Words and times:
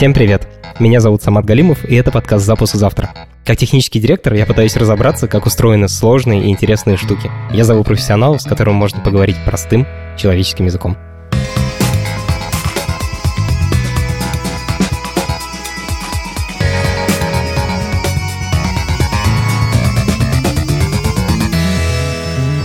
Всем 0.00 0.14
привет! 0.14 0.48
Меня 0.78 0.98
зовут 1.00 1.22
Самат 1.22 1.44
Галимов, 1.44 1.84
и 1.84 1.94
это 1.94 2.10
подкаст 2.10 2.46
«Запуск 2.46 2.74
завтра». 2.74 3.10
Как 3.44 3.58
технический 3.58 4.00
директор 4.00 4.32
я 4.32 4.46
пытаюсь 4.46 4.74
разобраться, 4.74 5.28
как 5.28 5.44
устроены 5.44 5.90
сложные 5.90 6.44
и 6.44 6.48
интересные 6.48 6.96
штуки. 6.96 7.30
Я 7.52 7.64
зову 7.64 7.84
профессионалов, 7.84 8.40
с 8.40 8.46
которым 8.46 8.76
можно 8.76 9.02
поговорить 9.02 9.36
простым 9.44 9.86
человеческим 10.16 10.64
языком. 10.64 10.96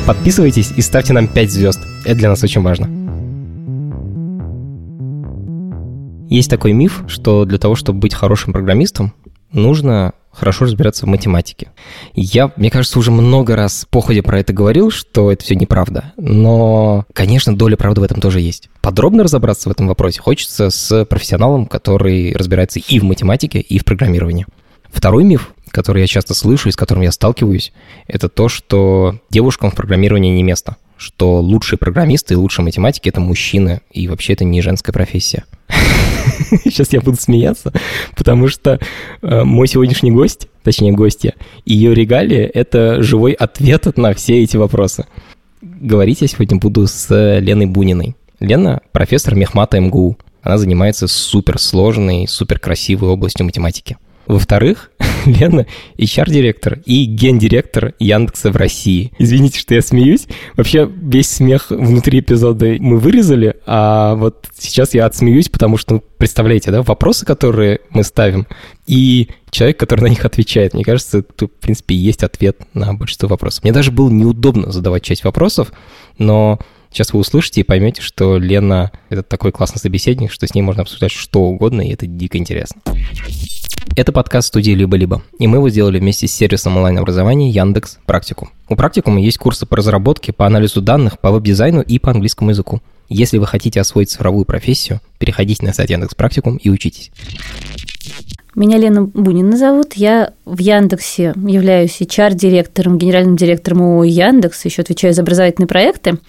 Подписывайтесь 0.07 0.71
и 0.77 0.81
ставьте 0.81 1.11
нам 1.11 1.27
5 1.27 1.51
звезд. 1.51 1.81
Это 2.05 2.15
для 2.15 2.29
нас 2.29 2.41
очень 2.41 2.61
важно. 2.61 3.04
Есть 6.29 6.49
такой 6.49 6.73
миф, 6.73 7.03
что 7.07 7.45
для 7.45 7.57
того, 7.57 7.75
чтобы 7.75 7.99
быть 7.99 8.13
хорошим 8.13 8.53
программистом, 8.53 9.13
нужно 9.51 10.13
хорошо 10.31 10.65
разбираться 10.65 11.05
в 11.05 11.09
математике. 11.09 11.71
Я, 12.13 12.51
мне 12.57 12.69
кажется, 12.69 12.99
уже 12.99 13.11
много 13.11 13.55
раз 13.55 13.87
по 13.89 14.01
ходе 14.01 14.21
про 14.21 14.39
это 14.39 14.53
говорил, 14.53 14.91
что 14.91 15.31
это 15.31 15.43
все 15.43 15.55
неправда. 15.55 16.13
Но, 16.17 17.05
конечно, 17.13 17.55
доля 17.55 17.77
правды 17.77 18.01
в 18.01 18.03
этом 18.03 18.19
тоже 18.19 18.41
есть. 18.41 18.69
Подробно 18.81 19.23
разобраться 19.23 19.69
в 19.69 19.71
этом 19.71 19.87
вопросе 19.87 20.19
хочется 20.19 20.69
с 20.69 21.05
профессионалом, 21.05 21.65
который 21.67 22.33
разбирается 22.35 22.79
и 22.79 22.99
в 22.99 23.03
математике, 23.03 23.59
и 23.59 23.79
в 23.79 23.85
программировании. 23.85 24.45
Второй 24.91 25.23
миф, 25.23 25.53
который 25.69 26.01
я 26.01 26.07
часто 26.07 26.33
слышу 26.33 26.69
и 26.69 26.71
с 26.71 26.75
которым 26.75 27.03
я 27.03 27.11
сталкиваюсь, 27.11 27.71
это 28.07 28.29
то, 28.29 28.49
что 28.49 29.19
девушкам 29.29 29.71
в 29.71 29.75
программировании 29.75 30.35
не 30.35 30.43
место 30.43 30.75
что 30.97 31.39
лучшие 31.41 31.77
программисты 31.77 32.33
и 32.33 32.37
лучшие 32.37 32.63
математики— 32.63 33.09
это 33.09 33.19
мужчины, 33.19 33.81
и 33.91 34.07
вообще 34.07 34.33
это 34.33 34.43
не 34.43 34.61
женская 34.61 34.91
профессия. 34.93 35.45
Сейчас 36.63 36.93
я 36.93 37.01
буду 37.01 37.17
смеяться, 37.17 37.73
потому 38.15 38.47
что 38.47 38.79
э, 39.21 39.43
мой 39.43 39.67
сегодняшний 39.67 40.11
гость, 40.11 40.47
точнее 40.63 40.93
гостья, 40.93 41.33
ее 41.65 41.93
регалия— 41.93 42.49
это 42.53 43.01
живой 43.01 43.33
ответ 43.33 43.97
на 43.97 44.13
все 44.13 44.41
эти 44.43 44.57
вопросы. 44.57 45.05
Говорить 45.61 46.21
я 46.21 46.27
сегодня 46.27 46.57
буду 46.57 46.87
с 46.87 47.09
Леной 47.39 47.65
Буниной. 47.65 48.15
Лена— 48.39 48.81
профессор 48.91 49.35
Мехмата 49.35 49.79
МГУ. 49.79 50.17
Она 50.41 50.57
занимается 50.57 51.07
суперсложной, 51.07 52.27
суперкрасивой 52.27 53.09
областью 53.09 53.45
математики. 53.45 53.97
Во-вторых, 54.27 54.91
Лена 55.25 55.65
HR-директор 55.97 56.79
и 56.85 57.05
гендиректор 57.05 57.93
Яндекса 57.99 58.51
в 58.51 58.55
России. 58.55 59.11
Извините, 59.17 59.59
что 59.59 59.73
я 59.73 59.81
смеюсь. 59.81 60.27
Вообще 60.55 60.89
весь 60.89 61.29
смех 61.29 61.67
внутри 61.69 62.19
эпизода 62.19 62.75
мы 62.79 62.97
вырезали, 62.97 63.55
а 63.65 64.15
вот 64.15 64.47
сейчас 64.57 64.93
я 64.93 65.05
отсмеюсь, 65.05 65.49
потому 65.49 65.77
что, 65.77 65.95
ну, 65.95 66.03
представляете, 66.17 66.71
да, 66.71 66.81
вопросы, 66.81 67.25
которые 67.25 67.81
мы 67.89 68.03
ставим, 68.03 68.47
и 68.87 69.29
человек, 69.49 69.79
который 69.79 70.01
на 70.01 70.07
них 70.07 70.25
отвечает. 70.25 70.73
Мне 70.73 70.83
кажется, 70.83 71.21
тут, 71.21 71.51
в 71.53 71.61
принципе, 71.61 71.95
есть 71.95 72.23
ответ 72.23 72.57
на 72.73 72.93
большинство 72.93 73.29
вопросов. 73.29 73.63
Мне 73.63 73.73
даже 73.73 73.91
было 73.91 74.09
неудобно 74.09 74.71
задавать 74.71 75.03
часть 75.03 75.23
вопросов, 75.23 75.71
но 76.17 76.59
Сейчас 76.95 77.11
вы 77.11 77.19
услышите 77.19 77.59
и 77.59 77.65
поймете, 77.65 78.01
что 78.01 78.37
Лена— 78.37 78.89
это 79.09 79.21
такой 79.21 79.51
классный 79.51 79.81
собеседник, 79.81 80.31
что 80.31 80.47
с 80.47 80.55
ней 80.55 80.61
можно 80.61 80.83
обсуждать 80.83 81.11
что 81.11 81.41
угодно, 81.41 81.81
и 81.81 81.91
это 81.91 82.07
дико 82.07 82.37
интересно. 82.37 82.81
Это 83.97 84.13
подкаст 84.13 84.47
студии 84.47 84.71
«Либо-либо», 84.71 85.21
и 85.37 85.45
мы 85.45 85.57
его 85.57 85.67
сделали 85.69 85.99
вместе 85.99 86.25
с 86.29 86.31
сервисом 86.31 86.77
онлайн-образования 86.77 87.49
Яндекс 87.49 87.97
Практикум. 88.05 88.51
У 88.69 88.77
Практикума 88.77 89.19
есть 89.19 89.37
курсы 89.37 89.65
по 89.65 89.75
разработке, 89.75 90.31
по 90.31 90.47
анализу 90.47 90.81
данных, 90.81 91.19
по 91.19 91.31
веб-дизайну 91.31 91.81
и 91.81 91.99
по 91.99 92.11
английскому 92.11 92.51
языку. 92.51 92.81
Если 93.09 93.39
вы 93.39 93.45
хотите 93.45 93.81
освоить 93.81 94.09
цифровую 94.09 94.45
профессию, 94.45 95.01
переходите 95.17 95.65
на 95.65 95.73
сайт 95.73 95.89
Яндекс 95.89 96.15
Практикум 96.15 96.55
и 96.55 96.69
учитесь. 96.69 97.11
Меня 98.55 98.77
Лена 98.77 99.03
Бунина 99.03 99.57
зовут. 99.57 99.93
Я 99.95 100.31
в 100.45 100.59
Яндексе 100.59 101.33
являюсь 101.35 101.99
HR-директором, 101.99 102.97
генеральным 102.97 103.35
директором 103.35 103.81
ООО 103.81 104.05
Яндекс, 104.05 104.63
еще 104.63 104.81
отвечаю 104.81 105.13
за 105.13 105.23
образовательные 105.23 105.67
проекты. 105.67 106.19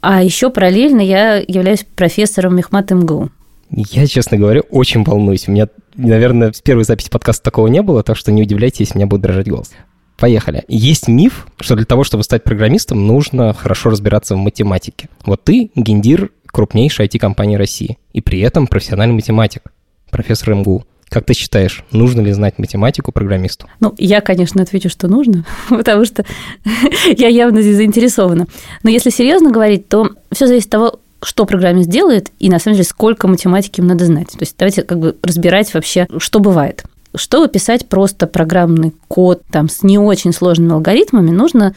А 0.00 0.22
еще 0.22 0.50
параллельно 0.50 1.00
я 1.00 1.36
являюсь 1.36 1.86
профессором 1.94 2.56
Мехмат 2.56 2.90
МГУ. 2.90 3.30
Я, 3.70 4.06
честно 4.06 4.38
говоря, 4.38 4.62
очень 4.70 5.04
волнуюсь. 5.04 5.46
У 5.46 5.52
меня 5.52 5.68
наверное, 5.98 6.52
с 6.52 6.60
первой 6.60 6.84
записи 6.84 7.10
подкаста 7.10 7.44
такого 7.44 7.66
не 7.66 7.82
было, 7.82 8.02
так 8.02 8.16
что 8.16 8.32
не 8.32 8.42
удивляйтесь, 8.42 8.80
если 8.80 8.94
у 8.94 8.98
меня 8.98 9.06
будет 9.06 9.20
дрожать 9.20 9.48
голос. 9.48 9.70
Поехали. 10.16 10.64
Есть 10.68 11.06
миф, 11.06 11.46
что 11.60 11.76
для 11.76 11.84
того, 11.84 12.02
чтобы 12.02 12.24
стать 12.24 12.42
программистом, 12.42 13.06
нужно 13.06 13.52
хорошо 13.52 13.90
разбираться 13.90 14.34
в 14.34 14.38
математике. 14.38 15.08
Вот 15.24 15.44
ты 15.44 15.70
гендир 15.76 16.30
крупнейшей 16.46 17.06
IT-компании 17.06 17.56
России, 17.56 17.98
и 18.12 18.20
при 18.20 18.40
этом 18.40 18.66
профессиональный 18.66 19.14
математик, 19.14 19.62
профессор 20.10 20.54
МГУ. 20.54 20.84
Как 21.08 21.24
ты 21.24 21.34
считаешь, 21.34 21.84
нужно 21.90 22.20
ли 22.20 22.32
знать 22.32 22.58
математику 22.58 23.12
программисту? 23.12 23.66
Ну, 23.80 23.94
я, 23.98 24.20
конечно, 24.20 24.62
отвечу, 24.62 24.88
что 24.88 25.08
нужно, 25.08 25.44
потому 25.68 26.04
что 26.04 26.24
я 27.16 27.28
явно 27.28 27.62
здесь 27.62 27.76
заинтересована. 27.76 28.46
Но 28.82 28.90
если 28.90 29.10
серьезно 29.10 29.50
говорить, 29.50 29.88
то 29.88 30.10
все 30.32 30.46
зависит 30.46 30.66
от 30.66 30.72
того, 30.72 31.00
что 31.22 31.46
программист 31.46 31.88
делает 31.88 32.30
и, 32.38 32.48
на 32.48 32.58
самом 32.58 32.76
деле, 32.76 32.88
сколько 32.88 33.26
математики 33.26 33.80
им 33.80 33.86
надо 33.86 34.04
знать. 34.04 34.28
То 34.28 34.40
есть 34.40 34.54
давайте 34.58 34.82
как 34.82 34.98
бы 34.98 35.16
разбирать 35.22 35.72
вообще, 35.74 36.06
что 36.18 36.38
бывает. 36.38 36.84
Чтобы 37.14 37.48
писать 37.48 37.88
просто 37.88 38.26
программный 38.26 38.92
код 39.08 39.42
там, 39.50 39.68
с 39.68 39.82
не 39.82 39.98
очень 39.98 40.32
сложными 40.32 40.72
алгоритмами, 40.72 41.30
нужно 41.30 41.74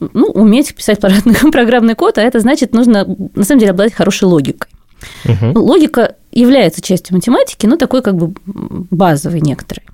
ну, 0.00 0.26
уметь 0.26 0.74
писать 0.74 0.98
программный 1.52 1.94
код, 1.94 2.18
а 2.18 2.22
это 2.22 2.40
значит, 2.40 2.72
нужно 2.72 3.06
на 3.34 3.44
самом 3.44 3.60
деле 3.60 3.72
обладать 3.72 3.92
хорошей 3.92 4.24
логикой. 4.24 4.70
Угу. 5.24 5.58
Логика 5.60 6.16
является 6.32 6.80
частью 6.82 7.14
математики, 7.16 7.66
но 7.66 7.76
такой 7.76 8.02
как 8.02 8.16
бы 8.16 8.34
базовой 8.44 9.40
некоторой. 9.40 9.84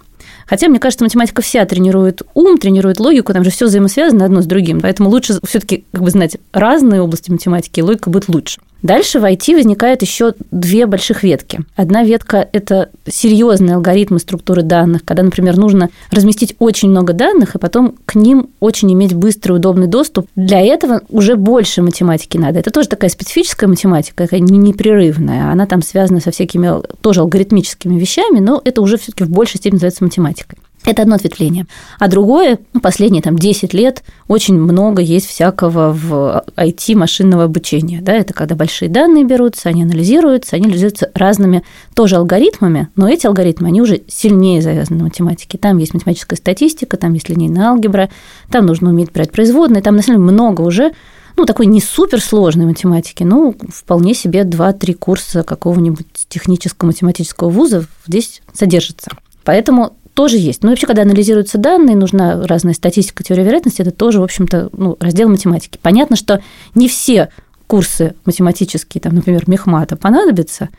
Хотя, 0.47 0.69
мне 0.69 0.79
кажется, 0.79 1.05
математика 1.05 1.43
вся 1.43 1.65
тренирует 1.65 2.23
ум, 2.35 2.57
тренирует 2.59 3.01
логику, 3.01 3.33
там 3.33 3.43
же 3.43 3.51
все 3.51 3.67
взаимосвязано 3.67 4.25
одно 4.25 4.43
с 4.43 4.47
другим. 4.47 4.81
Поэтому 4.81 5.11
лучше 5.11 5.41
все-таки 5.45 5.85
как 5.93 6.03
бы 6.03 6.11
знать 6.11 6.37
разные 6.53 7.03
области 7.03 7.31
математики, 7.31 7.81
и 7.81 7.83
логика 7.83 8.11
будет 8.11 8.29
лучше. 8.29 8.61
Дальше 8.83 9.21
в 9.21 9.25
IT 9.25 9.55
возникает 9.55 10.03
еще 10.03 10.35
две 10.51 10.87
больших 10.87 11.23
ветки. 11.23 11.61
Одна 11.77 12.05
ветка– 12.05 12.49
это 12.53 12.91
серьезные 13.09 13.77
алгоритмы 13.77 14.19
структуры 14.19 14.63
данных, 14.63 15.05
когда, 15.05 15.23
например, 15.23 15.57
нужно 15.57 15.91
разместить 16.11 16.55
очень 16.59 16.91
много 16.91 17.13
данных, 17.13 17.55
и 17.55 17.59
потом 17.59 17.97
к 18.05 18.15
ним 18.15 18.51
очень 18.61 18.93
иметь 18.93 19.15
быстрый, 19.15 19.53
удобный 19.53 19.87
доступ. 19.87 20.29
Для 20.37 20.61
этого 20.61 21.01
уже 21.09 21.37
больше 21.37 21.83
математики 21.83 22.37
надо. 22.37 22.59
Это 22.59 22.71
тоже 22.71 22.89
такая 22.89 23.11
специфическая 23.11 23.69
математика, 23.69 24.29
не 24.31 24.59
непрерывная. 24.59 25.51
Она 25.51 25.67
там 25.67 25.83
связана 25.83 26.21
со 26.21 26.31
всякими 26.31 26.83
тоже 27.01 27.21
алгоритмическими 27.21 27.99
вещами, 27.99 28.41
но 28.41 28.61
это 28.65 28.83
уже 28.83 28.99
все-таки 28.99 29.25
в 29.25 29.31
большей 29.31 29.59
степени 29.59 29.77
называется 29.77 30.05
математикой. 30.05 30.59
Это 30.85 31.03
одно 31.03 31.17
ответвление. 31.17 31.67
А 31.99 32.07
другое, 32.07 32.59
ну, 32.73 32.81
последние 32.81 33.21
там, 33.21 33.37
10 33.37 33.75
лет 33.75 34.05
очень 34.29 34.55
много 34.55 35.03
есть 35.03 35.27
всякого 35.27 35.93
в 35.93 36.45
IT 36.57 36.95
машинного 36.95 37.45
обучения. 37.45 38.01
Да? 38.01 38.13
Это 38.13 38.33
когда 38.35 38.55
большие 38.55 38.89
данные 38.89 39.25
берутся, 39.25 39.69
они 39.69 39.83
анализируются, 39.83 40.55
они 40.55 40.67
анализируются 40.67 41.11
разными 41.15 41.65
тоже 41.95 42.17
алгоритмами, 42.17 42.89
но 42.95 43.09
эти 43.09 43.27
алгоритмы, 43.27 43.69
они 43.69 43.83
уже 43.83 44.03
сильнее 44.07 44.63
завязаны 44.63 44.99
на 44.99 45.05
математике. 45.05 45.59
Там 45.59 45.79
есть 45.79 45.93
математическая 45.93 46.37
статистика, 46.37 46.97
там 46.97 47.15
есть 47.15 47.29
линейная 47.29 47.67
алгебра, 47.67 48.09
там 48.51 48.67
нужно 48.67 48.91
уметь 48.91 49.11
брать 49.11 49.33
производные, 49.33 49.83
там 49.83 49.97
на 49.97 50.03
самом 50.03 50.19
деле 50.19 50.33
много 50.33 50.63
уже 50.63 50.93
ну, 51.37 51.45
такой 51.45 51.67
не 51.67 51.81
суперсложной 51.81 52.65
математики, 52.65 53.23
но 53.23 53.55
вполне 53.69 54.15
себе 54.15 54.43
2-3 54.43 54.95
курса 54.95 55.43
какого-нибудь 55.43 56.07
технического 56.29 56.87
математического 56.87 57.51
вуза 57.51 57.87
здесь 58.07 58.41
содержится. 58.55 59.11
Поэтому 59.45 59.93
тоже 60.17 60.39
есть. 60.39 60.63
Но 60.65 60.71
вообще, 60.71 60.87
когда 60.87 61.03
анализируются 61.03 61.59
данные, 61.59 61.95
нужна 61.95 62.47
разная 62.47 62.73
статистика, 62.73 63.23
теория 63.23 63.45
вероятности, 63.45 63.83
это 63.83 63.91
тоже, 63.91 64.19
в 64.19 64.25
общем-то, 64.25 64.71
ну, 64.73 64.97
раздел 64.99 65.29
математики. 65.29 65.79
Понятно, 65.81 66.17
что 66.17 66.43
не 66.75 66.89
все 66.89 67.29
курсы 67.67 68.15
математические, 68.25 69.03
там, 69.03 69.15
например, 69.15 69.45
мехмата 69.47 69.97
понадобятся, 69.97 70.71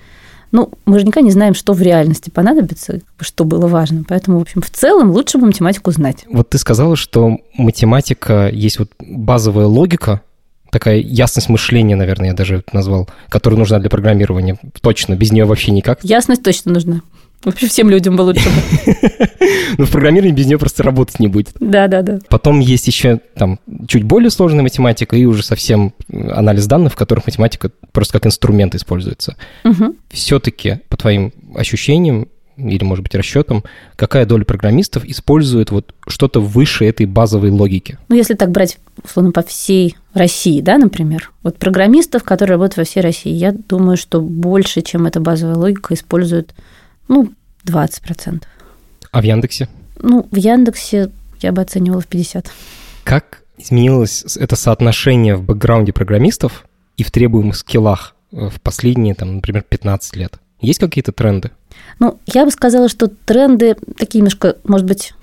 ну, 0.52 0.72
мы 0.86 1.04
никогда 1.04 1.22
не 1.22 1.32
знаем, 1.32 1.54
что 1.54 1.74
в 1.74 1.82
реальности 1.82 2.30
понадобится, 2.30 3.02
что 3.20 3.44
было 3.44 3.68
важно. 3.68 4.04
Поэтому, 4.08 4.40
в 4.40 4.42
общем, 4.42 4.62
в 4.62 4.72
целом 4.72 5.12
лучше 5.12 5.38
бы 5.38 5.46
математику 5.46 5.92
знать. 5.92 6.26
Вот 6.32 6.50
ты 6.50 6.58
сказала, 6.58 6.96
что 6.96 7.38
математика 7.58 8.50
есть 8.52 8.80
вот 8.80 8.90
базовая 8.98 9.66
логика, 9.66 10.22
такая 10.72 10.98
ясность 10.98 11.50
мышления, 11.50 11.96
наверное, 11.96 12.30
я 12.30 12.34
даже 12.34 12.64
назвал, 12.74 13.08
которая 13.30 13.60
нужна 13.60 13.80
для 13.80 13.90
программирования. 13.90 14.58
Точно, 14.82 15.16
без 15.16 15.32
нее 15.32 15.46
вообще 15.46 15.72
никак. 15.72 16.04
Ясность 16.04 16.44
точно 16.44 16.72
нужна. 16.72 17.02
Вообще 17.44 17.68
всем 17.68 17.90
людям 17.90 18.16
бы 18.16 18.22
лучше. 18.22 18.50
Ну, 19.78 19.86
в 19.86 19.92
программировании 19.92 20.36
без 20.36 20.48
нее 20.48 20.58
просто 20.58 20.82
работать 20.84 21.20
не 21.20 21.28
будет. 21.28 21.50
Да, 21.60 21.88
да, 21.88 22.02
да. 22.02 22.20
Потом 22.30 22.60
есть 22.60 22.88
еще 22.88 23.20
там 23.36 23.60
чуть 23.88 24.04
более 24.04 24.30
сложная 24.30 24.64
математика 24.64 25.16
и 25.16 25.26
уже 25.26 25.44
совсем 25.44 25.94
анализ 26.12 26.66
данных, 26.66 26.94
в 26.94 26.96
которых 26.96 27.28
математика 27.28 27.72
просто 27.92 28.14
как 28.14 28.26
инструмент 28.26 28.76
используется. 28.76 29.36
Угу. 29.64 29.96
Все-таки, 30.10 30.80
по 30.90 30.98
твоим 30.98 31.32
ощущениям, 31.56 32.28
или, 32.58 32.84
может 32.84 33.04
быть, 33.04 33.14
расчетам, 33.14 33.64
какая 33.96 34.26
доля 34.26 34.44
программистов 34.44 35.06
использует 35.06 35.70
вот 35.70 35.94
что-то 36.08 36.42
выше 36.42 36.86
этой 36.86 37.06
базовой 37.06 37.52
логики? 37.52 38.00
Ну, 38.10 38.16
если 38.16 38.34
так 38.34 38.52
брать, 38.52 38.80
условно, 39.04 39.32
по 39.32 39.44
всей 39.44 39.96
России, 40.14 40.62
да, 40.62 40.78
например, 40.78 41.32
вот 41.44 41.58
программистов, 41.58 42.24
которые 42.24 42.56
работают 42.56 42.78
во 42.78 42.84
всей 42.84 43.02
России, 43.02 43.32
я 43.32 43.52
думаю, 43.52 43.96
что 43.96 44.22
больше, 44.22 44.82
чем 44.82 45.06
эта 45.06 45.20
базовая 45.20 45.56
логика, 45.56 45.94
используют 45.94 46.54
ну, 47.08 47.32
20%. 47.66 48.44
А 49.12 49.22
в 49.22 49.24
Яндексе? 49.24 49.68
Ну, 50.00 50.28
в 50.32 50.36
Яндексе 50.36 51.12
я 51.42 51.52
бы 51.52 51.62
оценивала 51.62 52.02
в 52.02 52.08
50. 52.08 52.52
Как 53.04 53.44
изменилось 53.58 54.38
это 54.38 54.56
соотношение 54.56 55.36
в 55.36 55.44
бэкграунде 55.44 55.94
программистов 55.94 56.66
и 56.98 57.04
в 57.04 57.12
требуемых 57.12 57.56
скиллах 57.56 58.16
э, 58.32 58.50
в 58.50 58.62
последние, 58.62 59.16
там, 59.16 59.36
например, 59.36 59.64
15 59.68 60.16
лет? 60.16 60.40
Есть 60.60 60.80
какие-то 60.80 61.12
тренды? 61.12 61.52
Ну, 62.00 62.20
я 62.26 62.46
бы 62.46 62.52
сказала, 62.52 62.90
что 62.90 63.08
тренды 63.08 63.76
такие 63.98 64.20
немножко, 64.20 64.58
может 64.64 64.86
быть, 64.88 65.14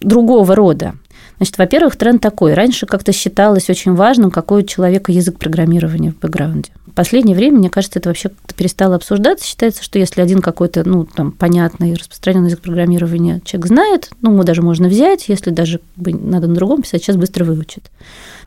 другого 0.00 0.54
рода. 0.54 0.94
Значит, 1.36 1.58
во-первых, 1.58 1.96
тренд 1.96 2.22
такой. 2.22 2.54
Раньше 2.54 2.86
как-то 2.86 3.12
считалось 3.12 3.68
очень 3.68 3.94
важным, 3.94 4.30
какой 4.30 4.62
у 4.62 4.66
человека 4.66 5.12
язык 5.12 5.38
программирования 5.38 6.12
в 6.12 6.18
бэкграунде. 6.18 6.70
В 6.86 6.92
последнее 6.92 7.36
время, 7.36 7.58
мне 7.58 7.70
кажется, 7.70 7.98
это 7.98 8.08
вообще 8.08 8.30
как-то 8.30 8.54
перестало 8.54 8.96
обсуждаться. 8.96 9.46
Считается, 9.46 9.82
что 9.82 9.98
если 9.98 10.22
один 10.22 10.40
какой-то, 10.40 10.88
ну, 10.88 11.04
там, 11.04 11.32
понятный, 11.32 11.94
распространенный 11.94 12.46
язык 12.46 12.60
программирования 12.60 13.42
человек 13.44 13.66
знает, 13.66 14.10
ну, 14.22 14.32
его 14.32 14.44
даже 14.44 14.62
можно 14.62 14.88
взять, 14.88 15.28
если 15.28 15.50
даже 15.50 15.80
надо 15.96 16.46
на 16.46 16.54
другом 16.54 16.82
писать, 16.82 17.02
сейчас 17.02 17.16
быстро 17.16 17.44
выучит. 17.44 17.90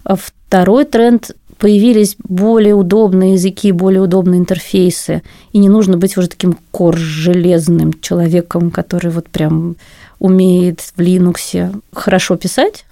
А 0.04 0.16
второй 0.16 0.86
тренд 0.86 1.32
появились 1.60 2.16
более 2.24 2.74
удобные 2.74 3.34
языки, 3.34 3.72
более 3.72 4.02
удобные 4.02 4.40
интерфейсы, 4.40 5.22
и 5.52 5.60
не 5.60 5.70
нужно 5.70 5.98
быть 5.98 6.18
уже 6.18 6.30
таким 6.30 6.58
кор-железным 6.72 8.00
человеком, 8.02 8.72
который 8.72 9.12
вот 9.12 9.28
прям 9.28 9.76
умеет 10.20 10.82
в 10.82 11.00
Linux 11.00 11.82
хорошо 11.94 12.36
писать. 12.36 12.86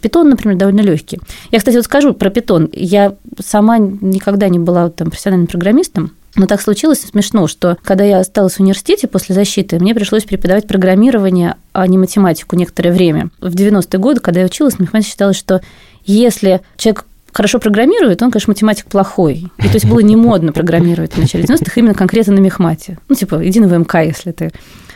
Питон, 0.00 0.30
например, 0.30 0.56
довольно 0.56 0.80
легкий. 0.80 1.20
Я, 1.50 1.58
кстати, 1.58 1.76
вот 1.76 1.84
скажу 1.84 2.14
про 2.14 2.30
питон. 2.30 2.70
Я 2.72 3.16
сама 3.44 3.76
никогда 3.78 4.48
не 4.48 4.58
была 4.58 4.88
там, 4.88 5.10
профессиональным 5.10 5.46
программистом, 5.46 6.12
но 6.36 6.46
так 6.46 6.60
случилось 6.60 7.00
смешно, 7.00 7.46
что 7.46 7.76
когда 7.82 8.04
я 8.04 8.18
осталась 8.18 8.54
в 8.54 8.60
университете 8.60 9.06
после 9.06 9.34
защиты, 9.34 9.78
мне 9.78 9.94
пришлось 9.94 10.24
преподавать 10.24 10.66
программирование, 10.66 11.56
а 11.72 11.86
не 11.86 11.98
математику 11.98 12.56
некоторое 12.56 12.92
время. 12.92 13.28
В 13.40 13.54
90-е 13.54 14.00
годы, 14.00 14.20
когда 14.20 14.40
я 14.40 14.46
училась, 14.46 14.78
мне 14.78 14.88
считалось, 15.02 15.36
что 15.36 15.60
если 16.04 16.62
человек 16.76 17.04
хорошо 17.32 17.58
программирует, 17.58 18.22
он, 18.22 18.30
конечно, 18.30 18.52
математик 18.52 18.86
плохой. 18.86 19.48
И 19.58 19.68
то 19.68 19.74
есть 19.74 19.86
было 19.86 20.00
не 20.00 20.16
модно 20.16 20.52
программировать 20.52 21.12
в 21.12 21.18
начале 21.18 21.44
90-х 21.44 21.72
именно 21.76 21.94
конкретно 21.94 22.34
на 22.34 22.38
мехмате. 22.38 22.98
Ну, 23.08 23.14
типа, 23.14 23.46
иди 23.46 23.60
на 23.60 23.68
ВМК, 23.68 23.96
если 23.96 24.32
ты 24.32 24.52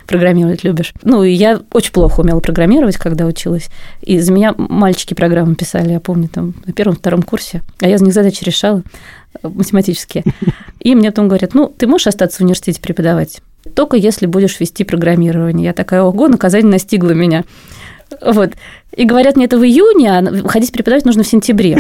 программировать 0.08 0.64
любишь. 0.64 0.93
Ну, 1.02 1.22
и 1.22 1.31
я 1.31 1.60
очень 1.72 1.93
плохо 1.93 2.20
умела 2.20 2.40
программировать, 2.40 2.96
когда 2.96 3.26
училась. 3.26 3.69
И 4.00 4.19
за 4.19 4.32
меня 4.32 4.55
мальчики 4.56 5.14
программы 5.14 5.55
писали, 5.55 5.93
я 5.93 6.00
помню, 6.00 6.28
там, 6.28 6.55
на 6.64 6.72
первом-втором 6.72 7.22
курсе. 7.22 7.62
А 7.81 7.87
я 7.87 7.99
за 7.99 8.05
них 8.05 8.14
задачи 8.14 8.43
решала 8.43 8.82
э, 9.43 9.49
математические. 9.49 10.25
И 10.81 10.94
мне 10.94 11.10
потом 11.10 11.28
говорят, 11.28 11.55
ну, 11.55 11.69
ты 11.69 11.87
можешь 11.87 12.06
остаться 12.06 12.38
в 12.38 12.40
университете 12.40 12.81
преподавать? 12.81 13.43
Только 13.75 13.99
если 13.99 14.25
будешь 14.26 14.58
вести 14.58 14.82
программирование. 14.82 15.66
Я 15.66 15.72
такая, 15.75 16.02
ого, 16.02 16.28
наказание 16.28 16.72
настигло 16.72 17.10
меня. 17.10 17.44
Вот. 18.25 18.52
И 18.96 19.05
говорят 19.05 19.37
мне 19.37 19.44
это 19.44 19.58
в 19.58 19.64
июне, 19.64 20.10
а 20.10 20.49
ходить 20.49 20.72
преподавать 20.72 21.05
нужно 21.05 21.22
в 21.22 21.28
сентябре. 21.28 21.78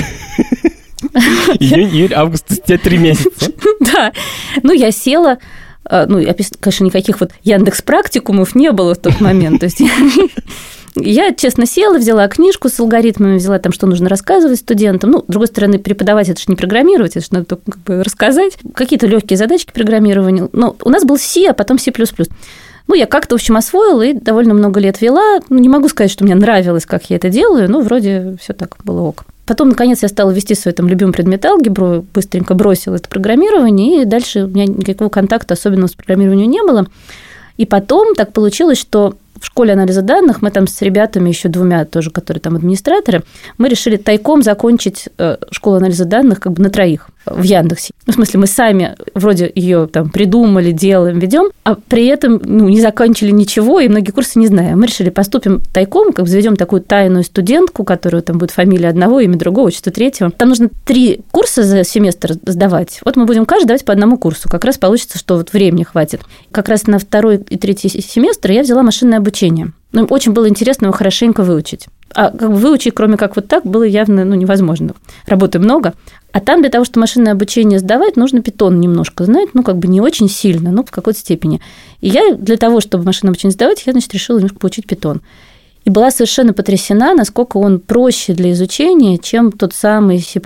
Июнь, 1.58 1.96
июль, 1.96 2.14
август, 2.14 2.46
три 2.82 2.98
месяца. 2.98 3.52
Да. 3.80 4.12
Ну, 4.62 4.72
я 4.72 4.90
села, 4.90 5.38
ну, 5.90 6.22
конечно, 6.60 6.84
никаких 6.84 7.20
вот 7.20 7.32
Яндекс 7.42 7.82
практикумов 7.82 8.54
не 8.54 8.72
было 8.72 8.94
в 8.94 8.98
тот 8.98 9.20
момент. 9.20 9.60
То 9.60 9.66
есть 9.66 9.82
я, 10.94 11.32
честно, 11.32 11.66
села, 11.66 11.98
взяла 11.98 12.28
книжку 12.28 12.68
с 12.68 12.78
алгоритмами, 12.80 13.36
взяла 13.36 13.58
там, 13.58 13.72
что 13.72 13.86
нужно 13.86 14.08
рассказывать 14.08 14.58
студентам. 14.58 15.10
Ну, 15.10 15.20
с 15.20 15.30
другой 15.30 15.48
стороны, 15.48 15.78
преподавать 15.78 16.28
это 16.28 16.40
же 16.40 16.46
не 16.48 16.56
программировать, 16.56 17.12
это 17.12 17.20
же 17.20 17.28
надо 17.30 17.46
только 17.46 17.72
как 17.72 17.82
бы 17.82 18.02
рассказать. 18.02 18.58
Какие-то 18.74 19.06
легкие 19.06 19.36
задачки 19.36 19.72
программирования. 19.72 20.48
Но 20.52 20.76
у 20.82 20.90
нас 20.90 21.04
был 21.04 21.18
C, 21.18 21.46
а 21.48 21.54
потом 21.54 21.78
C++. 21.78 21.92
Ну, 22.86 22.94
я 22.94 23.06
как-то, 23.06 23.34
в 23.34 23.40
общем, 23.40 23.56
освоила 23.56 24.02
и 24.02 24.14
довольно 24.14 24.54
много 24.54 24.80
лет 24.80 25.00
вела. 25.00 25.40
Ну, 25.48 25.58
не 25.58 25.68
могу 25.68 25.88
сказать, 25.88 26.10
что 26.10 26.24
мне 26.24 26.34
нравилось, 26.34 26.86
как 26.86 27.10
я 27.10 27.16
это 27.16 27.28
делаю, 27.28 27.70
но 27.70 27.80
вроде 27.80 28.36
все 28.40 28.54
так 28.54 28.76
было 28.82 29.02
ок. 29.02 29.24
Потом, 29.48 29.70
наконец, 29.70 30.02
я 30.02 30.08
стала 30.08 30.30
вести 30.30 30.54
свой 30.54 30.74
там 30.74 30.88
любимый 30.88 31.12
предмет 31.12 31.42
алгебру, 31.46 32.04
быстренько 32.12 32.52
бросила 32.52 32.96
это 32.96 33.08
программирование, 33.08 34.02
и 34.02 34.04
дальше 34.04 34.44
у 34.44 34.48
меня 34.48 34.66
никакого 34.66 35.08
контакта 35.08 35.54
особенного 35.54 35.88
с 35.88 35.94
программированием 35.94 36.50
не 36.50 36.62
было. 36.62 36.86
И 37.56 37.64
потом 37.64 38.14
так 38.14 38.34
получилось, 38.34 38.78
что 38.78 39.16
в 39.40 39.46
школе 39.46 39.72
анализа 39.72 40.02
данных 40.02 40.42
мы 40.42 40.50
там 40.50 40.66
с 40.66 40.82
ребятами, 40.82 41.30
еще 41.30 41.48
двумя 41.48 41.86
тоже, 41.86 42.10
которые 42.10 42.42
там 42.42 42.56
администраторы, 42.56 43.22
мы 43.56 43.70
решили 43.70 43.96
тайком 43.96 44.42
закончить 44.42 45.08
э, 45.16 45.38
школу 45.50 45.76
анализа 45.76 46.04
данных 46.04 46.40
как 46.40 46.52
бы 46.52 46.62
на 46.62 46.68
троих 46.68 47.08
в 47.34 47.42
Яндексе. 47.42 47.92
Ну, 48.06 48.12
в 48.12 48.16
смысле, 48.16 48.40
мы 48.40 48.46
сами 48.46 48.96
вроде 49.14 49.50
ее 49.54 49.86
там 49.86 50.10
придумали, 50.10 50.72
делаем, 50.72 51.18
ведем, 51.18 51.50
а 51.64 51.74
при 51.74 52.06
этом 52.06 52.40
ну, 52.44 52.68
не 52.68 52.80
закончили 52.80 53.30
ничего, 53.30 53.80
и 53.80 53.88
многие 53.88 54.10
курсы 54.10 54.38
не 54.38 54.46
знаем. 54.46 54.80
Мы 54.80 54.86
решили 54.86 55.10
поступим 55.10 55.60
тайком, 55.72 56.12
как 56.12 56.24
бы 56.24 56.30
заведем 56.30 56.56
такую 56.56 56.82
тайную 56.82 57.24
студентку, 57.24 57.84
которую 57.84 58.22
там 58.22 58.38
будет 58.38 58.50
фамилия 58.50 58.88
одного, 58.88 59.20
имя 59.20 59.36
другого, 59.36 59.68
отчество 59.68 59.92
третьего. 59.92 60.30
Там 60.30 60.48
нужно 60.48 60.70
три 60.84 61.20
курса 61.30 61.62
за 61.62 61.84
семестр 61.84 62.34
сдавать. 62.44 63.00
Вот 63.04 63.16
мы 63.16 63.24
будем 63.24 63.46
каждый 63.46 63.68
давать 63.68 63.84
по 63.84 63.92
одному 63.92 64.16
курсу. 64.16 64.48
Как 64.48 64.64
раз 64.64 64.78
получится, 64.78 65.18
что 65.18 65.36
вот 65.36 65.52
времени 65.52 65.84
хватит. 65.84 66.22
Как 66.50 66.68
раз 66.68 66.86
на 66.86 66.98
второй 66.98 67.36
и 67.36 67.58
третий 67.58 67.88
семестр 67.88 68.52
я 68.52 68.62
взяла 68.62 68.82
машинное 68.82 69.18
обучение. 69.18 69.72
Ну, 69.92 70.04
очень 70.04 70.32
было 70.32 70.48
интересно 70.48 70.86
его 70.86 70.94
хорошенько 70.94 71.42
выучить. 71.42 71.86
А 72.14 72.30
как 72.30 72.50
бы 72.50 72.56
выучить, 72.56 72.94
кроме 72.94 73.16
как 73.16 73.36
вот 73.36 73.48
так, 73.48 73.64
было 73.64 73.82
явно 73.82 74.24
ну, 74.24 74.34
невозможно. 74.34 74.94
Работы 75.26 75.58
много. 75.58 75.94
А 76.32 76.40
там 76.40 76.60
для 76.60 76.70
того, 76.70 76.84
чтобы 76.84 77.00
машинное 77.00 77.32
обучение 77.32 77.78
сдавать, 77.78 78.16
нужно 78.16 78.42
питон 78.42 78.80
немножко 78.80 79.24
знать, 79.24 79.50
ну, 79.54 79.62
как 79.62 79.78
бы 79.78 79.88
не 79.88 80.00
очень 80.00 80.28
сильно, 80.28 80.70
но 80.70 80.84
в 80.84 80.90
какой-то 80.90 81.18
степени. 81.18 81.60
И 82.00 82.08
я 82.08 82.34
для 82.34 82.56
того, 82.56 82.80
чтобы 82.80 83.04
машинное 83.04 83.30
обучение 83.30 83.52
сдавать, 83.52 83.82
я, 83.86 83.92
значит, 83.92 84.12
решила 84.12 84.36
немножко 84.36 84.58
получить 84.58 84.86
питон. 84.86 85.20
И 85.84 85.90
была 85.90 86.10
совершенно 86.10 86.52
потрясена, 86.52 87.14
насколько 87.14 87.56
он 87.56 87.80
проще 87.80 88.34
для 88.34 88.52
изучения, 88.52 89.16
чем 89.18 89.52
тот 89.52 89.72
самый 89.72 90.20
C++, 90.20 90.40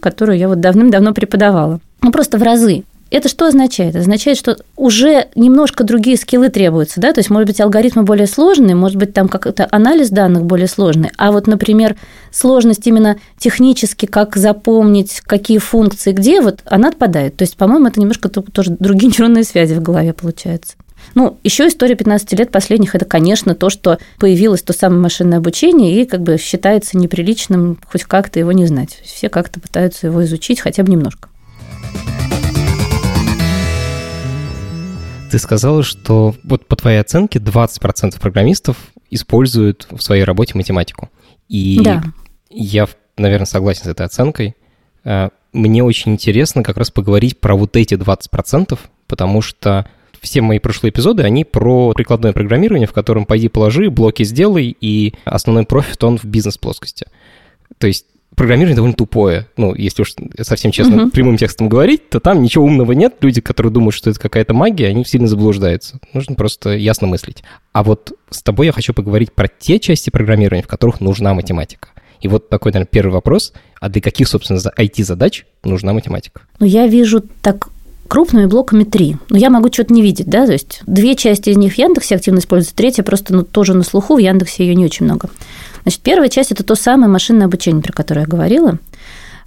который 0.00 0.38
я 0.38 0.48
вот 0.48 0.60
давным-давно 0.60 1.14
преподавала. 1.14 1.80
Ну, 2.02 2.10
просто 2.10 2.38
в 2.38 2.42
разы. 2.42 2.84
Это 3.10 3.28
что 3.28 3.46
означает? 3.46 3.90
Это 3.90 4.00
означает, 4.00 4.36
что 4.36 4.56
уже 4.76 5.28
немножко 5.34 5.82
другие 5.82 6.16
скиллы 6.16 6.50
требуются, 6.50 7.00
да, 7.00 7.12
то 7.12 7.20
есть, 7.20 7.30
может 7.30 7.48
быть, 7.48 7.60
алгоритмы 7.60 8.02
более 8.02 8.26
сложные, 8.26 8.74
может 8.74 8.96
быть, 8.96 9.14
там 9.14 9.28
как-то 9.28 9.66
анализ 9.70 10.10
данных 10.10 10.44
более 10.44 10.68
сложный, 10.68 11.10
а 11.16 11.32
вот, 11.32 11.46
например, 11.46 11.96
сложность 12.30 12.86
именно 12.86 13.16
технически, 13.38 14.04
как 14.06 14.36
запомнить, 14.36 15.22
какие 15.24 15.58
функции 15.58 16.12
где, 16.12 16.40
вот 16.42 16.60
она 16.66 16.88
отпадает. 16.88 17.36
То 17.36 17.42
есть, 17.42 17.56
по-моему, 17.56 17.86
это 17.86 17.98
немножко 18.00 18.28
тоже 18.28 18.76
другие 18.78 19.08
нейронные 19.16 19.44
связи 19.44 19.74
в 19.74 19.82
голове 19.82 20.12
получаются. 20.12 20.74
Ну, 21.14 21.38
еще 21.42 21.68
история 21.68 21.94
15 21.94 22.32
лет 22.34 22.50
последних– 22.50 22.94
это, 22.96 23.04
конечно, 23.04 23.54
то, 23.54 23.70
что 23.70 23.98
появилось 24.18 24.62
то 24.62 24.72
самое 24.72 25.00
машинное 25.00 25.38
обучение, 25.38 26.02
и 26.02 26.04
как 26.04 26.22
бы 26.22 26.36
считается 26.36 26.98
неприличным 26.98 27.78
хоть 27.90 28.04
как-то 28.04 28.38
его 28.38 28.52
не 28.52 28.66
знать. 28.66 29.00
Все 29.04 29.28
как-то 29.28 29.60
пытаются 29.60 30.08
его 30.08 30.22
изучить 30.24 30.60
хотя 30.60 30.82
бы 30.82 30.90
немножко. 30.90 31.28
Ты 35.30 35.38
сказала, 35.38 35.82
что 35.82 36.34
вот 36.44 36.66
по 36.66 36.76
твоей 36.76 37.00
оценке 37.00 37.38
20% 37.38 38.18
программистов 38.20 38.76
используют 39.10 39.86
в 39.90 40.00
своей 40.00 40.24
работе 40.24 40.54
математику. 40.54 41.10
И 41.48 41.80
да. 41.82 42.02
я, 42.50 42.88
наверное, 43.16 43.46
согласен 43.46 43.84
с 43.84 43.88
этой 43.88 44.06
оценкой. 44.06 44.56
Э, 45.04 45.28
мне 45.52 45.82
очень 45.82 46.12
интересно 46.12 46.62
как 46.62 46.76
раз 46.76 46.90
поговорить 46.90 47.40
про 47.40 47.54
вот 47.56 47.76
эти 47.76 47.94
20%, 47.94 48.78
потому 49.06 49.42
что 49.42 49.86
все 50.20 50.40
мои 50.40 50.58
прошлые 50.58 50.90
эпизоды, 50.90 51.22
они 51.22 51.44
про 51.44 51.92
прикладное 51.92 52.32
программирование, 52.32 52.88
в 52.88 52.92
котором 52.92 53.24
пойди 53.24 53.48
положи, 53.48 53.90
блоки 53.90 54.24
сделай, 54.24 54.76
и 54.80 55.14
основной 55.24 55.64
профит, 55.64 56.02
он 56.04 56.18
в 56.18 56.24
бизнес-плоскости. 56.24 57.06
То 57.78 57.86
есть 57.86 58.06
программирование 58.34 58.76
довольно 58.76 58.94
тупое. 58.94 59.48
Ну, 59.56 59.74
если 59.74 60.02
уж 60.02 60.14
совсем 60.42 60.70
честно, 60.70 60.94
uh-huh. 60.94 61.10
прямым 61.10 61.36
текстом 61.36 61.68
говорить, 61.68 62.08
то 62.08 62.20
там 62.20 62.42
ничего 62.42 62.64
умного 62.64 62.92
нет. 62.92 63.16
Люди, 63.20 63.40
которые 63.40 63.72
думают, 63.72 63.94
что 63.94 64.10
это 64.10 64.20
какая-то 64.20 64.54
магия, 64.54 64.88
они 64.88 65.04
сильно 65.04 65.26
заблуждаются. 65.26 65.98
Нужно 66.12 66.34
просто 66.34 66.70
ясно 66.70 67.06
мыслить. 67.06 67.42
А 67.72 67.82
вот 67.82 68.12
с 68.30 68.42
тобой 68.42 68.66
я 68.66 68.72
хочу 68.72 68.94
поговорить 68.94 69.32
про 69.32 69.48
те 69.48 69.80
части 69.80 70.10
программирования, 70.10 70.62
в 70.62 70.68
которых 70.68 71.00
нужна 71.00 71.34
математика. 71.34 71.88
И 72.20 72.28
вот 72.28 72.48
такой, 72.48 72.72
наверное, 72.72 72.90
первый 72.90 73.12
вопрос. 73.12 73.52
А 73.80 73.88
для 73.88 74.00
каких, 74.00 74.28
собственно, 74.28 74.58
IT-задач 74.58 75.46
нужна 75.64 75.92
математика? 75.92 76.42
Ну, 76.58 76.66
я 76.66 76.86
вижу 76.86 77.22
так 77.42 77.68
крупными 78.08 78.46
блоками 78.46 78.84
три. 78.84 79.16
Но 79.28 79.36
я 79.36 79.50
могу 79.50 79.70
что-то 79.72 79.92
не 79.92 80.02
видеть, 80.02 80.26
да, 80.26 80.46
то 80.46 80.52
есть 80.52 80.80
две 80.86 81.14
части 81.14 81.50
из 81.50 81.56
них 81.56 81.74
в 81.74 81.78
Яндексе 81.78 82.16
активно 82.16 82.38
используются, 82.38 82.74
третья 82.74 83.02
просто 83.02 83.34
ну, 83.34 83.42
тоже 83.42 83.74
на 83.74 83.84
слуху, 83.84 84.16
в 84.16 84.18
Яндексе 84.18 84.66
ее 84.66 84.74
не 84.74 84.86
очень 84.86 85.04
много. 85.04 85.28
Значит, 85.82 86.00
первая 86.00 86.28
часть– 86.28 86.52
это 86.52 86.62
то 86.62 86.74
самое 86.74 87.10
машинное 87.10 87.46
обучение, 87.46 87.82
про 87.82 87.92
которое 87.92 88.22
я 88.22 88.26
говорила. 88.26 88.78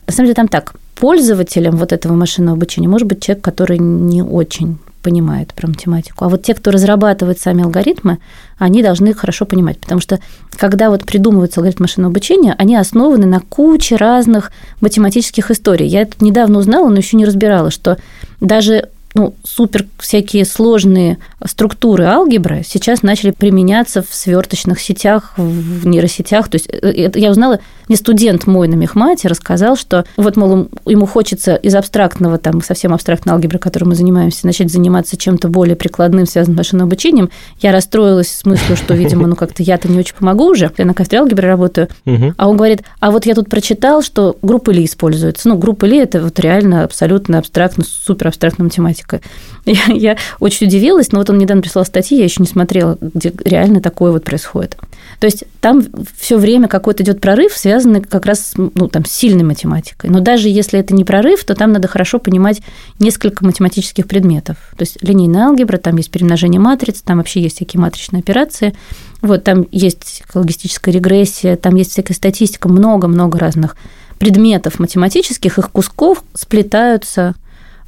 На 0.08 0.14
самом 0.14 0.28
деле 0.28 0.36
там 0.36 0.48
так, 0.48 0.74
пользователем 0.96 1.78
вот 1.78 1.94
этого 1.94 2.14
машинного 2.14 2.58
обучения 2.58 2.88
может 2.88 3.08
быть 3.08 3.24
человек, 3.24 3.44
который 3.44 3.80
не 3.80 4.22
очень 4.22 4.78
понимает 5.02 5.54
про 5.54 5.68
математику. 5.68 6.26
А 6.26 6.30
вот 6.30 6.44
те, 6.44 6.54
кто 6.54 6.72
разрабатывает 6.72 7.40
сами 7.40 7.64
алгоритмы, 7.64 8.20
они 8.58 8.84
должны 8.84 9.14
хорошо 9.14 9.46
понимать. 9.46 9.80
Потому 9.80 10.00
что 10.00 10.20
когда 10.52 10.90
вот 10.90 11.06
придумываются 11.06 11.60
алгоритмы 11.60 11.86
машинного 11.86 12.12
обучения, 12.12 12.56
они 12.58 12.76
основаны 12.76 13.26
на 13.26 13.40
куче 13.40 13.96
разных 13.96 14.52
математических 14.80 15.50
историй. 15.50 15.88
Я 15.88 16.02
это 16.02 16.24
недавно 16.24 16.60
узнала, 16.60 16.90
но 16.90 16.98
еще 16.98 17.18
не 17.18 17.26
разбирала, 17.26 17.72
что 17.72 17.98
даже 18.40 18.90
ну, 19.14 19.36
супер 19.44 19.86
всякие 20.00 20.46
сложные 20.46 21.18
структуры 21.46 22.06
алгебры 22.06 22.64
сейчас 22.66 23.04
начали 23.04 23.32
применяться 23.32 24.02
в 24.02 24.14
сверточных 24.14 24.80
сетях, 24.80 25.34
в 25.38 25.86
нейросетях. 25.86 26.48
То 26.48 26.56
есть 26.56 26.70
э, 26.70 27.12
я 27.16 27.32
узнала, 27.32 27.60
мне 27.88 27.98
студент 27.98 28.48
мой 28.48 28.70
на 28.70 28.76
мехмате 28.76 29.28
рассказал, 29.28 29.76
что 29.76 30.06
вот, 30.16 30.38
мол, 30.38 30.70
ему 30.86 31.06
хочется 31.06 31.56
из 31.56 31.76
абстрактного, 31.76 32.38
там, 32.38 32.62
совсем 32.62 32.94
абстрактной 32.94 33.34
алгебры, 33.34 33.60
которой 33.60 33.84
мы 33.84 33.96
занимаемся, 33.96 34.46
начать 34.46 34.72
заниматься 34.72 35.18
чем-то 35.18 35.50
более 35.50 35.76
прикладным, 35.76 36.26
связанным 36.26 36.56
с 36.56 36.60
машинным 36.60 36.88
обучением. 36.88 37.30
Я 37.60 37.74
расстроилась 37.74 38.32
с 38.32 38.46
мыслью, 38.46 38.78
что, 38.78 38.94
видимо, 38.94 39.28
ну, 39.28 39.36
как-то 39.36 39.62
я-то 39.62 39.92
не 39.92 40.00
очень 40.00 40.16
помогу 40.16 40.52
уже, 40.52 40.72
я 40.78 40.86
на 40.86 40.94
кафедре 40.94 41.20
алгебры 41.20 41.48
работаю. 41.48 41.90
А 42.38 42.48
он 42.48 42.56
говорит, 42.56 42.84
а 43.00 43.12
вот 43.12 43.26
я 43.26 43.36
тут 43.36 43.50
прочитал, 43.50 44.02
что 44.02 44.38
группа 44.42 44.70
Ли 44.72 44.86
используется. 44.86 45.50
Ну, 45.50 45.58
группа 45.58 45.84
Ли– 45.84 45.98
это 46.00 46.22
вот 46.22 46.40
реально 46.40 46.86
абсолютно 46.86 47.40
абстрактно, 47.40 47.84
супер 47.84 48.30
абстрактная 48.30 48.64
математика. 48.64 49.01
Я, 49.66 49.94
я 49.94 50.18
очень 50.40 50.66
удивилась, 50.68 51.12
но 51.12 51.20
вот 51.20 51.30
он 51.30 51.38
недавно 51.38 51.62
прислал 51.62 51.86
статьи, 51.86 52.18
я 52.18 52.24
еще 52.24 52.42
не 52.42 52.48
смотрела, 52.48 52.98
где 53.00 53.32
реально 53.46 53.80
такое 53.80 54.12
вот 54.12 54.24
происходит. 54.24 54.76
То 55.20 55.26
есть 55.26 55.44
там 55.60 55.84
все 56.18 56.38
время 56.38 56.68
какой-то 56.68 57.04
идет 57.04 57.22
прорыв, 57.22 57.56
связанный 57.56 58.02
как 58.02 58.26
раз 58.26 58.54
ну, 58.56 58.88
там, 58.88 59.06
с 59.06 59.12
сильной 59.12 59.44
математикой. 59.44 60.10
Но 60.10 60.20
даже 60.20 60.50
если 60.50 60.80
это 60.80 60.96
не 60.96 61.04
прорыв, 61.04 61.44
то 61.44 61.54
там 61.54 61.74
надо 61.74 61.88
хорошо 61.88 62.18
понимать 62.18 62.62
несколько 62.98 63.46
математических 63.46 64.08
предметов. 64.08 64.58
То 64.78 64.82
есть 64.82 64.98
линейная 65.04 65.46
алгебра, 65.46 65.78
там 65.78 65.96
есть 65.98 66.10
перемножение 66.10 66.60
матриц, 66.60 67.02
там 67.04 67.18
вообще 67.18 67.42
есть 67.42 67.58
всякие 67.58 67.82
матричные 67.82 68.22
операции. 68.22 68.74
Вот 69.22 69.44
там 69.44 69.68
есть 69.72 70.24
логистическая 70.34 70.92
регрессия, 70.92 71.56
там 71.56 71.76
есть 71.76 71.92
всякая 71.92 72.16
статистика, 72.16 72.68
много-много 72.68 73.38
разных 73.38 73.76
предметов 74.18 74.80
математических, 74.80 75.58
их 75.58 75.72
кусков 75.72 76.24
сплетаются 76.34 77.36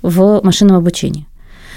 в 0.03 0.41
машинном 0.43 0.77
обучении. 0.77 1.25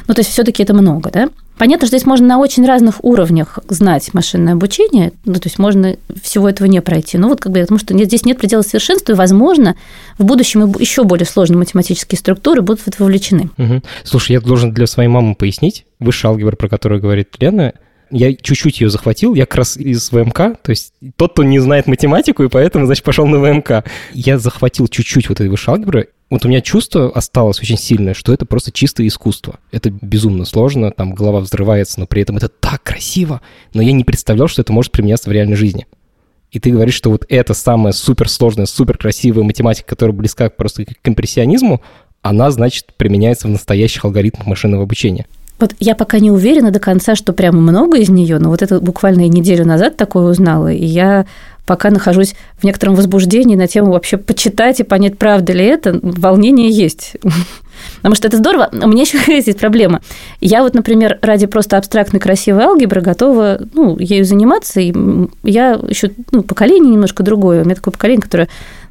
Ну, 0.09 0.14
то 0.14 0.21
есть 0.21 0.30
все-таки 0.30 0.62
это 0.62 0.75
много, 0.75 1.11
да? 1.11 1.30
Понятно, 1.59 1.87
что 1.87 1.97
здесь 1.97 2.06
можно 2.06 2.26
на 2.26 2.38
очень 2.38 2.66
разных 2.66 3.02
уровнях 3.02 3.59
знать 3.68 4.12
машинное 4.12 4.52
обучение, 4.52 5.12
ну, 5.25 5.35
то 5.35 5.47
есть 5.47 5.59
можно 5.59 5.97
всего 6.23 6.50
этого 6.50 6.68
не 6.68 6.83
пройти. 6.83 7.16
Ну, 7.16 7.28
вот 7.28 7.40
как 7.40 7.50
бы 7.50 7.61
потому 7.61 7.78
что 7.78 7.97
здесь 8.04 8.26
нет 8.26 8.38
предела 8.38 8.61
совершенства, 8.61 9.12
и, 9.12 9.16
возможно, 9.16 9.75
в 10.18 10.25
будущем 10.25 10.75
еще 10.78 11.04
более 11.04 11.25
сложные 11.25 11.59
математические 11.59 12.18
структуры 12.18 12.61
будут 12.61 12.80
в 12.83 12.88
это 12.88 13.02
вовлечены. 13.02 13.50
Угу. 13.56 13.83
Слушай, 14.04 14.33
я 14.33 14.40
должен 14.40 14.73
для 14.73 14.87
своей 14.87 15.09
мамы 15.09 15.35
пояснить, 15.35 15.87
высшая 15.99 16.28
алгебра, 16.28 16.56
про 16.56 16.68
которую 16.68 17.00
говорит 17.00 17.35
Лена, 17.40 17.73
я 18.11 18.35
чуть-чуть 18.35 18.81
ее 18.81 18.91
захватил, 18.91 19.35
я 19.35 19.47
как 19.47 19.57
раз 19.57 19.77
из 19.77 20.11
ВМК, 20.13 20.37
то 20.63 20.71
есть 20.71 20.93
тот, 21.17 21.33
кто 21.33 21.43
не 21.43 21.59
знает 21.59 21.87
математику, 21.87 22.45
и 22.45 22.49
поэтому, 22.49 22.87
значит, 22.87 23.05
пошел 23.05 23.27
на 23.27 23.39
ВМК. 23.39 23.85
Я 24.13 24.39
захватил 24.39 24.87
чуть-чуть 24.89 25.29
вот 25.29 25.41
этой 25.41 25.49
высшей 25.49 25.75
алгебры, 25.75 26.09
вот 26.29 26.45
у 26.45 26.49
меня 26.49 26.61
чувство 26.61 27.11
осталось 27.13 27.61
очень 27.61 27.79
сильное, 27.79 28.13
что 28.13 28.33
это 28.33 28.47
просто 28.47 28.73
чистое 28.73 29.07
искусство. 29.07 29.61
Это 29.71 29.91
безумно 29.91 30.45
сложно, 30.45 30.91
там 30.91 31.15
голова 31.15 31.39
взрывается, 31.41 32.01
но 32.01 32.07
при 32.07 32.23
этом 32.23 32.37
это 32.37 32.49
так 32.49 32.83
красиво. 32.83 33.41
Но 33.75 33.83
я 33.83 33.93
не 33.93 34.03
представлял, 34.03 34.49
что 34.49 34.63
это 34.63 34.73
может 34.73 34.91
применяться 34.91 35.31
в 35.31 35.33
реальной 35.33 35.55
жизни. 35.55 35.87
И 36.51 36.59
ты 36.59 36.71
говоришь, 36.71 36.95
что 36.95 37.11
вот 37.11 37.27
это 37.29 37.55
самая 37.55 37.93
суперсложная, 37.93 38.67
суперкрасивая 38.67 39.45
математика, 39.45 39.89
которая 39.89 40.17
близка 40.17 40.51
просто 40.51 40.85
к 40.85 41.09
импрессионизму, 41.09 41.81
она, 42.23 42.51
значит, 42.51 42.95
применяется 42.97 43.47
в 43.47 43.51
настоящих 43.51 44.05
алгоритмах 44.05 44.47
машинного 44.47 44.83
обучения. 44.83 45.27
Вот 45.59 45.75
я 45.81 45.95
пока 45.95 46.19
не 46.19 46.31
уверена 46.31 46.71
до 46.71 46.81
конца, 46.81 47.15
что 47.15 47.33
прямо 47.33 47.61
много 47.61 47.99
из 47.99 48.09
нее, 48.09 48.39
но 48.39 48.51
вот 48.51 48.63
это 48.63 48.81
буквально 48.81 49.27
неделю 49.29 49.65
назад 49.65 49.97
такое 49.97 50.31
узнала, 50.31 50.71
и 50.71 50.85
я 50.85 51.27
пока 51.65 51.91
нахожусь 51.91 52.35
в 52.59 52.65
некотором 52.65 52.95
возбуждении 52.95 53.57
на 53.57 53.67
тему 53.67 53.93
вообще 53.93 54.17
почитать 54.17 54.81
и 54.81 54.85
понять, 54.85 55.19
правда 55.19 55.53
ли 55.53 55.65
это, 55.65 55.99
волнение 56.03 56.71
есть. 56.71 57.17
Потому 57.97 58.15
что 58.15 58.29
это 58.29 58.37
здорово. 58.37 58.71
У 58.73 58.89
меня 58.89 59.03
еще 59.03 59.19
есть 59.27 59.59
проблема. 59.59 60.01
Я 60.41 60.63
вот, 60.63 60.75
например, 60.75 61.19
ради 61.23 61.47
просто 61.47 61.77
абстрактной 61.77 62.21
красивой 62.21 62.65
алгебры 62.65 63.01
готова 63.01 63.61
ну, 63.75 63.99
ею 63.99 64.25
заниматься. 64.25 64.81
И 64.81 64.95
я 65.43 65.73
еще 65.89 66.13
ну, 66.31 66.43
поколение 66.43 66.93
немножко 66.93 67.23
другое. 67.23 67.63
У 67.63 67.65
меня 67.65 67.75
такое 67.75 67.93
поколение, 67.93 68.23
которое 68.23 68.49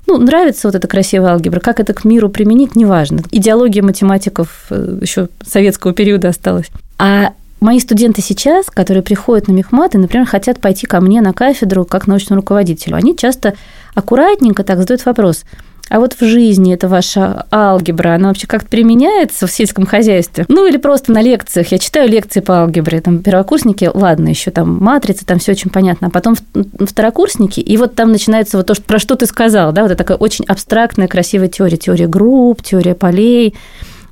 ну, 0.07 0.17
нравится 0.17 0.67
вот 0.67 0.75
эта 0.75 0.87
красивая 0.87 1.31
алгебра. 1.31 1.59
Как 1.59 1.79
это 1.79 1.93
к 1.93 2.05
миру 2.05 2.29
применить, 2.29 2.75
неважно. 2.75 3.21
Идеология 3.31 3.83
математиков 3.83 4.67
э, 4.69 4.99
еще 5.01 5.29
советского 5.45 5.93
периода 5.93 6.29
осталась. 6.29 6.67
А 6.97 7.33
Мои 7.61 7.79
студенты 7.79 8.21
сейчас, 8.21 8.67
которые 8.67 9.01
приходят 9.01 9.47
на 9.47 9.53
мехмат 9.53 9.95
и, 9.95 9.97
например, 9.97 10.27
хотят 10.27 10.59
пойти 10.59 10.85
ко 10.85 10.99
мне 10.99 11.21
на 11.21 11.33
кафедру 11.33 11.85
как 11.85 12.05
научному 12.05 12.41
руководителю, 12.41 12.95
они 12.95 13.15
часто 13.15 13.55
аккуратненько 13.95 14.63
так 14.63 14.77
задают 14.77 15.05
вопрос, 15.05 15.45
а 15.89 15.99
вот 15.99 16.13
в 16.13 16.25
жизни 16.25 16.73
эта 16.73 16.87
ваша 16.87 17.45
алгебра, 17.51 18.15
она 18.15 18.29
вообще 18.29 18.47
как-то 18.47 18.69
применяется 18.69 19.45
в 19.45 19.51
сельском 19.51 19.85
хозяйстве? 19.85 20.45
Ну, 20.47 20.65
или 20.65 20.77
просто 20.77 21.11
на 21.11 21.21
лекциях. 21.21 21.71
Я 21.71 21.77
читаю 21.77 22.09
лекции 22.09 22.39
по 22.39 22.61
алгебре, 22.61 23.01
там, 23.01 23.19
первокурсники, 23.19 23.89
ладно, 23.93 24.29
еще 24.29 24.49
там 24.49 24.77
матрица, 24.83 25.25
там 25.25 25.37
все 25.37 25.51
очень 25.51 25.69
понятно. 25.69 26.07
А 26.07 26.09
потом 26.09 26.35
второкурсники, 26.79 27.59
и 27.59 27.77
вот 27.77 27.93
там 27.93 28.11
начинается 28.11 28.57
вот 28.57 28.65
то, 28.65 28.81
про 28.81 28.97
что 28.97 29.15
ты 29.15 29.27
сказал, 29.27 29.73
да, 29.73 29.83
вот 29.83 29.91
это 29.91 29.97
такая 29.97 30.17
очень 30.17 30.45
абстрактная, 30.45 31.07
красивая 31.07 31.49
теория. 31.49 31.77
Теория 31.77 32.07
групп, 32.07 32.63
теория 32.63 32.95
полей. 32.95 33.53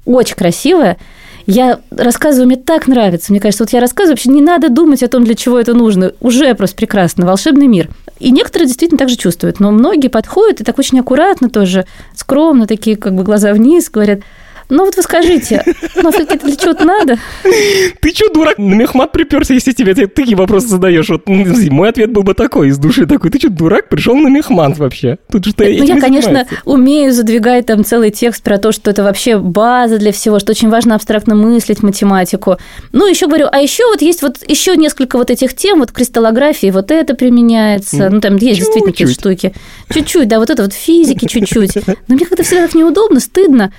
Очень 0.06 0.36
красивая. 0.36 0.98
Я 1.46 1.80
рассказываю, 1.92 2.48
мне 2.48 2.56
так 2.56 2.88
нравится. 2.88 3.32
Мне 3.32 3.42
кажется, 3.42 3.64
вот 3.64 3.74
я 3.74 3.82
рассказываю, 3.82 4.14
вообще 4.14 4.30
не 4.30 4.42
надо 4.42 4.70
думать 4.70 5.04
о 5.04 5.08
том, 5.08 5.24
для 5.24 5.36
чего 5.36 5.60
это 5.60 5.74
нужно. 5.74 6.14
Уже 6.22 6.54
просто 6.56 6.76
прекрасно. 6.76 7.26
Волшебный 7.26 7.68
мир. 7.68 7.90
И 8.24 8.32
некоторые 8.32 8.68
действительно 8.68 8.98
так 8.98 9.10
же 9.10 9.18
чувствуют. 9.18 9.60
Но 9.60 9.72
многие 9.72 10.08
подходят 10.08 10.62
и 10.62 10.64
так 10.64 10.80
очень 10.80 11.00
аккуратно 11.00 11.50
тоже, 11.50 11.86
скромно, 12.16 12.68
такие 12.68 12.96
как 12.96 13.16
бы 13.16 13.24
глаза 13.24 13.54
вниз, 13.54 13.90
говорят– 13.90 14.22
ну 14.70 14.86
вот 14.86 14.96
вы 14.96 15.02
скажите, 15.02 15.64
ну 15.96 16.10
это 16.10 16.46
для 16.46 16.56
чего-то 16.56 16.86
надо? 16.86 17.18
Ты 17.44 18.10
что, 18.10 18.30
дурак, 18.34 18.58
на 18.58 18.74
мехмат 18.74 19.12
приперся, 19.12 19.54
если 19.54 19.72
тебе 19.72 19.94
такие 19.94 20.36
вопросы 20.36 20.68
задаешь? 20.68 21.10
Вот 21.10 21.28
ну, 21.28 21.46
мой 21.72 21.90
ответ 21.90 22.12
был 22.12 22.24
бы 22.24 22.34
такой, 22.34 22.70
из 22.70 22.78
души 22.78 23.06
такой, 23.06 23.30
ты 23.30 23.40
что, 23.40 23.50
дурак, 23.50 23.90
пришел 23.90 24.16
на 24.16 24.28
мехмат 24.28 24.78
вообще? 24.78 25.18
Тут 25.32 25.46
что 25.46 25.64
Ну 25.64 25.70
я, 25.70 26.00
конечно, 26.00 26.48
умею 26.66 27.12
задвигать 27.14 27.66
там 27.66 27.84
целый 27.84 28.12
текст 28.12 28.44
про 28.44 28.58
то, 28.58 28.72
что 28.72 28.92
это 28.92 29.04
вообще 29.04 29.38
база 29.38 29.98
для 29.98 30.12
всего, 30.12 30.40
что 30.40 30.52
очень 30.52 30.70
важно 30.70 30.96
абстрактно 30.96 31.36
мыслить 31.36 31.84
математику. 31.84 32.58
Ну 32.92 33.08
еще 33.08 33.28
говорю, 33.28 33.48
а 33.52 33.60
еще 33.60 33.86
вот 33.88 34.02
есть 34.02 34.22
вот 34.22 34.38
еще 34.48 34.76
несколько 34.76 35.18
вот 35.18 35.30
этих 35.30 35.56
тем, 35.56 35.80
вот 35.80 35.92
кристаллографии, 35.92 36.72
вот 36.72 36.92
это 36.92 37.14
применяется, 37.16 38.10
ну 38.10 38.22
там 38.22 38.38
есть 38.38 38.60
действительно 38.60 38.92
какие-то 38.92 39.14
штуки. 39.14 39.54
Чуть-чуть, 39.94 40.28
да, 40.28 40.40
вот 40.40 40.50
это 40.50 40.64
вот 40.64 40.74
физики 40.74 41.26
чуть-чуть. 41.26 41.76
Но 42.08 42.16
мне 42.16 42.26
как-то 42.26 42.44
всегда 42.44 42.64
так 42.64 42.76
неудобно, 42.76 43.20
стыдно. 43.20 43.74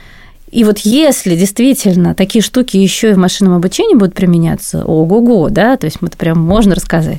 И 0.55 0.63
вот 0.63 0.79
если 0.79 1.35
действительно 1.35 2.15
такие 2.15 2.41
штуки 2.41 2.77
еще 2.77 3.11
и 3.11 3.15
в 3.15 3.19
машинном 3.19 3.55
обучении 3.55 3.97
будут 3.97 4.15
применяться, 4.15 4.85
ого-го, 4.85 5.49
да, 5.49 5.77
то 5.77 5.87
есть 5.87 5.97
это 6.01 6.17
прям 6.17 6.39
можно 6.39 6.77
рассказать. 6.77 7.19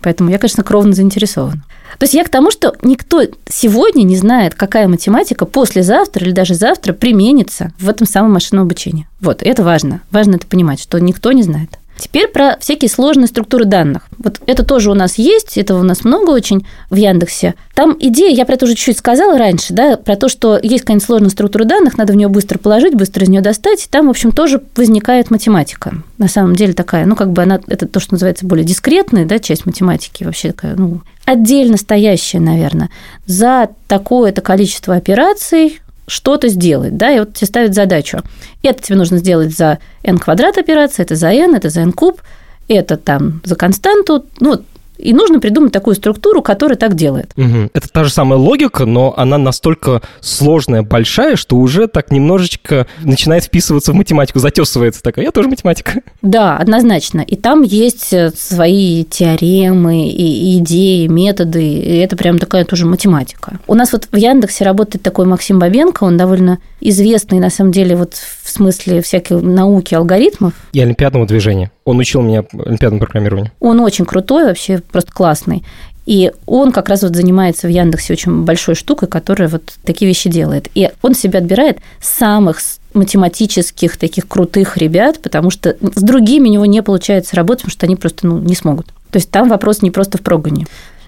Поэтому 0.00 0.30
я, 0.30 0.38
конечно, 0.38 0.64
кровно 0.64 0.92
заинтересована. 0.92 1.62
То 1.98 2.04
есть 2.04 2.14
я 2.14 2.24
к 2.24 2.28
тому, 2.28 2.50
что 2.50 2.74
никто 2.82 3.22
сегодня 3.48 4.02
не 4.02 4.16
знает, 4.16 4.56
какая 4.56 4.88
математика 4.88 5.46
послезавтра 5.46 6.26
или 6.26 6.32
даже 6.32 6.54
завтра 6.54 6.92
применится 6.92 7.72
в 7.78 7.88
этом 7.88 8.04
самом 8.04 8.32
машинном 8.32 8.64
обучении. 8.64 9.06
Вот, 9.20 9.44
это 9.44 9.62
важно. 9.62 10.00
Важно 10.10 10.34
это 10.34 10.48
понимать, 10.48 10.82
что 10.82 10.98
никто 10.98 11.30
не 11.30 11.44
знает. 11.44 11.78
Теперь 12.02 12.26
про 12.26 12.56
всякие 12.58 12.88
сложные 12.88 13.28
структуры 13.28 13.64
данных. 13.64 14.08
Вот 14.18 14.40
это 14.46 14.64
тоже 14.64 14.90
у 14.90 14.94
нас 14.94 15.18
есть, 15.18 15.56
этого 15.56 15.78
у 15.78 15.84
нас 15.84 16.02
много 16.02 16.30
очень 16.30 16.66
в 16.90 16.96
Яндексе. 16.96 17.54
Там 17.74 17.96
идея, 17.96 18.34
я 18.34 18.44
про 18.44 18.54
это 18.54 18.64
уже 18.64 18.74
чуть-чуть 18.74 18.98
сказала 18.98 19.38
раньше, 19.38 19.72
да, 19.72 19.96
про 19.96 20.16
то, 20.16 20.28
что 20.28 20.58
есть 20.60 20.80
какая-нибудь 20.80 21.06
сложная 21.06 21.30
структура 21.30 21.62
данных, 21.62 21.96
надо 21.96 22.12
в 22.12 22.16
нее 22.16 22.26
быстро 22.26 22.58
положить, 22.58 22.96
быстро 22.96 23.22
из 23.22 23.28
нее 23.28 23.40
достать, 23.40 23.86
там, 23.88 24.08
в 24.08 24.10
общем, 24.10 24.32
тоже 24.32 24.60
возникает 24.74 25.30
математика. 25.30 25.94
На 26.18 26.26
самом 26.26 26.56
деле 26.56 26.72
такая, 26.72 27.06
ну, 27.06 27.14
как 27.14 27.30
бы 27.30 27.40
она, 27.44 27.60
это 27.68 27.86
то, 27.86 28.00
что 28.00 28.14
называется 28.14 28.46
более 28.46 28.64
дискретная, 28.64 29.24
да, 29.24 29.38
часть 29.38 29.64
математики, 29.64 30.24
вообще 30.24 30.50
такая, 30.50 30.74
ну, 30.74 31.02
отдельно 31.24 31.76
стоящая, 31.76 32.40
наверное. 32.40 32.90
За 33.26 33.68
такое-то 33.86 34.40
количество 34.40 34.96
операций 34.96 35.80
что-то 36.12 36.48
сделать, 36.48 36.96
да, 36.96 37.10
и 37.10 37.18
вот 37.18 37.34
тебе 37.34 37.46
ставят 37.46 37.74
задачу. 37.74 38.20
Это 38.62 38.82
тебе 38.82 38.96
нужно 38.96 39.16
сделать 39.16 39.56
за 39.56 39.78
n 40.02 40.18
квадрат 40.18 40.58
операции, 40.58 41.02
это 41.02 41.16
за 41.16 41.28
n, 41.32 41.54
это 41.54 41.70
за 41.70 41.80
n 41.80 41.92
куб, 41.92 42.20
это 42.68 42.98
там 42.98 43.40
за 43.44 43.56
константу, 43.56 44.26
ну, 44.38 44.50
вот 44.50 44.64
и 45.02 45.12
нужно 45.12 45.40
придумать 45.40 45.72
такую 45.72 45.96
структуру, 45.96 46.42
которая 46.42 46.76
так 46.76 46.94
делает. 46.94 47.32
Угу. 47.36 47.70
Это 47.74 47.88
та 47.88 48.04
же 48.04 48.10
самая 48.10 48.38
логика, 48.38 48.86
но 48.86 49.14
она 49.16 49.38
настолько 49.38 50.02
сложная, 50.20 50.82
большая, 50.82 51.36
что 51.36 51.56
уже 51.56 51.88
так 51.88 52.10
немножечко 52.10 52.86
начинает 53.02 53.44
вписываться 53.44 53.92
в 53.92 53.94
математику, 53.94 54.38
затесывается 54.38 55.02
такая. 55.02 55.24
Я 55.24 55.30
тоже 55.32 55.48
математика. 55.48 56.00
Да, 56.22 56.56
однозначно. 56.56 57.20
И 57.20 57.36
там 57.36 57.62
есть 57.62 58.12
э, 58.12 58.30
свои 58.36 59.04
теоремы 59.04 60.08
и 60.08 60.58
идеи, 60.58 61.06
методы. 61.06 61.64
И 61.64 61.96
это 61.98 62.16
прям 62.16 62.38
такая 62.38 62.64
тоже 62.64 62.86
математика. 62.86 63.58
У 63.66 63.74
нас 63.74 63.92
вот 63.92 64.08
в 64.10 64.16
Яндексе 64.16 64.64
работает 64.64 65.02
такой 65.02 65.26
Максим 65.26 65.58
Бабенко, 65.58 66.04
он 66.04 66.16
довольно 66.16 66.58
известный, 66.80 67.38
на 67.38 67.50
самом 67.50 67.72
деле, 67.72 67.96
вот 67.96 68.14
в 68.14 68.50
смысле 68.50 69.02
всякой 69.02 69.42
науки 69.42 69.94
алгоритмов. 69.94 70.52
И 70.72 70.80
олимпиадного 70.80 71.26
движения. 71.26 71.70
Он 71.84 71.98
учил 71.98 72.22
меня 72.22 72.44
олимпиадному 72.52 73.00
программированию. 73.00 73.52
Он 73.60 73.80
очень 73.80 74.04
крутой, 74.04 74.44
вообще 74.44 74.78
просто 74.78 75.12
классный. 75.12 75.64
И 76.04 76.32
он 76.46 76.72
как 76.72 76.88
раз 76.88 77.02
вот 77.02 77.14
занимается 77.14 77.68
в 77.68 77.70
Яндексе 77.70 78.12
очень 78.12 78.42
большой 78.42 78.74
штукой, 78.74 79.08
которая 79.08 79.48
вот 79.48 79.74
такие 79.84 80.08
вещи 80.08 80.28
делает. 80.28 80.68
И 80.74 80.90
он 81.00 81.14
себе 81.14 81.38
отбирает 81.38 81.78
самых 82.00 82.60
математических 82.92 83.96
таких 83.96 84.26
крутых 84.26 84.76
ребят, 84.76 85.20
потому 85.22 85.50
что 85.50 85.76
с 85.80 86.02
другими 86.02 86.48
у 86.48 86.52
него 86.52 86.66
не 86.66 86.82
получается 86.82 87.36
работать, 87.36 87.62
потому 87.62 87.72
что 87.72 87.86
они 87.86 87.96
просто 87.96 88.26
ну, 88.26 88.38
не 88.38 88.54
смогут. 88.54 88.86
То 89.10 89.18
есть 89.18 89.30
там 89.30 89.48
вопрос 89.48 89.82
не 89.82 89.90
просто 89.90 90.18
в 90.18 90.22
прогоне. 90.22 90.66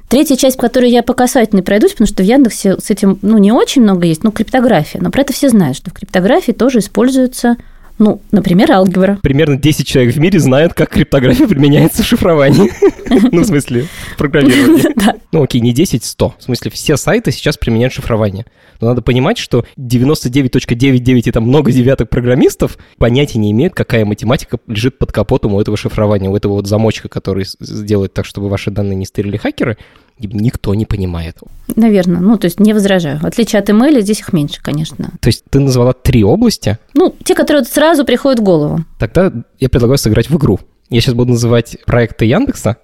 Третья 0.08 0.36
часть, 0.36 0.56
по 0.56 0.62
которой 0.62 0.90
я 0.90 1.02
по 1.02 1.14
касательной 1.14 1.62
пройдусь, 1.62 1.92
потому 1.92 2.06
что 2.06 2.22
в 2.22 2.26
Яндексе 2.26 2.78
с 2.78 2.90
этим 2.90 3.18
ну, 3.22 3.38
не 3.38 3.52
очень 3.52 3.82
много 3.82 4.06
есть, 4.06 4.22
ну, 4.22 4.30
криптография. 4.30 5.00
Но 5.00 5.10
про 5.10 5.22
это 5.22 5.32
все 5.32 5.48
знают, 5.48 5.76
что 5.76 5.90
в 5.90 5.94
криптографии 5.94 6.52
тоже 6.52 6.78
используется 6.78 7.56
ну, 7.98 8.20
например, 8.32 8.72
алгебра. 8.72 9.18
Примерно 9.22 9.56
10 9.56 9.86
человек 9.86 10.14
в 10.14 10.18
мире 10.18 10.40
знают, 10.40 10.74
как 10.74 10.90
криптография 10.90 11.46
применяется 11.46 12.02
в 12.02 12.06
шифровании. 12.06 12.70
Ну, 13.30 13.42
в 13.42 13.44
смысле, 13.44 13.86
в 14.12 14.16
программировании. 14.16 15.20
Ну, 15.32 15.42
окей, 15.42 15.60
не 15.60 15.72
10, 15.72 16.04
100. 16.04 16.34
В 16.38 16.42
смысле, 16.42 16.70
все 16.70 16.96
сайты 16.96 17.32
сейчас 17.32 17.56
применяют 17.56 17.92
шифрование. 17.92 18.46
Но 18.80 18.88
надо 18.88 19.02
понимать, 19.02 19.38
что 19.38 19.64
99.99 19.76 21.22
и 21.28 21.30
там 21.30 21.44
много 21.44 21.70
девяток 21.70 22.08
программистов 22.08 22.78
понятия 22.98 23.38
не 23.38 23.50
имеют, 23.52 23.74
какая 23.74 24.04
математика 24.04 24.58
лежит 24.66 24.98
под 24.98 25.12
капотом 25.12 25.54
у 25.54 25.60
этого 25.60 25.76
шифрования, 25.76 26.30
у 26.30 26.36
этого 26.36 26.54
вот 26.54 26.66
замочка, 26.66 27.08
который 27.08 27.46
сделает 27.60 28.14
так, 28.14 28.26
чтобы 28.26 28.48
ваши 28.48 28.70
данные 28.70 28.96
не 28.96 29.06
стырили 29.06 29.36
хакеры 29.36 29.76
никто 30.18 30.74
не 30.74 30.86
понимает. 30.86 31.38
Наверное. 31.74 32.20
Ну, 32.20 32.38
то 32.38 32.46
есть 32.46 32.60
не 32.60 32.72
возражаю. 32.72 33.18
В 33.18 33.24
отличие 33.24 33.60
от 33.60 33.68
email, 33.68 34.00
здесь 34.00 34.20
их 34.20 34.32
меньше, 34.32 34.60
конечно. 34.62 35.10
То 35.20 35.28
есть 35.28 35.44
ты 35.50 35.60
назвала 35.60 35.92
три 35.92 36.24
области? 36.24 36.78
Ну, 36.94 37.14
те, 37.24 37.34
которые 37.34 37.64
сразу 37.64 38.04
приходят 38.04 38.40
в 38.40 38.42
голову. 38.42 38.84
Тогда 38.98 39.32
я 39.58 39.68
предлагаю 39.68 39.98
сыграть 39.98 40.30
в 40.30 40.36
игру. 40.36 40.60
Я 40.90 41.00
сейчас 41.00 41.14
буду 41.14 41.32
называть 41.32 41.78
проекты 41.86 42.26
Яндекса, 42.26 42.76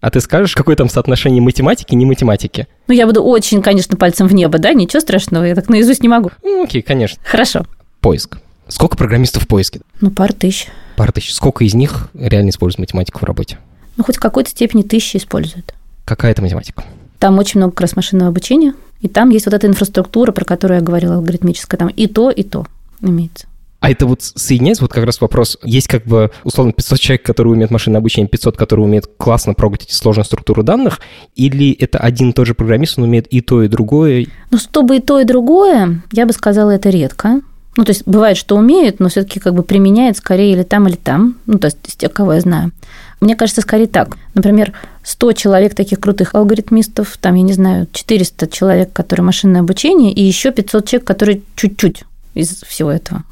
а 0.00 0.10
ты 0.10 0.20
скажешь, 0.20 0.54
какое 0.54 0.76
там 0.76 0.88
соотношение 0.88 1.42
математики 1.42 1.92
и 1.92 1.96
не 1.96 2.04
математики? 2.04 2.68
Ну, 2.86 2.94
я 2.94 3.06
буду 3.06 3.22
очень, 3.22 3.62
конечно, 3.62 3.96
пальцем 3.96 4.28
в 4.28 4.34
небо, 4.34 4.58
да? 4.58 4.72
Ничего 4.72 5.00
страшного, 5.00 5.44
я 5.44 5.54
так 5.54 5.68
наизусть 5.68 6.02
не 6.02 6.08
могу. 6.08 6.30
Ну, 6.42 6.64
окей, 6.64 6.82
конечно. 6.82 7.20
Хорошо. 7.24 7.66
Поиск. 8.00 8.38
Сколько 8.68 8.96
программистов 8.96 9.44
в 9.44 9.48
поиске? 9.48 9.80
Ну, 10.00 10.10
пара 10.10 10.32
тысяч. 10.32 10.68
Пара 10.96 11.12
тысяч. 11.12 11.34
Сколько 11.34 11.64
из 11.64 11.74
них 11.74 12.08
реально 12.14 12.50
используют 12.50 12.80
математику 12.80 13.20
в 13.20 13.24
работе? 13.24 13.58
Ну, 13.96 14.04
хоть 14.04 14.16
в 14.16 14.20
какой-то 14.20 14.50
степени 14.50 14.82
тысячи 14.82 15.16
используют. 15.16 15.74
Какая 16.06 16.30
это 16.30 16.40
математика? 16.40 16.84
Там 17.18 17.36
очень 17.38 17.58
много 17.58 17.72
как 17.72 17.82
раз 17.82 17.96
машинного 17.96 18.28
обучения, 18.28 18.74
и 19.00 19.08
там 19.08 19.30
есть 19.30 19.46
вот 19.46 19.54
эта 19.54 19.66
инфраструктура, 19.66 20.30
про 20.30 20.44
которую 20.44 20.78
я 20.78 20.84
говорила, 20.84 21.16
алгоритмическая, 21.16 21.76
там 21.76 21.88
и 21.88 22.06
то, 22.06 22.30
и 22.30 22.44
то 22.44 22.64
имеется. 23.00 23.48
А 23.80 23.90
это 23.90 24.06
вот 24.06 24.22
соединяется, 24.22 24.84
вот 24.84 24.92
как 24.92 25.04
раз 25.04 25.20
вопрос, 25.20 25.58
есть 25.64 25.88
как 25.88 26.04
бы 26.04 26.30
условно 26.44 26.72
500 26.72 27.00
человек, 27.00 27.26
которые 27.26 27.54
умеют 27.54 27.72
машинное 27.72 27.98
обучение, 27.98 28.28
500, 28.28 28.56
которые 28.56 28.86
умеют 28.86 29.10
классно 29.16 29.54
прогать 29.54 29.82
эти 29.82 29.92
сложные 29.92 30.24
структуры 30.24 30.62
данных, 30.62 31.00
или 31.34 31.72
это 31.72 31.98
один 31.98 32.30
и 32.30 32.32
тот 32.32 32.46
же 32.46 32.54
программист, 32.54 32.98
он 32.98 33.04
умеет 33.04 33.26
и 33.26 33.40
то, 33.40 33.64
и 33.64 33.68
другое? 33.68 34.26
Ну, 34.50 34.58
чтобы 34.58 34.96
и 34.96 35.00
то, 35.00 35.18
и 35.18 35.24
другое, 35.24 36.02
я 36.12 36.24
бы 36.24 36.32
сказала, 36.32 36.70
это 36.70 36.88
редко. 36.88 37.40
Ну, 37.76 37.84
то 37.84 37.90
есть 37.90 38.04
бывает, 38.06 38.36
что 38.36 38.56
умеют, 38.56 39.00
но 39.00 39.08
все-таки 39.08 39.40
как 39.40 39.54
бы 39.54 39.62
применяет 39.62 40.16
скорее 40.16 40.52
или 40.52 40.62
там, 40.62 40.88
или 40.88 40.96
там. 40.96 41.36
Ну, 41.46 41.58
то 41.58 41.66
есть 41.66 41.78
из 41.86 41.94
тех, 41.94 42.12
кого 42.12 42.32
я 42.32 42.40
знаю. 42.40 42.72
Мне 43.20 43.34
кажется, 43.34 43.62
скорее 43.62 43.86
так. 43.86 44.16
Например, 44.34 44.72
100 45.02 45.32
человек 45.32 45.74
таких 45.74 46.00
крутых 46.00 46.34
алгоритмистов, 46.34 47.16
там, 47.20 47.34
я 47.34 47.42
не 47.42 47.52
знаю, 47.54 47.86
400 47.90 48.46
человек, 48.48 48.92
которые 48.92 49.24
машинное 49.24 49.62
обучение, 49.62 50.12
и 50.12 50.22
еще 50.22 50.52
500 50.52 50.86
человек, 50.86 51.06
которые 51.06 51.42
чуть-чуть 51.54 52.04
из 52.34 52.62
всего 52.66 52.90
этого. 52.90 53.24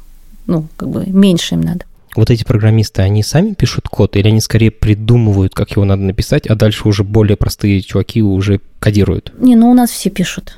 Ну, 0.47 0.67
как 0.75 0.89
бы 0.89 1.05
меньше 1.05 1.55
им 1.55 1.61
надо. 1.61 1.85
Вот 2.15 2.29
эти 2.29 2.43
программисты, 2.43 3.01
они 3.01 3.23
сами 3.23 3.53
пишут 3.53 3.89
код, 3.89 4.15
или 4.15 4.27
они 4.29 4.39
скорее 4.39 4.71
придумывают, 4.71 5.53
как 5.53 5.71
его 5.71 5.83
надо 5.83 6.03
написать, 6.03 6.47
а 6.47 6.55
дальше 6.55 6.87
уже 6.87 7.03
более 7.03 7.35
простые 7.35 7.81
чуваки 7.81 8.23
уже 8.23 8.61
кодируют? 8.79 9.33
Не, 9.37 9.55
ну 9.55 9.69
у 9.69 9.73
нас 9.73 9.89
все 9.89 10.09
пишут. 10.09 10.57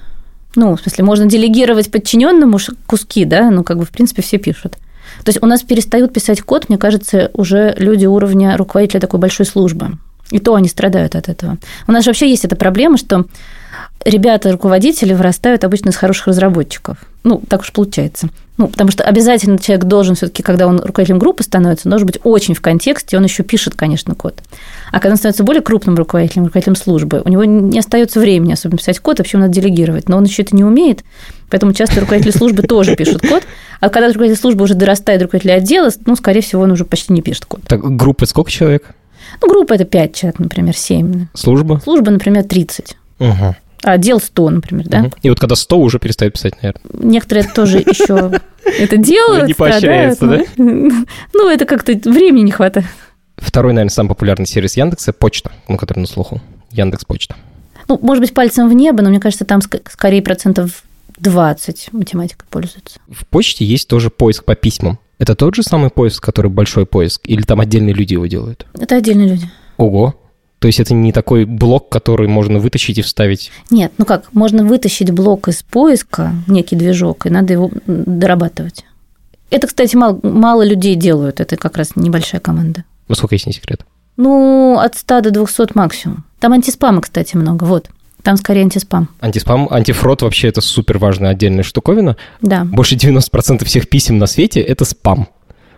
Ну, 0.55 0.75
в 0.75 0.81
смысле, 0.81 1.03
можно 1.03 1.25
делегировать 1.25 1.91
подчиненному 1.91 2.59
куски, 2.85 3.25
да, 3.25 3.49
ну, 3.49 3.63
как 3.63 3.77
бы, 3.77 3.85
в 3.85 3.89
принципе, 3.89 4.21
все 4.21 4.37
пишут. 4.37 4.77
То 5.23 5.29
есть 5.29 5.41
у 5.41 5.45
нас 5.45 5.63
перестают 5.63 6.13
писать 6.13 6.41
код, 6.41 6.69
мне 6.69 6.77
кажется, 6.77 7.31
уже 7.33 7.73
люди 7.77 8.05
уровня 8.05 8.55
руководителя 8.57 8.99
такой 8.99 9.19
большой 9.19 9.45
службы. 9.45 9.97
И 10.29 10.39
то 10.39 10.55
они 10.55 10.67
страдают 10.67 11.15
от 11.15 11.29
этого. 11.29 11.57
У 11.87 11.91
нас 11.91 12.03
же 12.03 12.09
вообще 12.09 12.29
есть 12.29 12.43
эта 12.43 12.55
проблема, 12.55 12.97
что 12.97 13.25
ребята, 14.03 14.51
руководители 14.51 15.13
вырастают 15.13 15.63
обычно 15.63 15.89
из 15.89 15.95
хороших 15.95 16.27
разработчиков. 16.27 16.97
Ну, 17.23 17.41
так 17.47 17.61
уж 17.61 17.71
получается. 17.71 18.29
Ну, 18.57 18.67
потому 18.67 18.89
что 18.89 19.03
обязательно 19.03 19.59
человек 19.59 19.85
должен 19.85 20.15
все-таки, 20.15 20.41
когда 20.41 20.65
он 20.65 20.79
руководителем 20.79 21.19
группы 21.19 21.43
становится, 21.43 21.89
должен 21.89 22.07
быть 22.07 22.19
очень 22.23 22.55
в 22.55 22.61
контексте, 22.61 23.15
он 23.17 23.23
еще 23.23 23.43
пишет, 23.43 23.75
конечно, 23.75 24.15
код. 24.15 24.41
А 24.91 24.99
когда 24.99 25.11
он 25.11 25.17
становится 25.17 25.43
более 25.43 25.61
крупным 25.61 25.95
руководителем, 25.95 26.45
руководителем 26.45 26.75
службы, 26.75 27.21
у 27.23 27.29
него 27.29 27.43
не 27.43 27.77
остается 27.77 28.19
времени 28.19 28.53
особенно 28.53 28.79
писать 28.79 28.99
код, 28.99 29.19
вообще 29.19 29.37
надо 29.37 29.53
делегировать. 29.53 30.09
Но 30.09 30.17
он 30.17 30.23
еще 30.23 30.41
это 30.41 30.55
не 30.55 30.63
умеет, 30.63 31.03
поэтому 31.49 31.73
часто 31.73 32.01
руководители 32.01 32.31
службы 32.31 32.63
тоже 32.63 32.95
пишут 32.95 33.21
код. 33.27 33.43
А 33.79 33.89
когда 33.89 34.07
руководитель 34.07 34.39
службы 34.39 34.63
уже 34.63 34.73
дорастает 34.73 35.19
до 35.19 35.25
руководителя 35.25 35.53
отдела, 35.53 35.89
ну, 36.05 36.15
скорее 36.15 36.41
всего, 36.41 36.63
он 36.63 36.71
уже 36.71 36.85
почти 36.85 37.13
не 37.13 37.21
пишет 37.21 37.45
код. 37.45 37.61
Так, 37.67 37.81
группа 37.95 38.25
сколько 38.25 38.51
человек? 38.51 38.95
Ну, 39.41 39.49
группа– 39.49 39.73
это 39.75 39.85
5 39.85 40.15
человек, 40.15 40.39
например, 40.39 40.75
7. 40.75 41.27
Служба? 41.33 41.81
Служба, 41.83 42.11
например, 42.11 42.43
30. 42.43 42.97
Угу. 43.19 43.55
А 43.83 43.91
отдел 43.91 44.19
100, 44.19 44.49
например, 44.49 44.87
да? 44.87 44.99
Угу. 45.01 45.11
И 45.21 45.29
вот 45.29 45.39
когда 45.39 45.55
100 45.55 45.79
уже 45.79 45.99
перестают 45.99 46.33
писать, 46.33 46.55
наверное. 46.61 46.81
Некоторые 46.93 47.47
тоже 47.47 47.79
еще 47.79 48.41
это 48.65 48.97
делают. 48.97 49.47
Не 49.47 49.53
поощряется, 49.53 50.27
да? 50.27 50.43
Ну, 50.57 51.49
это 51.49 51.65
как-то 51.65 51.93
времени 52.09 52.45
не 52.45 52.51
хватает. 52.51 52.87
Второй, 53.37 53.73
наверное, 53.73 53.91
самый 53.91 54.09
популярный 54.09 54.47
сервис 54.47 54.77
Яндекса– 54.77 55.13
почта, 55.13 55.51
ну, 55.67 55.77
который 55.77 55.99
на 55.99 56.07
слуху. 56.07 56.41
Яндекс 56.71 57.05
Почта. 57.05 57.35
Ну, 57.87 57.99
может 58.01 58.21
быть, 58.21 58.33
пальцем 58.33 58.69
в 58.69 58.73
небо, 58.73 59.01
но 59.03 59.09
мне 59.09 59.19
кажется, 59.19 59.45
там 59.45 59.61
скорее 59.61 60.21
процентов 60.21 60.83
20 61.19 61.93
математика 61.93 62.45
пользуется. 62.49 62.99
В 63.07 63.25
почте 63.27 63.65
есть 63.65 63.87
тоже 63.87 64.09
поиск 64.09 64.45
по 64.45 64.55
письмам. 64.55 64.99
Это 65.19 65.35
тот 65.35 65.55
же 65.55 65.63
самый 65.63 65.89
поиск, 65.89 66.23
который 66.23 66.51
большой 66.51 66.85
поиск, 66.85 67.21
или 67.25 67.41
там 67.41 67.59
отдельные 67.59 67.93
люди 67.93 68.13
его 68.13 68.27
делают? 68.27 68.67
Это 68.79 68.97
отдельные 68.97 69.27
люди. 69.27 69.49
Ого. 69.77 70.15
То 70.59 70.67
есть 70.67 70.79
это 70.79 70.93
не 70.93 71.11
такой 71.11 71.45
блок, 71.45 71.89
который 71.89 72.27
можно 72.27 72.59
вытащить 72.59 72.97
и 72.97 73.01
вставить? 73.01 73.51
Нет, 73.69 73.93
ну 73.97 74.05
как, 74.05 74.33
можно 74.33 74.63
вытащить 74.63 75.11
блок 75.11 75.47
из 75.47 75.61
поиска, 75.61 76.33
некий 76.47 76.75
движок, 76.75 77.25
и 77.25 77.29
надо 77.29 77.53
его 77.53 77.71
дорабатывать. 77.85 78.83
Это, 79.49 79.67
кстати, 79.67 79.95
мало, 79.95 80.19
мало 80.23 80.65
людей 80.65 80.95
делают, 80.95 81.39
это 81.39 81.57
как 81.57 81.77
раз 81.77 81.95
небольшая 81.95 82.41
команда. 82.41 82.83
Ну, 83.07 83.15
сколько 83.15 83.35
есть 83.35 83.45
не 83.45 83.53
секрет? 83.53 83.85
Ну, 84.17 84.77
от 84.79 84.97
100 84.97 85.21
до 85.21 85.31
200 85.31 85.75
максимум. 85.75 86.25
Там 86.39 86.53
антиспама, 86.53 87.01
кстати, 87.01 87.35
много, 87.35 87.63
вот. 87.63 87.89
Там 88.27 88.35
скорее 88.35 88.63
антиспам. 88.63 89.07
Антиспам, 89.21 89.69
антифрод 89.71 90.21
вообще 90.21 90.49
это 90.49 90.59
супер 90.59 90.97
важная 90.97 91.29
отдельная 91.29 91.63
штуковина. 91.63 92.17
Да. 92.41 92.65
Больше 92.65 92.95
90% 92.95 93.63
всех 93.63 93.87
писем 93.87 94.17
на 94.17 94.27
свете– 94.27 94.59
это 94.61 94.83
спам. 94.83 95.29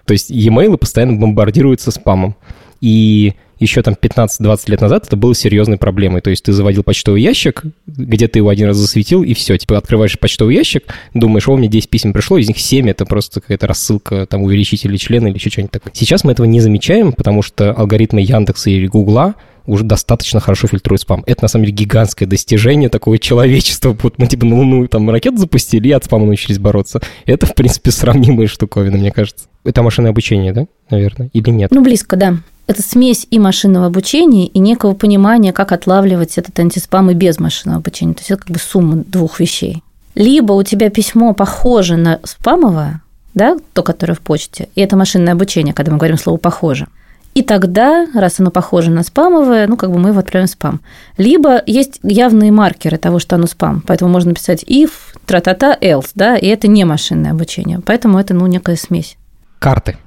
То 0.06 0.14
есть 0.14 0.32
e-mail 0.32 0.76
постоянно 0.78 1.16
бомбардируются 1.20 1.92
спамом. 1.92 2.36
И 2.82 3.36
еще 3.60 3.84
там 3.84 3.94
15-20 3.94 4.62
лет 4.66 4.82
назад 4.82 5.06
это 5.06 5.16
было 5.16 5.36
серьезной 5.36 5.78
проблемой. 5.78 6.22
То 6.22 6.32
есть 6.32 6.44
ты 6.44 6.52
заводил 6.52 6.82
почтовый 6.82 7.22
ящик, 7.22 7.62
где 7.86 8.28
ты 8.28 8.40
его 8.40 8.50
один 8.50 8.70
раз 8.70 8.78
засветил, 8.78 9.22
и 9.22 9.36
все. 9.36 9.56
Типа 9.56 9.78
открываешь 9.78 10.18
почтовый 10.18 10.56
ящик, 10.56 10.86
думаешь, 11.14 11.48
о, 11.48 11.56
мне 11.56 11.68
10 11.68 11.88
писем 11.88 12.14
пришло, 12.14 12.40
из 12.40 12.48
них 12.48 12.58
7 12.58 12.90
это 12.90 13.06
просто 13.06 13.42
какая-то 13.42 13.68
рассылка, 13.68 14.26
там, 14.26 14.42
увеличители 14.42 14.98
члена 14.98 15.28
или 15.28 15.36
еще 15.36 15.52
что-нибудь 15.52 15.72
такое. 15.72 15.94
Сейчас 15.94 16.24
мы 16.24 16.32
этого 16.32 16.48
не 16.48 16.62
замечаем, 16.62 17.14
потому 17.14 17.44
что 17.44 17.74
алгоритмы 17.74 18.22
Яндекса 18.22 18.72
или 18.72 18.88
Гугла 18.88 19.36
уже 19.70 19.84
достаточно 19.84 20.40
хорошо 20.40 20.68
фильтрует 20.68 21.02
спам. 21.02 21.24
Это, 21.26 21.44
на 21.44 21.48
самом 21.48 21.66
деле, 21.66 21.78
гигантское 21.78 22.28
достижение 22.28 22.90
такого 22.90 23.18
человечества. 23.20 23.96
Вот 24.02 24.18
мы, 24.18 24.28
типа, 24.28 24.46
на 24.46 24.56
Луну 24.58 24.88
там 24.88 25.10
ракету 25.10 25.38
запустили 25.38 25.90
и 25.90 25.92
от 25.92 26.06
спама 26.06 26.26
научились 26.26 26.60
бороться. 26.60 27.02
Это, 27.26 27.46
в 27.46 27.54
принципе, 27.54 27.92
сравнимые 27.92 28.48
штуковины, 28.48 28.98
мне 28.98 29.12
кажется. 29.12 29.46
Это 29.64 29.84
машинное 29.84 30.12
обучение, 30.12 30.54
да, 30.54 30.66
наверное, 30.90 31.30
или 31.34 31.50
нет? 31.52 31.72
Ну, 31.72 31.84
близко, 31.84 32.16
да. 32.16 32.38
Это 32.68 32.82
смесь 32.82 33.28
и 33.30 33.40
машинного 33.40 33.88
обучения, 33.88 34.46
и 34.46 34.60
некого 34.60 34.94
понимания, 34.94 35.54
как 35.54 35.72
отлавливать 35.72 36.38
этот 36.38 36.58
антиспам 36.60 37.10
и 37.10 37.14
без 37.14 37.40
машинного 37.40 37.80
обучения. 37.80 38.14
То 38.14 38.20
есть 38.20 38.32
это 38.32 38.42
как 38.42 38.52
бы 38.52 38.60
сумма 38.60 38.98
двух 38.98 39.40
вещей. 39.40 39.84
Либо 40.16 40.54
у 40.54 40.64
тебя 40.64 40.90
письмо 40.90 41.34
похоже 41.34 41.98
на 41.98 42.20
спамовое, 42.24 43.02
да, 43.34 43.58
то, 43.74 43.84
которое 43.84 44.14
в 44.14 44.22
почте, 44.22 44.70
и 44.76 44.82
это 44.82 44.96
машинное 44.96 45.34
обучение, 45.34 45.74
когда 45.74 45.92
мы 45.92 45.98
говорим 45.98 46.18
слово 46.18 46.38
«похоже». 46.38 46.88
И 47.36 47.44
тогда, 47.44 48.08
раз 48.13 48.39
оно 48.39 48.52
похоже 48.52 48.92
на 48.92 49.04
спамовое, 49.04 49.68
ну, 49.68 49.78
как 49.78 49.92
бы 49.92 50.00
мы 50.00 50.10
его 50.10 50.20
отправим 50.20 50.48
в 50.48 50.52
спам. 50.52 50.82
Либо 51.18 51.62
есть 51.65 52.00
явные 52.04 52.52
маркеры 52.52 52.98
того, 52.98 53.20
что 53.20 53.36
оно 53.36 53.48
спам. 53.48 53.84
Поэтому 53.86 54.12
можно 54.12 54.30
написать 54.30 54.63
if, 54.63 54.92
тра-та-та, 55.26 55.78
else, 55.80 56.10
да, 56.15 56.36
и 56.36 56.48
это 56.48 56.68
не 56.68 56.84
машинное 56.86 57.32
обучение. 57.32 57.82
Поэтому 57.86 58.18
это, 58.18 58.34
ну, 58.34 58.48
некая 58.48 58.76
смесь. 58.76 59.18
Карты. 59.60 59.98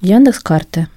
Яндекс 0.00 0.40
карты. 0.40 0.88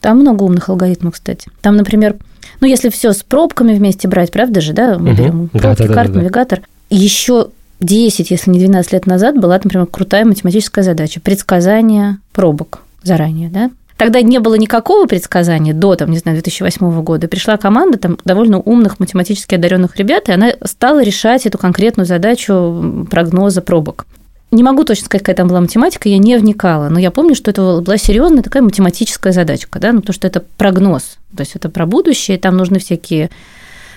Там 0.00 0.20
много 0.20 0.42
умных 0.42 0.68
алгоритмов, 0.68 1.14
кстати. 1.14 1.48
Там, 1.60 1.76
например, 1.76 2.16
ну, 2.60 2.66
если 2.66 2.88
все 2.88 3.12
с 3.12 3.22
пробками 3.22 3.74
вместе 3.74 4.08
брать, 4.08 4.32
правда 4.32 4.60
же, 4.60 4.72
да, 4.72 4.98
мы 4.98 5.12
угу. 5.12 5.18
берем 5.18 5.48
пробки, 5.48 5.82
да, 5.82 5.88
да, 5.88 5.94
карт, 5.94 6.12
да. 6.12 6.20
навигатор. 6.20 6.62
Еще 6.90 7.48
10, 7.80 8.30
если 8.30 8.50
не 8.50 8.58
12 8.58 8.92
лет 8.92 9.06
назад 9.06 9.36
была, 9.38 9.60
например, 9.62 9.86
крутая 9.86 10.24
математическая 10.24 10.84
задача– 10.84 11.20
предсказание 11.22 12.18
пробок 12.32 12.82
заранее, 13.02 13.48
да. 13.48 13.70
Тогда 14.00 14.22
не 14.22 14.38
было 14.38 14.54
никакого 14.54 15.04
предсказания 15.04 15.74
до, 15.74 15.94
там, 15.94 16.10
не 16.10 16.16
знаю, 16.16 16.34
2008 16.36 17.02
года. 17.02 17.28
Пришла 17.28 17.58
команда 17.58 17.98
там 17.98 18.16
довольно 18.24 18.58
умных 18.58 18.98
математически 18.98 19.56
одаренных 19.56 19.96
ребят, 19.96 20.30
и 20.30 20.32
она 20.32 20.54
стала 20.64 21.02
решать 21.02 21.44
эту 21.44 21.58
конкретную 21.58 22.06
задачу 22.06 23.06
прогноза 23.10 23.60
пробок. 23.60 24.06
Не 24.52 24.62
могу 24.62 24.84
точно 24.84 25.04
сказать, 25.04 25.22
какая 25.22 25.36
там 25.36 25.48
была 25.48 25.60
математика, 25.60 26.08
я 26.08 26.16
не 26.16 26.38
вникала, 26.38 26.88
но 26.88 26.98
я 26.98 27.10
помню, 27.10 27.34
что 27.34 27.50
это 27.50 27.82
была 27.82 27.98
серьезная 27.98 28.42
такая 28.42 28.62
математическая 28.62 29.34
задачка, 29.34 29.78
да, 29.78 29.92
ну, 29.92 30.00
потому 30.00 30.14
что 30.14 30.26
это 30.26 30.42
прогноз, 30.56 31.18
то 31.36 31.42
есть 31.42 31.54
это 31.54 31.68
про 31.68 31.84
будущее, 31.84 32.38
там 32.38 32.56
нужны 32.56 32.78
всякие 32.78 33.28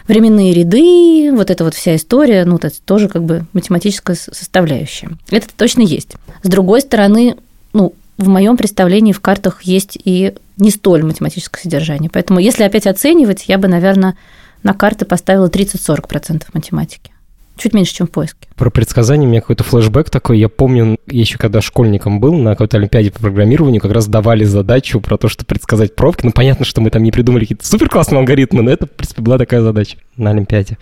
временные 0.10 0.54
ряды, 0.54 1.32
вот 1.32 1.50
эта 1.50 1.64
вот 1.64 1.76
вся 1.76 1.96
история, 1.96 2.44
ну, 2.44 2.58
это 2.58 2.72
тоже 2.84 3.08
как 3.08 3.24
бы 3.24 3.46
математическая 3.54 4.18
составляющая. 4.18 5.12
Это 5.30 5.48
точно 5.56 5.84
есть. 5.84 6.18
С 6.42 6.50
другой 6.50 6.82
стороны, 6.82 7.38
ну, 7.72 7.94
в 8.18 8.28
моем 8.28 8.58
представлении 8.58 9.12
в 9.12 9.20
картах 9.20 9.64
есть 9.64 9.98
и 10.04 10.34
не 10.58 10.72
столь 10.72 11.04
математическое 11.04 11.62
содержание. 11.62 12.10
Поэтому, 12.12 12.40
если 12.40 12.64
опять 12.64 12.88
оценивать, 12.88 13.46
я 13.48 13.58
бы, 13.58 13.68
наверное, 13.68 14.16
на 14.62 14.74
карты 14.74 15.06
поставила 15.06 15.48
30-40% 15.48 16.44
математики 16.54 17.14
чуть 17.58 17.74
меньше, 17.74 17.94
чем 17.94 18.08
в 18.08 18.12
поиске. 18.12 18.48
Про 18.56 18.70
предсказание 18.70 19.28
у 19.28 19.32
меня 19.32 19.42
какой-то 19.42 19.64
флешбэк 19.64 20.10
такой. 20.10 20.40
Я 20.40 20.50
помню, 20.50 20.98
еще 21.08 21.38
когда 21.38 21.62
школьником 21.62 22.20
был, 22.20 22.34
на 22.34 22.52
какой-то 22.52 22.78
олимпиаде 22.78 23.12
по 23.12 23.20
программированию 23.20 23.82
как 23.82 23.92
раз 23.92 24.08
давали 24.08 24.44
задачу 24.44 25.00
про 25.00 25.18
то, 25.18 25.28
что 25.28 25.46
предсказать 25.46 25.96
пробки. 25.96 26.26
Ну, 26.26 26.32
понятно, 26.32 26.66
что 26.66 26.82
мы 26.82 26.90
там 26.90 27.04
не 27.04 27.12
придумали 27.12 27.44
какие-то 27.44 27.66
супер 27.66 27.90
классные 27.90 28.20
алгоритмы, 28.20 28.64
но 28.64 28.72
это, 28.72 28.88
в 28.88 28.92
принципе, 28.92 29.22
была 29.22 29.38
такая 29.38 29.62
задача 29.62 29.98
на 30.18 30.32
олимпиаде. 30.32 30.78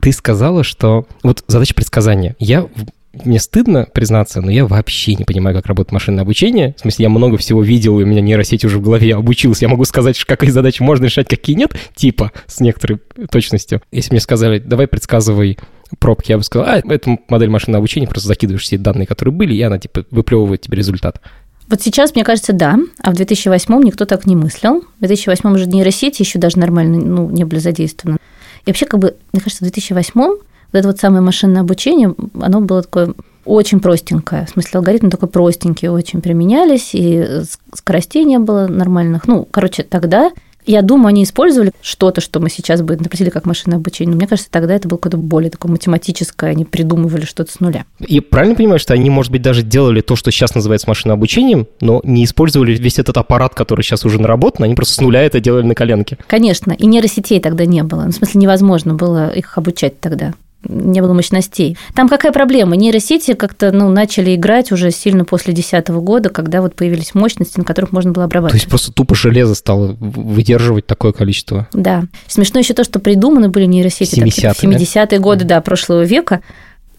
Ты 0.00 0.12
сказала, 0.12 0.64
что... 0.64 1.06
Вот 1.22 1.44
задача 1.46 1.74
предсказания. 1.74 2.36
Я 2.38 2.66
мне 3.12 3.40
стыдно 3.40 3.88
признаться, 3.92 4.40
но 4.40 4.50
я 4.50 4.66
вообще 4.66 5.14
не 5.14 5.24
понимаю, 5.24 5.56
как 5.56 5.66
работает 5.66 5.92
машинное 5.92 6.22
обучение. 6.22 6.74
В 6.76 6.80
смысле, 6.80 7.04
я 7.04 7.08
много 7.08 7.36
всего 7.38 7.62
видел, 7.62 7.98
и 7.98 8.04
у 8.04 8.06
меня 8.06 8.20
нейросеть 8.20 8.64
уже 8.64 8.78
в 8.78 8.82
голове, 8.82 9.08
я 9.08 9.16
обучился. 9.16 9.64
Я 9.64 9.68
могу 9.68 9.84
сказать, 9.84 10.22
какие 10.24 10.50
задачи 10.50 10.82
можно 10.82 11.06
решать, 11.06 11.28
какие 11.28 11.56
нет, 11.56 11.74
типа, 11.94 12.32
с 12.46 12.60
некоторой 12.60 13.00
точностью. 13.30 13.82
Если 13.90 14.12
мне 14.12 14.20
сказали, 14.20 14.58
давай 14.58 14.86
предсказывай 14.86 15.58
пробки, 15.98 16.30
я 16.30 16.38
бы 16.38 16.44
сказал, 16.44 16.68
а, 16.68 16.78
это 16.78 17.18
модель 17.28 17.50
машинного 17.50 17.80
обучения, 17.80 18.06
просто 18.06 18.28
закидываешь 18.28 18.62
все 18.62 18.78
данные, 18.78 19.06
которые 19.06 19.34
были, 19.34 19.54
и 19.54 19.62
она, 19.62 19.78
типа, 19.78 20.06
выплевывает 20.12 20.60
тебе 20.60 20.78
результат. 20.78 21.20
Вот 21.68 21.82
сейчас, 21.82 22.14
мне 22.14 22.24
кажется, 22.24 22.52
да, 22.52 22.78
а 23.00 23.10
в 23.10 23.14
2008 23.14 23.82
никто 23.82 24.04
так 24.04 24.26
не 24.26 24.36
мыслил. 24.36 24.84
В 24.98 25.06
2008 25.06 25.52
уже 25.52 25.66
нейросети 25.66 26.22
еще 26.22 26.38
даже 26.38 26.58
нормально 26.58 26.98
ну, 26.98 27.30
не 27.30 27.44
были 27.44 27.60
задействованы. 27.60 28.18
И 28.66 28.70
вообще, 28.70 28.86
как 28.86 29.00
бы, 29.00 29.16
мне 29.32 29.40
кажется, 29.40 29.64
в 29.64 29.68
2008 29.68 30.38
вот 30.72 30.78
это 30.78 30.88
вот 30.88 30.98
самое 30.98 31.22
машинное 31.22 31.62
обучение, 31.62 32.14
оно 32.40 32.60
было 32.60 32.82
такое 32.82 33.14
очень 33.44 33.80
простенькое. 33.80 34.46
В 34.46 34.50
смысле, 34.50 34.78
алгоритмы 34.78 35.10
такой 35.10 35.28
простенькие 35.28 35.90
очень 35.90 36.20
применялись, 36.20 36.90
и 36.92 37.42
скоростей 37.74 38.24
не 38.24 38.38
было 38.38 38.66
нормальных. 38.66 39.26
Ну, 39.26 39.46
короче, 39.50 39.82
тогда 39.82 40.30
я 40.66 40.82
думаю, 40.82 41.08
они 41.08 41.24
использовали 41.24 41.72
что-то, 41.80 42.20
что 42.20 42.38
мы 42.38 42.50
сейчас 42.50 42.82
бы 42.82 42.94
интерпретировали 42.94 43.32
как 43.32 43.46
машинное 43.46 43.78
обучение. 43.78 44.12
Но 44.12 44.18
мне 44.18 44.26
кажется, 44.26 44.50
тогда 44.50 44.74
это 44.74 44.88
было 44.88 44.98
какое-то 44.98 45.16
более 45.16 45.50
такое 45.50 45.72
математическое, 45.72 46.50
они 46.50 46.64
придумывали 46.64 47.24
что-то 47.24 47.50
с 47.50 47.60
нуля. 47.60 47.84
И 47.98 48.20
правильно 48.20 48.54
понимаю, 48.54 48.78
что 48.78 48.92
они, 48.92 49.10
может 49.10 49.32
быть, 49.32 49.42
даже 49.42 49.62
делали 49.62 50.00
то, 50.00 50.16
что 50.16 50.30
сейчас 50.30 50.54
называется 50.54 50.88
машинным 50.88 51.16
обучением, 51.16 51.66
но 51.80 52.00
не 52.04 52.24
использовали 52.24 52.76
весь 52.76 52.98
этот 52.98 53.16
аппарат, 53.16 53.54
который 53.54 53.82
сейчас 53.82 54.04
уже 54.04 54.20
наработан, 54.20 54.64
они 54.64 54.74
просто 54.74 54.94
с 54.94 55.00
нуля 55.00 55.22
это 55.22 55.40
делали 55.40 55.64
на 55.64 55.74
коленке. 55.74 56.18
Конечно, 56.26 56.72
и 56.72 56.86
нейросетей 56.86 57.40
тогда 57.40 57.64
не 57.64 57.82
было. 57.82 58.04
Ну, 58.04 58.10
в 58.10 58.14
смысле, 58.14 58.40
невозможно 58.40 58.94
было 58.94 59.30
их 59.30 59.56
обучать 59.56 59.98
тогда 60.00 60.34
не 60.62 61.00
было 61.00 61.12
мощностей. 61.14 61.76
Там 61.94 62.08
какая 62.08 62.32
проблема? 62.32 62.76
Нейросети 62.76 63.34
как-то 63.34 63.72
ну, 63.72 63.90
начали 63.90 64.34
играть 64.34 64.72
уже 64.72 64.90
сильно 64.90 65.24
после 65.24 65.54
2010 65.54 65.88
года, 65.88 66.28
когда 66.28 66.60
вот 66.60 66.74
появились 66.74 67.14
мощности, 67.14 67.58
на 67.58 67.64
которых 67.64 67.92
можно 67.92 68.12
было 68.12 68.24
обрабатывать. 68.24 68.60
То 68.60 68.64
есть 68.64 68.68
просто 68.68 68.92
тупо 68.92 69.14
железо 69.14 69.54
стало 69.54 69.96
выдерживать 69.98 70.86
такое 70.86 71.12
количество? 71.12 71.68
Да. 71.72 72.04
Смешно 72.26 72.60
еще 72.60 72.74
то, 72.74 72.84
что 72.84 72.98
придуманы 72.98 73.48
были 73.48 73.64
нейросети 73.64 74.20
70-е, 74.20 74.42
так, 74.42 74.56
70-е 74.62 75.06
да? 75.06 75.18
годы 75.18 75.44
да, 75.44 75.60
прошлого 75.60 76.02
века. 76.02 76.40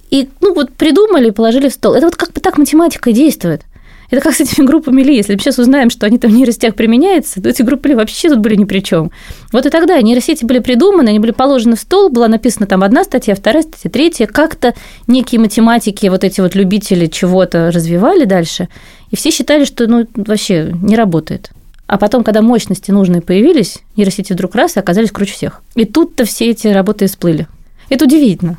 И 0.10 0.28
ну 0.41 0.54
вот 0.54 0.74
придумали 0.74 1.30
и 1.30 1.32
положили 1.32 1.69
в 1.69 1.74
стол. 1.74 1.93
Это 1.93 2.08
вот 2.08 2.15
как 2.15 2.34
бы 2.34 2.41
так 2.41 2.58
математика 2.58 3.12
действует. 3.12 3.62
Это 4.12 4.21
как 4.21 4.36
с 4.36 4.41
этими 4.41 4.65
группами 4.65 5.02
Ли. 5.02 5.15
Если 5.15 5.34
мы 5.34 5.39
сейчас 5.39 5.58
узнаем, 5.58 5.89
что 5.89 6.06
они 6.06 6.19
там 6.19 6.32
в 6.32 6.34
нейросетях 6.34 6.76
применяются, 6.76 7.41
то 7.41 7.47
эти 7.47 7.62
группы 7.62 7.89
Ли 7.89 7.95
вообще 7.95 8.30
тут 8.30 8.39
были 8.39 8.56
ни 8.56 8.65
при 8.65 8.80
чем. 8.80 9.10
Вот 9.54 9.65
и 9.65 9.69
тогда 9.69 10.00
нейросети 10.02 10.43
были 10.43 10.60
придуманы, 10.60 11.10
они 11.10 11.19
были 11.19 11.32
положены 11.32 11.78
в 11.78 11.80
стол, 11.80 12.10
была 12.10 12.28
написана 12.28 12.67
там 12.67 12.84
одна 12.84 13.06
статья, 13.06 13.34
вторая 13.36 13.63
статья, 13.63 13.89
третья. 13.89 14.28
Как-то 14.28 14.76
некие 15.08 15.39
математики, 15.39 16.08
вот 16.08 16.26
эти 16.26 16.41
вот 16.41 16.56
любители 16.56 17.06
чего-то 17.06 17.71
развивали 17.71 18.26
дальше, 18.26 18.67
и 19.12 19.15
все 19.15 19.32
считали, 19.32 19.63
что 19.63 19.88
ну, 19.88 20.06
вообще 20.13 20.74
не 20.82 20.97
работает. 20.97 21.52
А 21.88 21.97
потом, 21.97 22.26
когда 22.26 22.41
мощности 22.41 22.91
нужные 22.91 23.21
появились, 23.21 23.80
нейросети 23.95 24.34
вдруг 24.34 24.56
раз 24.56 24.76
и 24.76 24.80
оказались 24.80 25.12
круче 25.12 25.34
всех. 25.34 25.62
И 25.76 25.86
тут-то 25.86 26.26
все 26.26 26.50
эти 26.50 26.67
работы 26.67 27.08
всплыли. 27.08 27.47
Это 27.89 28.06
удивительно. 28.06 28.58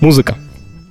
Музыка. 0.00 0.36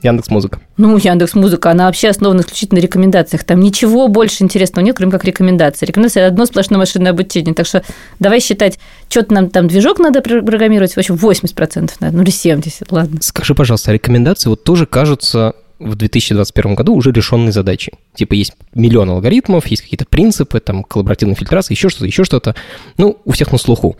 Яндекс 0.01 0.29
Музыка. 0.29 0.59
Ну, 0.77 0.97
Яндекс 0.97 1.33
Музыка, 1.33 1.71
она 1.71 1.85
вообще 1.85 2.09
основана 2.09 2.41
исключительно 2.41 2.79
на 2.79 2.83
рекомендациях. 2.83 3.43
Там 3.43 3.59
ничего 3.59 4.07
больше 4.07 4.43
интересного 4.43 4.85
нет, 4.85 4.95
кроме 4.95 5.11
как 5.11 5.25
рекомендации. 5.25 5.85
Рекомендации– 5.85 6.21
одно 6.23 6.45
сплошное 6.45 6.77
машинное 6.77 7.11
обучение. 7.11 7.53
Так 7.53 7.65
что 7.65 7.83
давай 8.19 8.39
считать, 8.39 8.79
что-то 9.09 9.33
нам 9.33 9.49
там 9.49 9.67
движок 9.67 9.99
надо 9.99 10.21
программировать, 10.21 10.93
в 10.93 10.97
общем, 10.97 11.15
80%, 11.15 11.91
наверное, 11.99 12.11
ну 12.11 12.21
или 12.23 12.31
70%, 12.31 12.87
ладно. 12.91 13.19
Скажи, 13.21 13.55
пожалуйста, 13.55 13.91
а 13.91 13.93
рекомендации 13.93 14.49
вот 14.49 14.63
тоже 14.63 14.85
кажутся 14.85 15.53
в 15.79 15.95
2021 15.95 16.75
году 16.75 16.93
уже 16.93 17.11
решенной 17.11 17.51
задачей. 17.51 17.93
Типа 18.13 18.33
есть 18.33 18.53
миллион 18.73 19.09
алгоритмов, 19.09 19.67
есть 19.67 19.81
какие-то 19.81 20.05
принципы, 20.05 20.59
там, 20.59 20.83
коллаборативная 20.83 21.35
фильтрация, 21.35 21.73
еще 21.73 21.89
что-то, 21.89 22.05
еще 22.05 22.23
что-то. 22.23 22.55
Ну, 22.97 23.17
у 23.25 23.31
всех 23.31 23.51
на 23.51 23.57
слуху. 23.57 23.97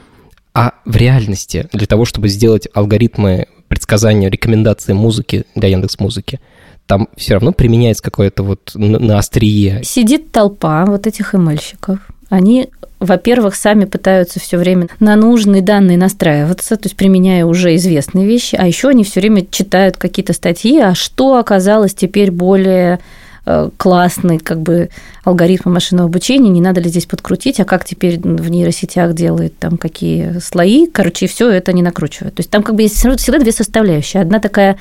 А 0.53 0.73
в 0.85 0.95
реальности 0.95 1.69
для 1.71 1.87
того, 1.87 2.05
чтобы 2.05 2.27
сделать 2.27 2.67
алгоритмы 2.73 3.47
предсказания, 3.69 4.29
рекомендации 4.29 4.93
музыки 4.93 5.45
для 5.55 5.69
Яндекс 5.69 5.99
Музыки, 5.99 6.41
там 6.85 7.07
все 7.15 7.35
равно 7.35 7.53
применяется 7.53 8.03
какое-то 8.03 8.43
вот 8.43 8.71
на 8.73 9.19
острие. 9.19 9.81
Сидит 9.83 10.31
толпа 10.31 10.85
вот 10.85 11.05
этих 11.05 11.35
эмельщиков. 11.35 11.99
Они, 12.29 12.69
во-первых, 12.99 13.55
сами 13.55 13.85
пытаются 13.85 14.39
все 14.39 14.57
время 14.57 14.87
на 14.99 15.15
нужные 15.15 15.61
данные 15.61 15.97
настраиваться, 15.97 16.77
то 16.77 16.87
есть 16.87 16.95
применяя 16.95 17.45
уже 17.45 17.75
известные 17.75 18.25
вещи, 18.25 18.55
а 18.55 18.67
еще 18.67 18.89
они 18.89 19.03
все 19.03 19.19
время 19.19 19.45
читают 19.49 19.97
какие-то 19.97 20.33
статьи, 20.33 20.79
а 20.79 20.95
что 20.95 21.37
оказалось 21.37 21.93
теперь 21.93 22.31
более 22.31 22.99
классный 23.77 24.37
как 24.37 24.61
бы 24.61 24.89
алгоритм 25.23 25.71
машинного 25.71 26.07
обучения, 26.07 26.49
не 26.49 26.61
надо 26.61 26.81
ли 26.81 26.89
здесь 26.89 27.05
подкрутить, 27.05 27.59
а 27.59 27.65
как 27.65 27.85
теперь 27.85 28.19
в 28.19 28.49
нейросетях 28.49 29.13
делают 29.13 29.57
там 29.57 29.77
какие 29.77 30.39
слои, 30.39 30.87
короче, 30.87 31.27
все 31.27 31.49
это 31.49 31.73
не 31.73 31.81
накручивают. 31.81 32.35
То 32.35 32.41
есть 32.41 32.49
там 32.49 32.63
как 32.63 32.75
бы 32.75 32.83
есть 32.83 32.95
всегда 32.95 33.39
две 33.39 33.51
составляющие. 33.51 34.21
Одна 34.21 34.39
такая 34.39 34.77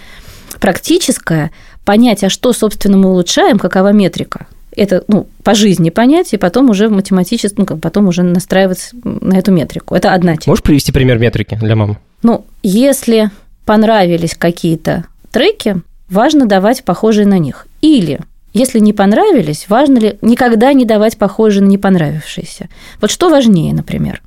практическая, 0.60 1.50
понять, 1.84 2.24
а 2.24 2.30
что, 2.30 2.52
собственно, 2.52 2.98
мы 2.98 3.10
улучшаем, 3.10 3.58
какова 3.58 3.92
метрика. 3.92 4.46
Это 4.76 5.02
ну, 5.08 5.26
по 5.42 5.54
жизни 5.54 5.90
понять, 5.90 6.32
и 6.34 6.36
потом 6.36 6.70
уже 6.70 6.88
математически, 6.88 7.54
ну, 7.58 7.66
как 7.66 7.80
потом 7.80 8.08
уже 8.08 8.22
настраиваться 8.22 8.94
на 9.02 9.38
эту 9.38 9.50
метрику. 9.50 9.94
Это 9.94 10.12
одна 10.12 10.36
часть. 10.36 10.46
Можешь 10.46 10.62
привести 10.62 10.92
пример 10.92 11.18
метрики 11.18 11.54
для 11.54 11.74
мамы? 11.74 11.96
Ну, 12.22 12.44
если 12.62 13.30
понравились 13.64 14.34
какие-то 14.34 15.04
треки, 15.32 15.80
важно 16.10 16.46
давать 16.46 16.84
похожие 16.84 17.26
на 17.26 17.38
них. 17.38 17.66
Или 17.80 18.20
если 18.58 18.80
не 18.80 18.92
понравились, 18.92 19.66
важно 19.68 19.98
ли 19.98 20.18
никогда 20.20 20.72
не 20.72 20.84
давать 20.84 21.16
похожие 21.16 21.62
на 21.62 21.68
не 21.68 21.78
понравившиеся? 21.78 22.68
Вот 23.00 23.10
что 23.10 23.30
важнее, 23.30 23.72
например? 23.72 24.22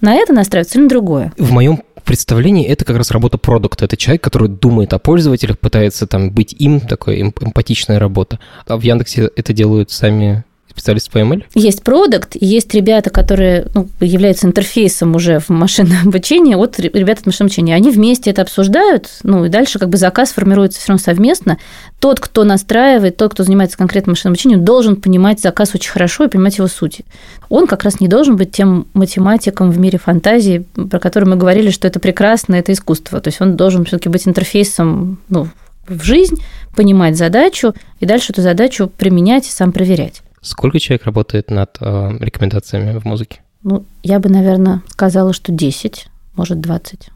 На 0.00 0.14
это 0.14 0.32
настраиваться 0.32 0.78
или 0.78 0.84
на 0.84 0.88
другое? 0.88 1.32
В 1.36 1.52
моем 1.52 1.82
представлении 2.04 2.66
это 2.66 2.84
как 2.84 2.96
раз 2.96 3.10
работа 3.10 3.38
продукта. 3.38 3.84
Это 3.84 3.96
человек, 3.96 4.22
который 4.22 4.48
думает 4.48 4.92
о 4.92 4.98
пользователях, 4.98 5.58
пытается 5.58 6.06
там 6.06 6.30
быть 6.30 6.54
им, 6.58 6.80
такой 6.80 7.20
эмпатичная 7.20 7.98
работа. 7.98 8.38
А 8.66 8.76
в 8.76 8.82
Яндексе 8.82 9.30
это 9.36 9.52
делают 9.52 9.90
сами 9.90 10.44
специалист 10.72 11.10
по 11.10 11.18
ML? 11.18 11.44
Есть 11.54 11.82
продукт, 11.82 12.36
есть 12.40 12.72
ребята, 12.74 13.10
которые 13.10 13.66
ну, 13.74 13.88
являются 14.00 14.46
интерфейсом 14.46 15.14
уже 15.14 15.38
в 15.38 15.50
машинном 15.50 15.96
обучении, 16.08 16.54
вот 16.54 16.78
ребята 16.78 17.20
от 17.20 17.26
машинного 17.26 17.48
обучения. 17.48 17.74
Они 17.74 17.90
вместе 17.90 18.30
это 18.30 18.42
обсуждают, 18.42 19.08
ну 19.22 19.44
и 19.44 19.48
дальше 19.48 19.78
как 19.78 19.88
бы 19.88 19.98
заказ 19.98 20.32
формируется 20.32 20.80
все 20.80 20.88
равно 20.88 21.02
совместно. 21.02 21.58
Тот, 22.00 22.18
кто 22.20 22.44
настраивает, 22.44 23.16
тот, 23.16 23.32
кто 23.32 23.44
занимается 23.44 23.78
конкретным 23.78 24.12
машинным 24.12 24.32
обучением, 24.32 24.64
должен 24.64 24.96
понимать 24.96 25.40
заказ 25.40 25.74
очень 25.74 25.90
хорошо 25.90 26.24
и 26.24 26.28
понимать 26.28 26.58
его 26.58 26.68
суть. 26.68 27.02
Он 27.48 27.66
как 27.66 27.84
раз 27.84 28.00
не 28.00 28.08
должен 28.08 28.36
быть 28.36 28.50
тем 28.50 28.86
математиком 28.94 29.70
в 29.70 29.78
мире 29.78 29.98
фантазии, 29.98 30.64
про 30.74 30.98
который 30.98 31.28
мы 31.28 31.36
говорили, 31.36 31.70
что 31.70 31.86
это 31.86 32.00
прекрасно, 32.00 32.54
это 32.54 32.72
искусство. 32.72 33.20
То 33.20 33.28
есть 33.28 33.40
он 33.40 33.56
должен 33.56 33.84
все-таки 33.84 34.08
быть 34.08 34.26
интерфейсом 34.26 35.18
ну, 35.28 35.48
в 35.86 36.02
жизнь, 36.02 36.36
понимать 36.74 37.16
задачу 37.16 37.74
и 38.00 38.06
дальше 38.06 38.32
эту 38.32 38.42
задачу 38.42 38.90
применять 38.96 39.46
и 39.46 39.50
сам 39.50 39.72
проверять. 39.72 40.21
Сколько 40.42 40.80
человек 40.80 41.06
работает 41.06 41.50
над 41.50 41.76
э, 41.80 42.16
рекомендациями 42.18 42.98
в 42.98 43.04
музыке? 43.04 43.42
Ну, 43.62 43.86
я 44.02 44.18
бы, 44.18 44.28
наверное, 44.28 44.82
сказала, 44.88 45.32
что 45.32 45.52
10, 45.52 46.08
может, 46.34 46.60
20. 46.60 47.10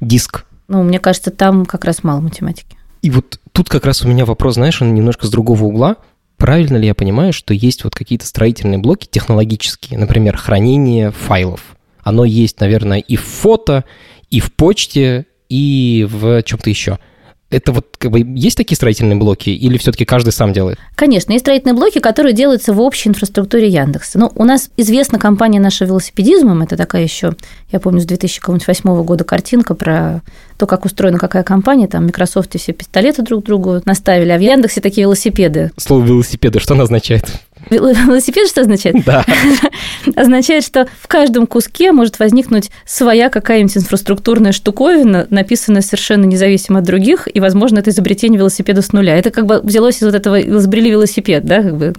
Диск. 0.00 0.46
Ну, 0.66 0.82
мне 0.82 0.98
кажется, 0.98 1.30
там 1.30 1.66
как 1.66 1.84
раз 1.84 2.02
мало 2.02 2.20
математики. 2.20 2.78
И 3.02 3.10
вот 3.10 3.38
тут 3.52 3.68
как 3.68 3.84
раз 3.84 4.02
у 4.02 4.08
меня 4.08 4.24
вопрос, 4.24 4.54
знаешь, 4.54 4.80
он 4.80 4.94
немножко 4.94 5.26
с 5.26 5.30
другого 5.30 5.64
угла. 5.64 5.96
Правильно 6.38 6.78
ли 6.78 6.86
я 6.86 6.94
понимаю, 6.94 7.34
что 7.34 7.52
есть 7.52 7.84
вот 7.84 7.94
какие-то 7.94 8.26
строительные 8.26 8.78
блоки 8.78 9.06
технологические, 9.10 9.98
например, 9.98 10.38
хранение 10.38 11.10
файлов? 11.10 11.76
Оно 12.02 12.24
есть, 12.24 12.60
наверное, 12.60 12.98
и 12.98 13.16
в 13.16 13.24
фото, 13.24 13.84
и 14.30 14.40
в 14.40 14.52
почте, 14.54 15.26
и 15.50 16.08
в 16.10 16.42
чем-то 16.42 16.70
еще– 16.70 16.98
Это 17.52 17.72
вот 17.72 17.96
как 17.98 18.10
бы 18.10 18.20
есть 18.20 18.56
такие 18.56 18.76
строительные 18.76 19.16
блоки 19.16 19.50
или 19.50 19.76
все-таки 19.76 20.04
каждый 20.04 20.32
сам 20.32 20.52
делает? 20.52 20.78
Конечно, 20.94 21.32
есть 21.32 21.44
строительные 21.44 21.74
блоки, 21.74 22.00
которые 22.00 22.32
делаются 22.32 22.72
в 22.72 22.80
общей 22.80 23.10
инфраструктуре 23.10 23.68
Яндекса. 23.68 24.18
Ну, 24.18 24.32
у 24.34 24.44
нас 24.44 24.70
известна 24.78 25.18
компания 25.18 25.60
наша 25.60 25.84
велосипедизмом, 25.84 26.62
это 26.62 26.76
такая 26.76 27.02
еще, 27.02 27.34
я 27.70 27.78
помню, 27.78 28.00
с 28.00 28.06
2008 28.06 29.04
года 29.04 29.24
картинка 29.24 29.74
про 29.74 30.22
то, 30.56 30.66
как 30.66 30.84
устроена 30.84 31.18
какая 31.18 31.42
компания, 31.42 31.88
там 31.88 32.06
Microsoft 32.06 32.58
все 32.58 32.72
пистолеты 32.72 33.22
друг 33.22 33.44
другу 33.44 33.82
наставили, 33.84 34.30
а 34.30 34.38
в 34.38 34.40
Яндексе 34.40 34.80
такие 34.80 35.02
велосипеды. 35.02 35.70
Слово 35.76 36.04
велосипеды 36.04 36.58
что 36.58 36.74
оно 36.74 36.84
означает? 36.84 37.26
Велосипед 38.06 38.48
что 38.48 38.62
означает? 38.62 39.04
Да. 39.04 39.24
означает, 40.16 40.64
что 40.64 40.86
в 41.00 41.08
каждом 41.08 41.46
куске 41.46 41.92
может 41.92 42.18
возникнуть 42.18 42.70
своя 42.84 43.28
какая-нибудь 43.28 43.76
инфраструктурная 43.76 44.52
штуковина, 44.52 45.26
написанная 45.30 45.82
совершенно 45.82 46.24
независимо 46.24 46.80
от 46.80 46.84
других, 46.84 47.28
и, 47.32 47.40
возможно, 47.40 47.78
это 47.78 47.90
изобретение 47.90 48.38
велосипеда 48.38 48.82
с 48.82 48.92
нуля. 48.92 49.16
Это 49.16 49.30
как 49.30 49.46
бы 49.46 49.60
взялось 49.62 49.96
из 49.96 50.02
вот 50.02 50.14
этого, 50.14 50.40
изобрели 50.40 50.90
велосипед, 50.90 51.44
да, 51.44 51.62
как 51.62 51.76
бы. 51.76 51.94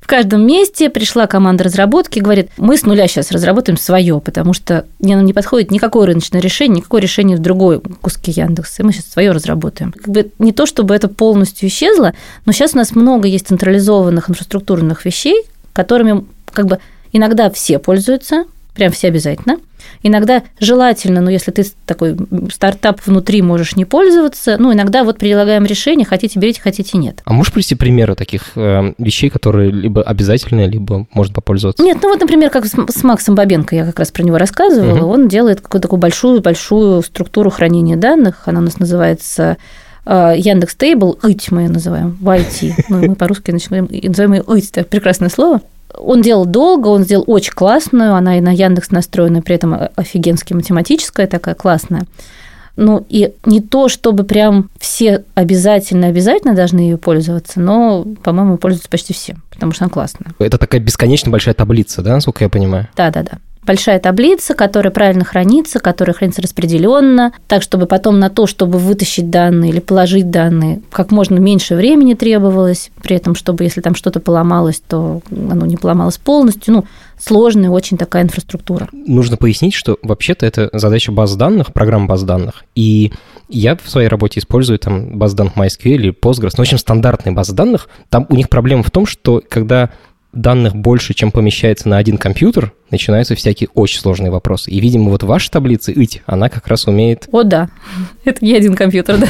В 0.00 0.06
каждом 0.06 0.46
месте 0.46 0.90
пришла 0.90 1.26
команда 1.26 1.64
разработки 1.64 2.18
говорит, 2.18 2.50
мы 2.56 2.76
с 2.76 2.84
нуля 2.84 3.08
сейчас 3.08 3.30
разработаем 3.30 3.76
свое, 3.76 4.20
потому 4.20 4.52
что 4.52 4.86
не, 5.00 5.14
не 5.14 5.32
подходит 5.32 5.70
никакое 5.70 6.06
рыночное 6.06 6.40
решение, 6.40 6.78
никакое 6.78 7.00
решение 7.00 7.36
в 7.36 7.40
другой 7.40 7.80
куске 7.80 8.32
Яндекса, 8.32 8.82
и 8.82 8.86
мы 8.86 8.92
сейчас 8.92 9.06
свое 9.06 9.32
разработаем. 9.32 9.92
Как 9.92 10.08
бы 10.08 10.30
не 10.38 10.52
то, 10.52 10.66
чтобы 10.66 10.94
это 10.94 11.08
полностью 11.08 11.68
исчезло, 11.68 12.14
но 12.46 12.52
сейчас 12.52 12.74
у 12.74 12.78
нас 12.78 12.94
много 12.94 13.28
есть 13.28 13.48
централизованных 13.48 14.30
инфраструктурных 14.30 15.04
вещей, 15.04 15.44
которыми 15.72 16.24
как 16.52 16.66
бы 16.66 16.78
иногда 17.12 17.50
все 17.50 17.78
пользуются, 17.78 18.44
прям 18.78 18.92
все 18.92 19.08
обязательно. 19.08 19.58
Иногда 20.02 20.42
желательно, 20.60 21.20
но 21.20 21.30
если 21.30 21.50
ты 21.50 21.64
такой 21.84 22.16
стартап 22.52 23.00
внутри 23.04 23.42
можешь 23.42 23.74
не 23.76 23.84
пользоваться, 23.84 24.56
ну, 24.58 24.72
иногда 24.72 25.02
вот 25.02 25.18
предлагаем 25.18 25.64
решение, 25.64 26.06
хотите 26.06 26.38
берите, 26.38 26.60
хотите 26.60 26.96
нет. 26.96 27.20
А 27.24 27.32
можешь 27.32 27.52
привести 27.52 27.74
примеры 27.74 28.14
таких 28.14 28.52
э, 28.54 28.94
вещей, 28.98 29.28
которые 29.28 29.70
либо 29.70 30.02
обязательные, 30.02 30.68
либо 30.68 31.06
можно 31.12 31.34
попользоваться? 31.34 31.82
Нет, 31.82 31.98
ну 32.02 32.08
вот, 32.08 32.20
например, 32.20 32.50
как 32.50 32.66
с, 32.66 32.72
с 32.72 33.02
Максом 33.02 33.34
Бабенко, 33.34 33.74
я 33.74 33.84
как 33.84 33.98
раз 33.98 34.12
про 34.12 34.22
него 34.22 34.38
рассказывала, 34.38 35.04
угу. 35.04 35.12
он 35.12 35.28
делает 35.28 35.60
какую-то 35.60 35.82
такую 35.82 36.00
большую-большую 36.00 37.02
структуру 37.02 37.50
хранения 37.50 37.96
данных, 37.96 38.42
она 38.46 38.60
у 38.60 38.62
нас 38.62 38.78
называется 38.78 39.56
э, 40.06 40.34
Яндекс 40.36 40.76
Тейбл, 40.76 41.18
ИТ 41.24 41.50
мы 41.50 41.62
ее 41.62 41.68
называем, 41.68 42.16
в 42.20 42.28
IT. 42.28 42.84
Ну, 42.88 43.08
мы 43.08 43.14
по-русски 43.16 43.50
называем, 43.50 43.88
называем 43.90 44.34
ее 44.34 44.58
ИТ, 44.58 44.78
это 44.78 44.88
прекрасное 44.88 45.28
слово. 45.28 45.60
Он 45.94 46.22
делал 46.22 46.44
долго, 46.46 46.88
он 46.88 47.04
сделал 47.04 47.24
очень 47.26 47.52
классную, 47.52 48.14
она 48.14 48.38
и 48.38 48.40
на 48.40 48.52
Яндекс 48.52 48.90
настроена, 48.90 49.42
при 49.42 49.56
этом 49.56 49.76
офигенски 49.96 50.52
математическая 50.52 51.26
такая 51.26 51.54
классная. 51.54 52.04
Ну, 52.76 53.04
и 53.08 53.32
не 53.44 53.60
то, 53.60 53.88
чтобы 53.88 54.22
прям 54.22 54.70
все 54.78 55.24
обязательно-обязательно 55.34 56.54
должны 56.54 56.78
ее 56.78 56.96
пользоваться, 56.96 57.58
но, 57.58 58.06
по-моему, 58.22 58.56
пользуются 58.56 58.88
почти 58.88 59.12
все, 59.12 59.34
потому 59.50 59.72
что 59.72 59.84
она 59.84 59.90
классная. 59.90 60.32
Это 60.38 60.58
такая 60.58 60.80
бесконечно 60.80 61.32
большая 61.32 61.54
таблица, 61.54 62.02
да, 62.02 62.14
насколько 62.14 62.44
я 62.44 62.48
понимаю? 62.48 62.86
Да-да-да 62.94 63.38
большая 63.68 64.00
таблица, 64.00 64.54
которая 64.54 64.90
правильно 64.90 65.26
хранится, 65.26 65.78
которая 65.78 66.14
хранится 66.14 66.40
распределенно, 66.40 67.34
так, 67.46 67.62
чтобы 67.62 67.84
потом 67.84 68.18
на 68.18 68.30
то, 68.30 68.46
чтобы 68.46 68.78
вытащить 68.78 69.28
данные 69.28 69.70
или 69.70 69.80
положить 69.80 70.30
данные, 70.30 70.80
как 70.90 71.10
можно 71.10 71.38
меньше 71.38 71.76
времени 71.76 72.14
требовалось, 72.14 72.90
при 73.02 73.16
этом, 73.16 73.34
чтобы 73.34 73.64
если 73.64 73.82
там 73.82 73.94
что-то 73.94 74.20
поломалось, 74.20 74.80
то 74.80 75.20
оно 75.30 75.66
не 75.66 75.76
поломалось 75.76 76.16
полностью. 76.16 76.72
Ну, 76.72 76.84
сложная 77.18 77.68
очень 77.68 77.98
такая 77.98 78.22
инфраструктура. 78.22 78.88
Нужно 78.92 79.36
пояснить, 79.36 79.74
что 79.74 79.98
вообще-то 80.02 80.46
это 80.46 80.70
задача 80.72 81.12
баз 81.12 81.36
данных, 81.36 81.74
программ 81.74 82.06
баз 82.06 82.22
данных. 82.22 82.64
И 82.74 83.12
я 83.50 83.76
в 83.76 83.86
своей 83.86 84.08
работе 84.08 84.40
использую 84.40 84.78
там 84.78 85.18
баз 85.18 85.34
данных 85.34 85.56
MySQL 85.56 85.90
или 85.90 86.10
Postgres, 86.10 86.54
ну, 86.56 86.58
в 86.58 86.60
общем, 86.60 86.78
стандартные 86.78 87.34
базы 87.34 87.54
данных. 87.54 87.90
Там 88.08 88.26
у 88.30 88.34
них 88.34 88.48
проблема 88.48 88.82
в 88.82 88.90
том, 88.90 89.04
что 89.04 89.42
когда 89.46 89.90
данных 90.32 90.76
больше, 90.76 91.14
чем 91.14 91.30
помещается 91.30 91.88
на 91.88 91.96
один 91.96 92.18
компьютер, 92.18 92.72
начинаются 92.90 93.34
всякие 93.34 93.68
очень 93.74 94.00
сложные 94.00 94.30
вопросы. 94.30 94.70
И, 94.70 94.80
видимо, 94.80 95.10
вот 95.10 95.22
ваша 95.22 95.50
таблица 95.50 95.92
ИТ, 95.92 96.22
она 96.26 96.48
как 96.48 96.66
раз 96.68 96.86
умеет... 96.86 97.28
О, 97.32 97.42
да. 97.42 97.70
Это 98.24 98.44
не 98.44 98.54
один 98.54 98.74
компьютер, 98.74 99.18
да. 99.18 99.28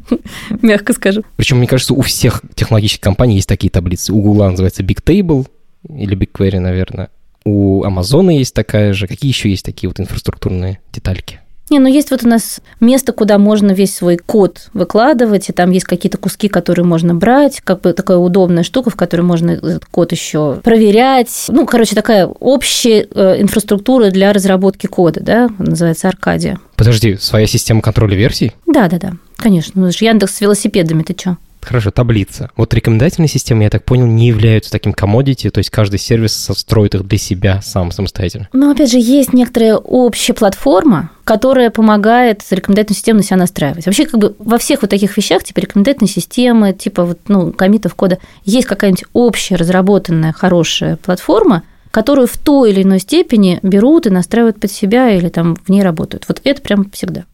Мягко 0.62 0.92
скажу. 0.92 1.24
Причем, 1.36 1.58
мне 1.58 1.66
кажется, 1.66 1.94
у 1.94 2.00
всех 2.02 2.42
технологических 2.54 3.02
компаний 3.02 3.36
есть 3.36 3.48
такие 3.48 3.70
таблицы. 3.70 4.12
У 4.12 4.20
Google 4.20 4.50
называется 4.50 4.82
Bigtable 4.82 5.46
или 5.88 6.16
BigQuery, 6.16 6.58
наверное. 6.60 7.10
У 7.44 7.84
Amazon 7.84 8.32
есть 8.32 8.54
такая 8.54 8.92
же. 8.92 9.06
Какие 9.06 9.30
еще 9.30 9.50
есть 9.50 9.64
такие 9.64 9.88
вот 9.88 10.00
инфраструктурные 10.00 10.80
детальки? 10.92 11.40
Не, 11.68 11.80
ну 11.80 11.88
есть 11.88 12.10
вот 12.10 12.24
у 12.24 12.28
нас 12.28 12.60
место, 12.80 13.12
куда 13.12 13.38
можно 13.38 13.72
весь 13.72 13.94
свой 13.94 14.18
код 14.18 14.68
выкладывать, 14.72 15.48
и 15.48 15.52
там 15.52 15.70
есть 15.70 15.84
какие-то 15.84 16.16
куски, 16.16 16.48
которые 16.48 16.84
можно 16.84 17.14
брать, 17.14 17.60
как 17.62 17.80
бы 17.80 17.92
такая 17.92 18.18
удобная 18.18 18.62
штука, 18.62 18.90
в 18.90 18.96
которой 18.96 19.22
можно 19.22 19.50
этот 19.50 19.86
код 19.86 20.12
еще 20.12 20.60
проверять. 20.62 21.46
Ну, 21.48 21.66
короче, 21.66 21.96
такая 21.96 22.26
общая 22.26 23.08
э, 23.10 23.40
инфраструктура 23.40 24.10
для 24.10 24.32
разработки 24.32 24.86
кода, 24.86 25.20
да, 25.20 25.48
называется 25.58 26.08
Аркадия. 26.08 26.60
Подожди, 26.76 27.16
своя 27.16 27.46
система 27.46 27.80
контроля 27.80 28.16
версий? 28.16 28.52
Да, 28.66 28.88
да, 28.88 28.98
да, 28.98 29.12
конечно. 29.36 29.72
Ну, 29.80 29.90
же 29.90 30.04
Яндекс 30.04 30.36
с 30.36 30.40
велосипедами, 30.40 31.02
ты 31.02 31.16
что? 31.18 31.36
Хорошо, 31.66 31.90
таблица. 31.90 32.50
Вот 32.56 32.72
рекомендательные 32.74 33.28
системы, 33.28 33.64
я 33.64 33.70
так 33.70 33.84
понял, 33.84 34.06
не 34.06 34.28
являются 34.28 34.70
таким 34.70 34.92
комодити, 34.92 35.50
то 35.50 35.58
есть 35.58 35.70
каждый 35.70 35.98
сервис 35.98 36.48
строит 36.54 36.94
их 36.94 37.04
для 37.04 37.18
себя 37.18 37.60
сам 37.60 37.90
самостоятельно. 37.90 38.48
Но 38.52 38.70
опять 38.70 38.92
же, 38.92 38.98
есть 38.98 39.32
некоторая 39.32 39.76
общая 39.76 40.32
платформа, 40.32 41.10
которая 41.24 41.70
помогает 41.70 42.42
рекомендательную 42.50 42.96
систему 42.96 43.18
на 43.18 43.24
себя 43.24 43.36
настраивать. 43.38 43.86
Вообще, 43.86 44.06
как 44.06 44.20
бы 44.20 44.36
во 44.38 44.58
всех 44.58 44.82
вот 44.82 44.90
таких 44.90 45.16
вещах, 45.16 45.42
типа 45.42 45.58
рекомендательные 45.58 46.08
системы, 46.08 46.72
типа 46.72 47.04
вот, 47.04 47.18
ну, 47.26 47.52
комитов 47.52 47.96
кода, 47.96 48.18
есть 48.44 48.68
какая-нибудь 48.68 49.06
общая 49.12 49.56
разработанная 49.56 50.32
хорошая 50.32 50.96
платформа, 50.96 51.64
которую 51.90 52.28
в 52.28 52.38
той 52.38 52.70
или 52.70 52.84
иной 52.84 53.00
степени 53.00 53.58
берут 53.62 54.06
и 54.06 54.10
настраивают 54.10 54.60
под 54.60 54.70
себя 54.70 55.10
или 55.10 55.30
там 55.30 55.56
в 55.56 55.68
ней 55.68 55.82
работают. 55.82 56.26
Вот 56.28 56.40
это 56.44 56.62
прям 56.62 56.88
всегда. 56.92 57.24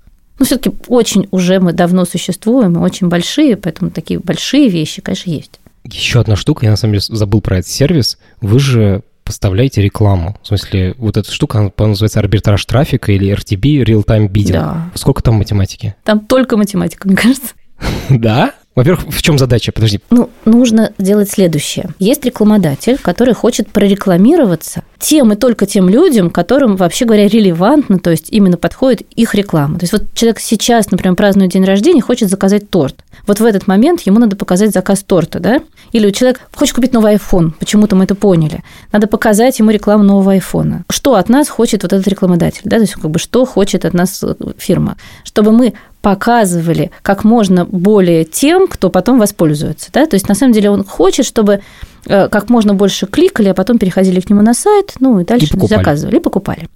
Ну, 0.42 0.46
все-таки 0.46 0.76
очень 0.88 1.28
уже 1.31 1.61
мы 1.61 1.72
давно 1.72 2.05
существуем, 2.05 2.72
мы 2.72 2.81
очень 2.81 3.07
большие, 3.07 3.57
поэтому 3.57 3.92
такие 3.92 4.18
большие 4.18 4.68
вещи, 4.68 5.00
конечно, 5.00 5.31
есть. 5.31 5.61
Еще 5.85 6.18
одна 6.18 6.35
штука, 6.35 6.66
я 6.66 6.72
на 6.72 6.76
самом 6.76 6.94
деле 6.94 7.05
забыл 7.09 7.40
про 7.40 7.59
этот 7.59 7.70
сервис. 7.70 8.18
Вы 8.40 8.59
же 8.59 9.02
поставляете 9.22 9.83
рекламу. 9.83 10.37
В 10.42 10.48
смысле, 10.48 10.96
вот 10.98 11.16
эта 11.16 11.31
штука, 11.31 11.61
она, 11.61 11.68
по 11.68 11.87
называется 11.87 12.18
арбитраж 12.18 12.66
трафика 12.66 13.12
или 13.12 13.33
RTB, 13.33 13.85
Real 13.85 14.05
Time 14.05 14.28
Bidding. 14.28 14.52
Да. 14.55 14.90
Сколько 14.96 15.22
там 15.22 15.37
математики? 15.37 15.94
Там 16.02 16.18
только 16.18 16.57
математика, 16.57 17.07
мне 17.07 17.16
кажется. 17.16 17.55
Да? 18.11 18.52
Во-первых, 18.74 19.04
в 19.08 19.22
чем 19.22 19.38
задача? 19.38 19.70
Подожди. 19.70 20.00
Ну, 20.11 20.30
нужно 20.44 20.92
сделать 20.98 21.30
следующее. 21.30 21.90
Есть 21.98 22.24
рекламодатель, 22.24 22.96
который 23.00 23.35
хочет 23.35 23.68
прорекламироваться 23.68 24.82
тем 24.98 25.32
и 25.32 25.37
только 25.37 25.66
тем 25.66 25.88
людям, 25.88 26.30
которым, 26.30 26.76
вообще 26.76 27.04
говоря, 27.04 27.28
релевантно, 27.28 27.98
то 27.98 28.11
есть 28.11 28.28
именно 28.30 28.56
подходит 28.56 29.02
их 29.14 29.35
реклама. 29.35 29.78
То 29.78 29.85
есть 29.85 29.92
вот 29.92 30.14
человек 30.14 30.40
сейчас, 30.40 30.90
например, 30.90 31.16
празднует 31.16 31.52
день 31.52 31.64
рождения, 31.64 32.00
хочет 32.00 32.30
заказать 32.30 32.70
торт. 32.70 32.96
Вот 33.26 33.40
в 33.40 33.44
этот 33.44 33.66
момент 33.66 34.00
ему 34.02 34.18
надо 34.18 34.37
показать 34.37 34.72
заказ 34.72 35.02
торта, 35.02 35.38
да? 35.38 35.61
Или 35.92 36.11
человек 36.11 36.40
хочет 36.55 36.74
купить 36.74 36.92
новый 36.92 37.14
iPhone, 37.14 37.52
почему-то 37.59 37.96
мы 37.96 38.05
это 38.05 38.14
поняли. 38.14 38.62
Надо 38.92 39.07
показать 39.07 39.59
ему 39.59 39.70
рекламу 39.70 40.05
нового 40.05 40.37
iPhone. 40.37 40.83
Что 40.90 41.14
от 41.14 41.28
нас 41.28 41.48
хочет 41.48 41.83
вот 41.83 41.92
этот 41.92 42.09
рекламодатель, 42.09 42.62
да? 42.64 42.76
То 42.76 42.83
есть 42.83 42.94
как 42.94 43.11
бы 43.11 43.18
что 43.18 43.44
хочет 43.44 43.85
от 43.85 43.94
нас 43.94 44.24
фирма? 44.59 44.96
Чтобы 45.24 45.52
мы 45.52 45.74
показывали 46.02 46.90
как 47.02 47.24
можно 47.24 47.64
более 47.64 48.24
тем, 48.24 48.66
кто 48.66 48.90
потом 48.90 49.18
воспользуется. 49.18 49.88
Да? 49.92 50.07
То 50.07 50.16
есть, 50.16 50.28
на 50.28 50.35
самом 50.35 50.52
деле, 50.52 50.68
он 50.68 50.85
хочет, 50.85 51.24
чтобы 51.24 51.62
э, 52.07 52.28
как 52.28 52.50
можно 52.50 52.74
больше 52.74 53.07
кликали, 53.07 53.48
а 53.48 53.55
потом 53.55 53.78
переходили 53.78 54.20
к 54.20 54.28
нему 54.28 54.42
на 54.42 54.52
сайт, 54.52 54.94
ну 54.98 55.20
и 55.20 55.24
дальше 55.24 55.57
и 55.57 55.66
заказывали, 55.66 56.16
и 56.16 56.20
покупали. 56.20 56.68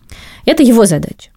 Это 0.45 0.63
его 0.63 0.87
задача. 0.87 1.31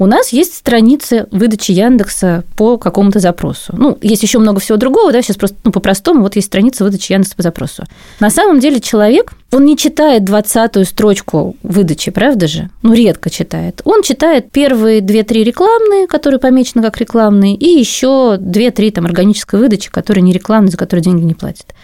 У 0.00 0.06
нас 0.06 0.30
есть 0.30 0.54
страницы 0.54 1.26
выдачи 1.30 1.72
Яндекса 1.72 2.44
по 2.56 2.78
какому-то 2.78 3.18
запросу. 3.18 3.74
Ну, 3.76 3.98
есть 4.00 4.22
еще 4.22 4.38
много 4.38 4.58
всего 4.58 4.78
другого, 4.78 5.12
да, 5.12 5.20
сейчас 5.20 5.36
просто 5.36 5.58
ну, 5.62 5.72
по-простому, 5.72 6.22
вот 6.22 6.36
есть 6.36 6.46
страница 6.46 6.84
выдачи 6.84 7.12
Яндекса 7.12 7.36
по 7.36 7.42
запросу. 7.42 7.84
На 8.18 8.30
самом 8.30 8.60
деле 8.60 8.80
человек, 8.80 9.34
он 9.52 9.66
не 9.66 9.76
читает 9.76 10.24
двадцатую 10.24 10.86
строчку 10.86 11.54
выдачи, 11.62 12.10
правда 12.10 12.46
же? 12.46 12.70
Ну, 12.80 12.94
редко 12.94 13.28
читает. 13.28 13.82
Он 13.84 14.02
читает 14.02 14.50
первые 14.50 15.02
две-три 15.02 15.44
рекламные, 15.44 16.06
которые 16.06 16.40
помечены 16.40 16.80
как 16.80 16.96
рекламные, 16.96 17.54
и 17.54 17.66
еще 17.66 18.38
две-три 18.40 18.92
там 18.92 19.04
органической 19.04 19.60
выдачи, 19.60 19.90
которые 19.90 20.22
не 20.22 20.32
рекламные, 20.32 20.70
за 20.70 20.78
которые 20.78 21.04
деньги 21.04 21.24
не 21.24 21.34
платят. 21.34 21.74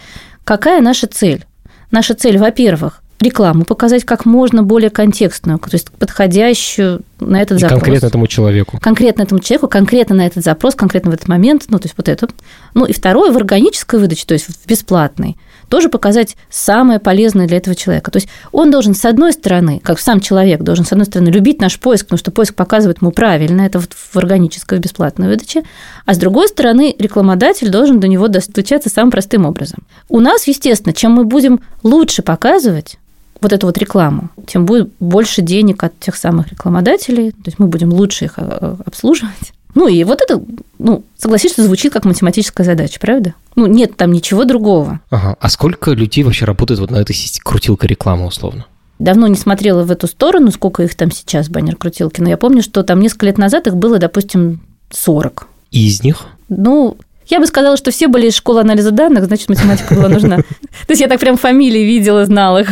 Какая 0.44 0.81
наша 0.81 1.07
цель? 1.07 1.44
Наша 1.90 2.14
цель, 2.14 2.38
во-первых, 2.38 3.02
рекламу 3.20 3.64
показать 3.64 4.05
как 4.05 4.24
можно 4.26 4.62
более 4.62 4.90
контекстную, 4.90 5.59
то 5.59 5.70
есть 5.72 5.90
подходящую 5.90 7.02
на 7.18 7.40
этот 7.40 7.59
и 7.59 7.61
запрос. 7.61 7.81
конкретно 7.81 8.07
этому 8.07 8.26
человеку. 8.26 8.79
Конкретно 8.81 9.22
этому 9.22 9.40
человеку, 9.40 9.68
конкретно 9.68 10.16
на 10.16 10.26
этот 10.26 10.44
запрос, 10.44 10.74
конкретно 10.74 11.11
в 11.11 11.14
этот 11.14 11.29
момент, 11.29 11.64
ну, 11.68 11.79
то 11.79 11.87
есть 11.87 11.94
вот 11.96 12.09
это. 12.09 12.29
Ну, 12.74 12.85
и 12.85 12.92
второе, 12.92 13.33
в 13.33 13.37
органической 13.37 13.98
выдаче, 13.98 14.26
то 14.26 14.35
есть 14.35 14.46
в 14.46 14.66
бесплатной. 14.66 15.37
тоже 15.68 15.88
показать 15.88 16.37
самое 16.50 17.00
полезное 17.00 17.46
для 17.46 17.57
этого 17.57 17.74
человека. 17.74 18.11
То 18.11 18.18
есть 18.18 18.29
он 18.52 18.70
должен, 18.70 18.94
с 18.94 19.05
одной 19.05 19.33
стороны, 19.33 19.81
как 19.83 19.98
сам 19.98 20.20
человек, 20.20 20.62
должен, 20.62 20.85
с 20.85 20.92
одной 20.92 21.07
стороны, 21.07 21.29
любить 21.29 21.61
наш 21.61 21.79
поиск, 21.81 22.07
потому 22.07 22.18
что 22.18 22.31
поиск 22.31 22.55
показывает 22.55 23.00
ему 23.00 23.11
правильно, 23.11 23.62
это 23.62 23.79
вот 23.79 23.92
в 23.92 24.16
органической, 24.16 24.79
в 24.79 24.83
бесплатной 24.83 25.29
выдаче, 25.29 25.64
а 26.05 26.14
с 26.14 26.18
другой 26.18 26.48
стороны, 26.48 26.94
рекламодатель 26.98 27.70
должен 27.70 28.00
до 28.00 28.09
него 28.09 28.29
достучаться 28.29 28.88
самым 28.88 29.11
простым 29.11 29.46
образом. 29.46 29.81
У 30.09 30.20
нас, 30.20 30.46
естественно, 30.46 30.92
чем 30.92 31.12
мы 31.12 31.24
будем 31.24 31.61
лучше 31.83 32.22
показывать, 32.22 32.98
вот 33.46 33.52
эту 33.52 33.66
вот 33.68 33.78
рекламу, 33.78 34.30
тем 34.44 34.66
будет 34.66 34.90
больше 34.98 35.40
денег 35.40 35.85
от 35.85 35.98
тех 36.00 36.16
самых 36.16 36.48
рекламодателей, 36.48 37.30
то 37.30 37.46
есть 37.46 37.61
мы 37.61 37.68
будем 37.68 37.92
лучше 37.92 38.24
их 38.24 38.35
э, 38.38 38.76
обслуживать. 38.85 39.52
Ну 39.76 39.87
и 39.87 40.02
вот 40.02 40.20
это, 40.20 40.42
ну, 40.80 41.04
согласишься, 41.16 41.62
звучит 41.62 41.92
как 41.92 42.04
математическая 42.04 42.64
задача, 42.66 42.98
правда? 42.98 43.35
Ну, 43.54 43.66
нет 43.66 43.96
там 43.96 44.11
ничего 44.11 44.44
другого. 44.44 45.00
Ага. 45.11 45.37
А 45.38 45.48
сколько 45.48 45.92
людей 45.92 46.24
вообще 46.24 46.44
работает 46.44 46.80
вот 46.80 46.90
на 46.90 46.96
этой 46.96 47.14
крутилке 47.44 47.87
рекламы 47.87 48.26
условно? 48.26 48.66
Давно 48.98 49.28
не 49.28 49.37
смотрела 49.37 49.85
в 49.85 49.92
эту 49.92 50.09
сторону, 50.09 50.50
сколько 50.50 50.82
их 50.82 50.96
там 50.96 51.12
сейчас, 51.12 51.48
баннер-крутилки, 51.48 52.20
но 52.20 52.28
я 52.30 52.37
помню, 52.37 52.62
что 52.62 52.82
там 52.82 53.00
несколько 53.00 53.26
лет 53.26 53.38
назад 53.38 53.68
их 53.68 53.76
было, 53.76 53.98
допустим, 53.98 54.61
40. 54.90 55.46
И 55.70 55.87
из 55.87 56.02
них? 56.02 56.24
Ну, 56.48 56.96
я 57.28 57.40
бы 57.40 57.46
сказала, 57.46 57.76
что 57.76 57.90
все 57.90 58.08
были 58.08 58.28
из 58.28 58.34
школы 58.34 58.60
анализа 58.60 58.90
данных, 58.90 59.26
значит, 59.26 59.48
математика 59.48 59.94
была 59.94 60.08
нужна. 60.08 60.36
То 60.86 60.90
есть 60.90 61.00
я 61.00 61.08
так 61.08 61.20
прям 61.20 61.36
фамилии 61.36 61.80
видела, 61.80 62.24
знала 62.24 62.62
их. 62.62 62.70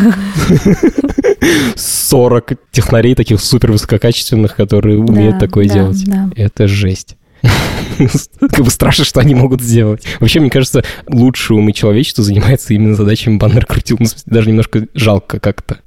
40 1.76 2.52
технарей 2.70 3.14
таких 3.14 3.40
супер 3.40 3.72
высококачественных, 3.72 4.56
которые 4.56 4.98
умеют 4.98 5.34
да, 5.34 5.40
такое 5.40 5.66
да, 5.68 5.74
делать. 5.74 6.04
Да. 6.06 6.30
Это 6.36 6.68
жесть. 6.68 7.16
Как 8.40 8.64
бы 8.64 8.70
страшно, 8.70 9.04
что 9.04 9.20
они 9.20 9.34
могут 9.34 9.60
сделать. 9.60 10.04
Вообще, 10.20 10.40
мне 10.40 10.50
кажется, 10.50 10.82
лучшие 11.06 11.58
умы 11.58 11.72
человечества 11.72 12.24
занимается 12.24 12.74
именно 12.74 12.94
задачами 12.94 13.36
баннер 13.36 13.66
крутил. 13.66 13.96
Ну, 14.00 14.06
даже 14.26 14.48
немножко 14.48 14.86
жалко 14.94 15.40
как-то. 15.40 15.80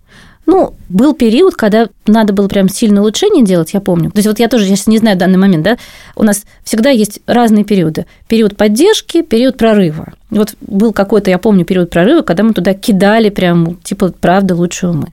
Ну, 0.47 0.73
был 0.87 1.13
период, 1.13 1.55
когда 1.55 1.89
надо 2.07 2.31
было 2.31 2.47
прям 2.47 2.69
сильное 2.69 3.01
улучшение 3.01 3.43
делать, 3.43 3.73
я 3.73 3.81
помню. 3.81 4.11
То 4.11 4.17
есть 4.17 4.27
вот 4.27 4.39
я 4.39 4.47
тоже, 4.47 4.63
я 4.63 4.77
сейчас 4.77 4.87
не 4.87 4.97
знаю 4.97 5.17
данный 5.17 5.37
момент, 5.37 5.63
да, 5.63 5.77
у 6.15 6.23
нас 6.23 6.45
всегда 6.63 6.89
есть 6.89 7.19
разные 7.27 7.65
периоды. 7.65 8.05
Период 8.29 8.55
поддержки, 8.55 9.21
период 9.21 9.57
прорыва. 9.57 10.13
Вот 10.29 10.55
был 10.61 10.93
какой-то, 10.93 11.29
я 11.29 11.37
помню, 11.37 11.65
период 11.65 11.89
прорыва, 11.89 12.21
когда 12.21 12.43
мы 12.43 12.53
туда 12.53 12.73
кидали 12.73 13.29
прям, 13.29 13.75
типа, 13.83 14.13
правда, 14.19 14.55
лучшие 14.55 14.91
умы. 14.91 15.07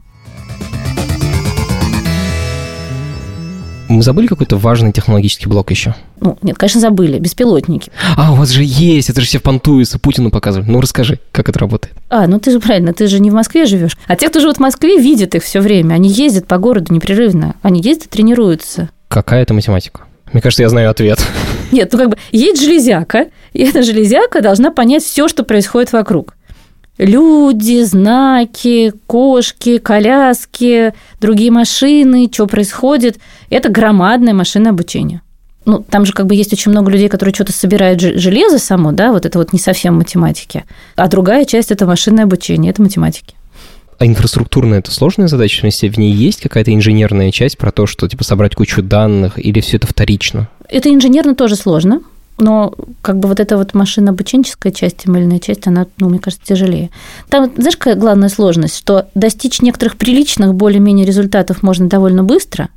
Мы 3.94 4.02
забыли 4.02 4.26
какой-то 4.26 4.56
важный 4.56 4.92
технологический 4.92 5.48
блок 5.48 5.70
еще? 5.70 5.94
Ну, 6.20 6.36
нет, 6.42 6.58
конечно, 6.58 6.80
забыли. 6.80 7.20
Беспилотники. 7.20 7.92
А, 8.16 8.32
у 8.32 8.34
вас 8.34 8.50
же 8.50 8.62
есть, 8.64 9.08
это 9.08 9.20
же 9.20 9.26
все 9.28 9.38
в 9.38 9.42
понтуются, 9.42 10.00
Путину 10.00 10.30
показывают. 10.30 10.68
Ну, 10.68 10.80
расскажи, 10.80 11.20
как 11.30 11.48
это 11.48 11.60
работает. 11.60 11.94
А, 12.10 12.26
ну 12.26 12.40
ты 12.40 12.50
же 12.50 12.58
правильно, 12.58 12.92
ты 12.92 13.06
же 13.06 13.20
не 13.20 13.30
в 13.30 13.34
Москве 13.34 13.66
живешь. 13.66 13.96
А 14.08 14.16
те, 14.16 14.28
кто 14.28 14.40
живут 14.40 14.56
в 14.56 14.60
Москве, 14.60 14.98
видят 14.98 15.36
их 15.36 15.44
все 15.44 15.60
время. 15.60 15.94
Они 15.94 16.08
ездят 16.08 16.48
по 16.48 16.58
городу 16.58 16.92
непрерывно. 16.92 17.54
Они 17.62 17.80
ездят, 17.80 18.10
тренируются. 18.10 18.90
Какая 19.06 19.42
это 19.42 19.54
математика? 19.54 20.02
Мне 20.32 20.42
кажется, 20.42 20.64
я 20.64 20.68
знаю 20.68 20.90
ответ. 20.90 21.24
Нет, 21.70 21.92
ну 21.92 21.98
как 21.98 22.10
бы 22.10 22.16
есть 22.32 22.60
железяка, 22.60 23.28
и 23.52 23.62
эта 23.62 23.84
железяка 23.84 24.40
должна 24.40 24.72
понять 24.72 25.04
все, 25.04 25.28
что 25.28 25.44
происходит 25.44 25.92
вокруг 25.92 26.34
люди, 26.98 27.82
знаки, 27.84 28.92
кошки, 29.06 29.78
коляски, 29.78 30.92
другие 31.20 31.50
машины, 31.50 32.28
что 32.32 32.46
происходит. 32.46 33.18
Это 33.50 33.68
громадное 33.68 34.34
машинное 34.34 34.72
обучение. 34.72 35.20
Ну, 35.66 35.78
там 35.78 36.04
же 36.04 36.12
как 36.12 36.26
бы 36.26 36.34
есть 36.34 36.52
очень 36.52 36.70
много 36.70 36.90
людей, 36.90 37.08
которые 37.08 37.34
что-то 37.34 37.52
собирают 37.52 38.00
железо 38.00 38.58
само, 38.58 38.92
да, 38.92 39.12
вот 39.12 39.24
это 39.24 39.38
вот 39.38 39.52
не 39.52 39.58
совсем 39.58 39.94
математики. 39.96 40.64
А 40.94 41.08
другая 41.08 41.46
часть– 41.46 41.70
это 41.72 41.86
машинное 41.86 42.24
обучение, 42.24 42.70
это 42.70 42.82
математики. 42.82 43.34
А 43.98 44.06
инфраструктурная 44.06 44.80
это 44.80 44.90
сложная 44.90 45.28
задача? 45.28 45.64
Если 45.66 45.88
в 45.88 45.96
ней 45.96 46.12
есть 46.12 46.42
какая-то 46.42 46.74
инженерная 46.74 47.30
часть 47.30 47.56
про 47.56 47.70
то, 47.70 47.86
что 47.86 48.08
типа 48.08 48.24
собрать 48.24 48.54
кучу 48.54 48.82
данных, 48.82 49.38
или 49.38 49.60
все 49.60 49.78
это 49.78 49.86
вторично? 49.86 50.48
Это 50.68 50.92
инженерно 50.92 51.34
тоже 51.34 51.56
сложно, 51.56 52.02
но 52.38 52.74
как 53.02 53.18
бы 53.18 53.28
вот 53.28 53.40
эта 53.40 53.56
вот 53.56 53.74
машинно-обученческая 53.74 54.72
часть, 54.72 54.98
тем 54.98 55.40
часть, 55.40 55.66
она, 55.66 55.86
ну, 55.98 56.08
мне 56.08 56.18
кажется, 56.18 56.44
тяжелее. 56.46 56.90
Там, 57.28 57.52
знаешь, 57.56 57.76
какая 57.76 57.94
главная 57.94 58.28
сложность? 58.28 58.76
Что 58.76 59.06
достичь 59.14 59.60
некоторых 59.62 59.96
приличных 59.96 60.54
более-менее 60.54 61.06
результатов 61.06 61.62
можно 61.62 61.88
довольно 61.88 62.24
быстро, 62.24 62.68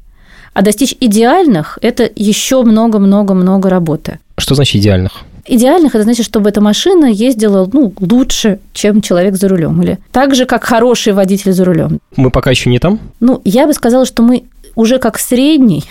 а 0.54 0.62
достичь 0.62 0.96
идеальных– 1.00 1.78
это 1.82 2.10
еще 2.15 2.63
много-много-много 2.63 3.70
работы. 3.70 4.20
Что 4.38 4.56
значит 4.56 4.76
идеальных? 4.78 5.24
Идеальных 5.46 5.96
это 5.96 6.04
значит, 6.04 6.26
чтобы 6.26 6.50
эта 6.50 6.62
машина 6.62 7.06
ездила 7.06 7.70
ну, 7.72 7.93
лучше, 8.00 8.60
чем 8.74 9.02
человек 9.02 9.36
за 9.36 9.48
рулем. 9.48 9.82
Или 9.82 9.98
так 10.12 10.36
же, 10.36 10.46
как 10.46 10.63
хороший 10.63 11.13
водитель 11.13 11.54
за 11.54 11.63
рулем. 11.63 12.00
Мы 12.15 12.32
пока 12.32 12.52
еще 12.52 12.70
не 12.70 12.80
там? 12.80 13.00
Ну, 13.20 13.41
я 13.46 13.65
бы 13.65 13.74
сказала, 13.74 14.06
что 14.06 14.24
мы 14.24 14.43
уже 14.76 15.00
как 15.00 15.17
средний 15.20 15.86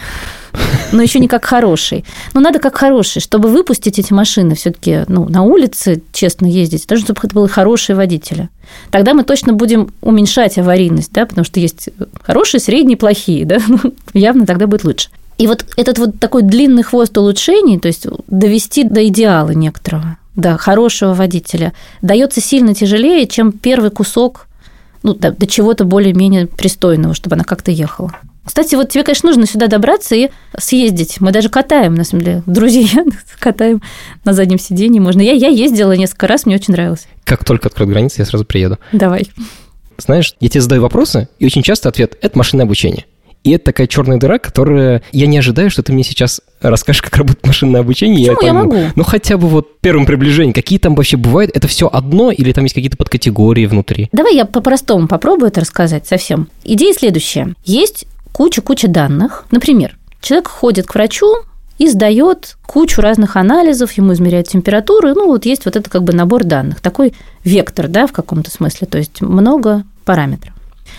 но 0.93 1.03
еще 1.03 1.19
не 1.19 1.29
как 1.29 1.45
хороший. 1.45 2.05
Но 2.35 2.41
надо 2.41 2.59
как 2.59 2.77
хороший, 2.77 3.21
чтобы 3.21 3.49
выпустить 3.49 3.99
эти 3.99 4.13
машины 4.13 4.55
все-таки 4.55 5.05
ну, 5.09 5.29
на 5.29 5.43
улице, 5.43 6.03
честно 6.13 6.47
ездить, 6.47 6.87
даже 6.87 7.03
чтобы 7.03 7.21
это 7.23 7.35
были 7.35 7.47
хорошие 7.49 7.97
водители. 7.97 8.49
Тогда 8.91 9.15
мы 9.15 9.25
точно 9.25 9.53
будем 9.53 9.93
уменьшать 10.01 10.59
аварийность, 10.59 11.13
да, 11.13 11.27
потому 11.27 11.45
что 11.45 11.61
есть 11.61 11.89
хорошие, 12.23 12.61
средние, 12.61 12.97
плохие, 12.97 13.45
да, 13.45 13.59
ну, 13.69 13.79
явно 14.15 14.47
тогда 14.47 14.67
будет 14.67 14.85
лучше. 14.85 15.09
И 15.39 15.47
вот 15.47 15.67
этот 15.77 15.99
вот 15.99 16.19
такой 16.19 16.43
длинный 16.43 16.83
хвост 16.83 17.17
улучшений, 17.19 17.79
то 17.79 17.89
есть 17.89 18.07
довести 18.27 18.85
до 18.85 19.07
идеала 19.07 19.51
некоторого, 19.51 20.17
да, 20.35 20.57
хорошего 20.57 21.13
водителя, 21.13 21.73
дается 22.01 22.41
сильно 22.41 22.75
тяжелее, 22.75 23.27
чем 23.27 23.53
первый 23.53 23.91
кусок 23.91 24.47
ну, 25.03 25.15
до, 25.15 25.31
до 25.33 25.47
чего-то 25.47 25.85
более-менее 25.85 26.47
пристойного, 26.47 27.15
чтобы 27.15 27.35
она 27.37 27.45
как-то 27.45 27.71
ехала. 27.71 28.13
Кстати, 28.47 28.77
вот 28.77 28.89
тебе, 28.89 29.03
конечно, 29.03 29.29
нужно 29.29 29.45
сюда 29.45 29.67
добраться 29.67 30.15
и 30.15 30.31
съездить. 30.57 31.21
Мы 31.21 31.33
даже 31.33 31.49
катаем, 31.49 31.95
на 31.95 32.05
самом 32.05 32.25
деле, 32.25 32.43
друзья 32.47 33.05
катаем 33.41 33.83
на 34.25 34.33
заднем 34.33 34.59
сидении. 34.59 35.01
Можно. 35.01 35.21
Я, 35.21 35.33
я 35.33 35.49
ездила 35.49 35.93
несколько 35.93 36.29
раз, 36.29 36.47
мне 36.47 36.55
очень 36.55 36.73
нравилось. 36.73 37.09
Как 37.25 37.45
только 37.45 37.69
откроют 37.69 37.91
границы, 37.91 38.21
я 38.21 38.25
сразу 38.25 38.45
приеду. 38.45 38.79
Давай. 38.93 39.27
Знаешь, 39.99 40.35
я 40.41 40.49
тебе 40.49 40.61
задаю 40.61 40.83
вопросы, 40.83 41.29
и 41.41 41.47
очень 41.47 41.63
часто 41.63 41.89
ответ– 41.89 42.17
это 42.23 42.39
машинное 42.39 42.65
обучение. 42.65 43.05
И 43.43 43.51
это 43.53 43.67
такая 43.67 43.87
черная 43.87 44.19
дыра, 44.19 44.39
которая... 44.39 45.03
Я 45.13 45.27
не 45.27 45.39
ожидаю, 45.39 45.71
что 45.71 45.83
ты 45.83 45.93
мне 45.93 46.03
сейчас 46.03 46.41
расскажешь, 46.61 47.03
как 47.03 47.17
работает 47.17 47.47
машинное 47.47 47.81
обучение. 47.81 48.33
Почему 48.33 48.41
я, 48.43 48.47
я 48.49 48.53
могу? 48.53 48.77
Ну, 48.97 49.05
хотя 49.05 49.39
бы 49.39 49.49
вот 49.49 49.81
первым 49.81 50.05
приближением. 50.05 50.53
Какие 50.53 50.81
там 50.81 50.97
вообще 50.97 51.17
бывают? 51.17 51.53
Это 51.55 51.69
все 51.69 51.89
одно 51.93 52.33
или 52.33 52.53
там 52.53 52.65
есть 52.65 52.75
какие-то 52.75 52.97
подкатегории 52.97 53.67
внутри? 53.67 54.09
Давай 54.11 54.35
я 54.35 54.47
по-простому 54.47 55.07
попробую 55.07 55.49
это 55.49 55.61
рассказать 55.61 56.09
совсем. 56.09 56.49
Идея 56.65 56.93
следующая. 56.93 57.55
Есть 57.65 58.07
куча-куча 58.37 58.87
данных. 58.87 59.47
Например, 59.51 59.97
человек 60.21 60.49
ходит 60.49 60.87
к 60.87 60.95
врачу 60.95 61.37
и 61.79 61.89
сдает 61.89 62.59
кучу 62.67 63.01
разных 63.01 63.35
анализов, 63.37 63.93
ему 63.93 64.13
измеряют 64.13 64.49
температуру, 64.49 65.15
ну 65.15 65.27
вот 65.29 65.47
есть 65.47 65.65
вот 65.65 65.75
это 65.75 65.89
как 65.89 66.03
бы 66.03 66.13
набор 66.13 66.45
данных, 66.45 66.81
такой 66.81 67.15
вектор, 67.45 67.89
да, 67.89 68.07
в 68.07 68.13
каком-то 68.13 68.51
смысле, 68.51 68.89
то 68.89 68.99
есть 68.99 69.23
много 69.23 69.85
параметров. 70.05 70.53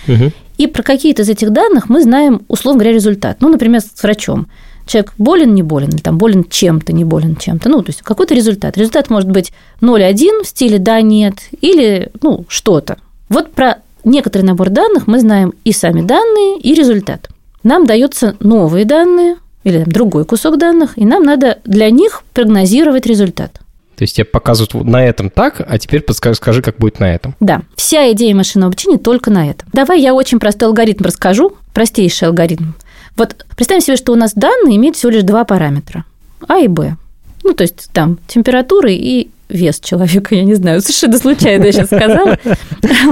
Угу. 0.07 0.31
И 0.57 0.65
про 0.65 0.81
какие-то 0.81 1.21
из 1.21 1.29
этих 1.29 1.51
данных 1.51 1.89
мы 1.89 2.01
знаем, 2.01 2.41
условно 2.47 2.79
говоря, 2.79 2.95
результат. 2.95 3.37
Ну, 3.39 3.49
например, 3.49 3.81
с 3.81 4.01
врачом. 4.01 4.47
Человек 4.87 5.13
болен, 5.19 5.53
не 5.53 5.61
болен, 5.61 5.89
или 5.89 5.99
там 5.99 6.17
болен 6.17 6.43
чем-то, 6.43 6.91
не 6.91 7.05
болен 7.05 7.35
чем-то. 7.35 7.69
Ну, 7.69 7.83
то 7.83 7.89
есть 7.89 8.01
какой-то 8.01 8.33
результат. 8.33 8.77
Результат 8.77 9.11
может 9.11 9.29
быть 9.29 9.53
0,1 9.81 10.43
в 10.43 10.47
стиле 10.47 10.79
«да», 10.79 11.01
«нет», 11.01 11.35
или 11.61 12.09
ну, 12.23 12.45
что-то. 12.47 12.97
Вот 13.29 13.51
про 13.51 13.77
некоторый 14.07 14.43
набор 14.43 14.69
данных 14.69 15.07
мы 15.07 15.19
знаем 15.19 15.53
и 15.63 15.71
сами 15.71 16.01
данные, 16.01 16.59
и 16.59 16.73
результат. 16.73 17.29
Нам 17.63 17.85
даются 17.85 18.35
новые 18.39 18.85
данные 18.85 19.37
или 19.63 19.83
там, 19.83 19.91
другой 19.91 20.25
кусок 20.25 20.57
данных, 20.57 20.97
и 20.97 21.05
нам 21.05 21.23
надо 21.23 21.59
для 21.65 21.89
них 21.89 22.23
прогнозировать 22.33 23.05
результат. 23.05 23.59
То 23.97 24.03
есть 24.03 24.15
тебе 24.15 24.25
показывают 24.25 24.73
на 24.87 25.03
этом 25.03 25.29
так, 25.29 25.61
а 25.67 25.77
теперь 25.79 26.01
подскажи, 26.01 26.35
скажи, 26.35 26.61
как 26.61 26.77
будет 26.77 26.99
на 26.99 27.13
этом. 27.13 27.35
Да, 27.39 27.61
вся 27.75 28.11
идея 28.11 28.35
машинного 28.35 28.69
обучения 28.69 28.99
только 28.99 29.31
на 29.31 29.49
этом. 29.49 29.67
Давай 29.73 29.99
я 29.99 30.13
очень 30.13 30.39
простой 30.39 30.67
алгоритм 30.67 31.03
расскажу, 31.03 31.57
простейший 31.73 32.27
алгоритм. 32.27 32.73
Вот 33.15 33.45
представим 33.55 33.81
себе, 33.81 33.97
что 33.97 34.13
у 34.13 34.15
нас 34.15 34.33
данные 34.33 34.77
имеют 34.77 34.95
всего 34.95 35.11
лишь 35.11 35.23
два 35.23 35.45
параметра– 35.45 36.05
А 36.47 36.59
и 36.59 36.67
Б. 36.67 36.95
Ну, 37.43 37.53
то 37.53 37.63
есть 37.63 37.89
там 37.91 38.19
температуры 38.27 38.93
и 38.93 39.31
вес 39.49 39.79
человека, 39.79 40.35
я 40.35 40.43
не 40.43 40.55
знаю, 40.55 40.81
совершенно 40.81 41.17
случайно 41.17 41.65
я 41.65 41.71
сейчас 41.71 41.87
сказала. 41.87 42.37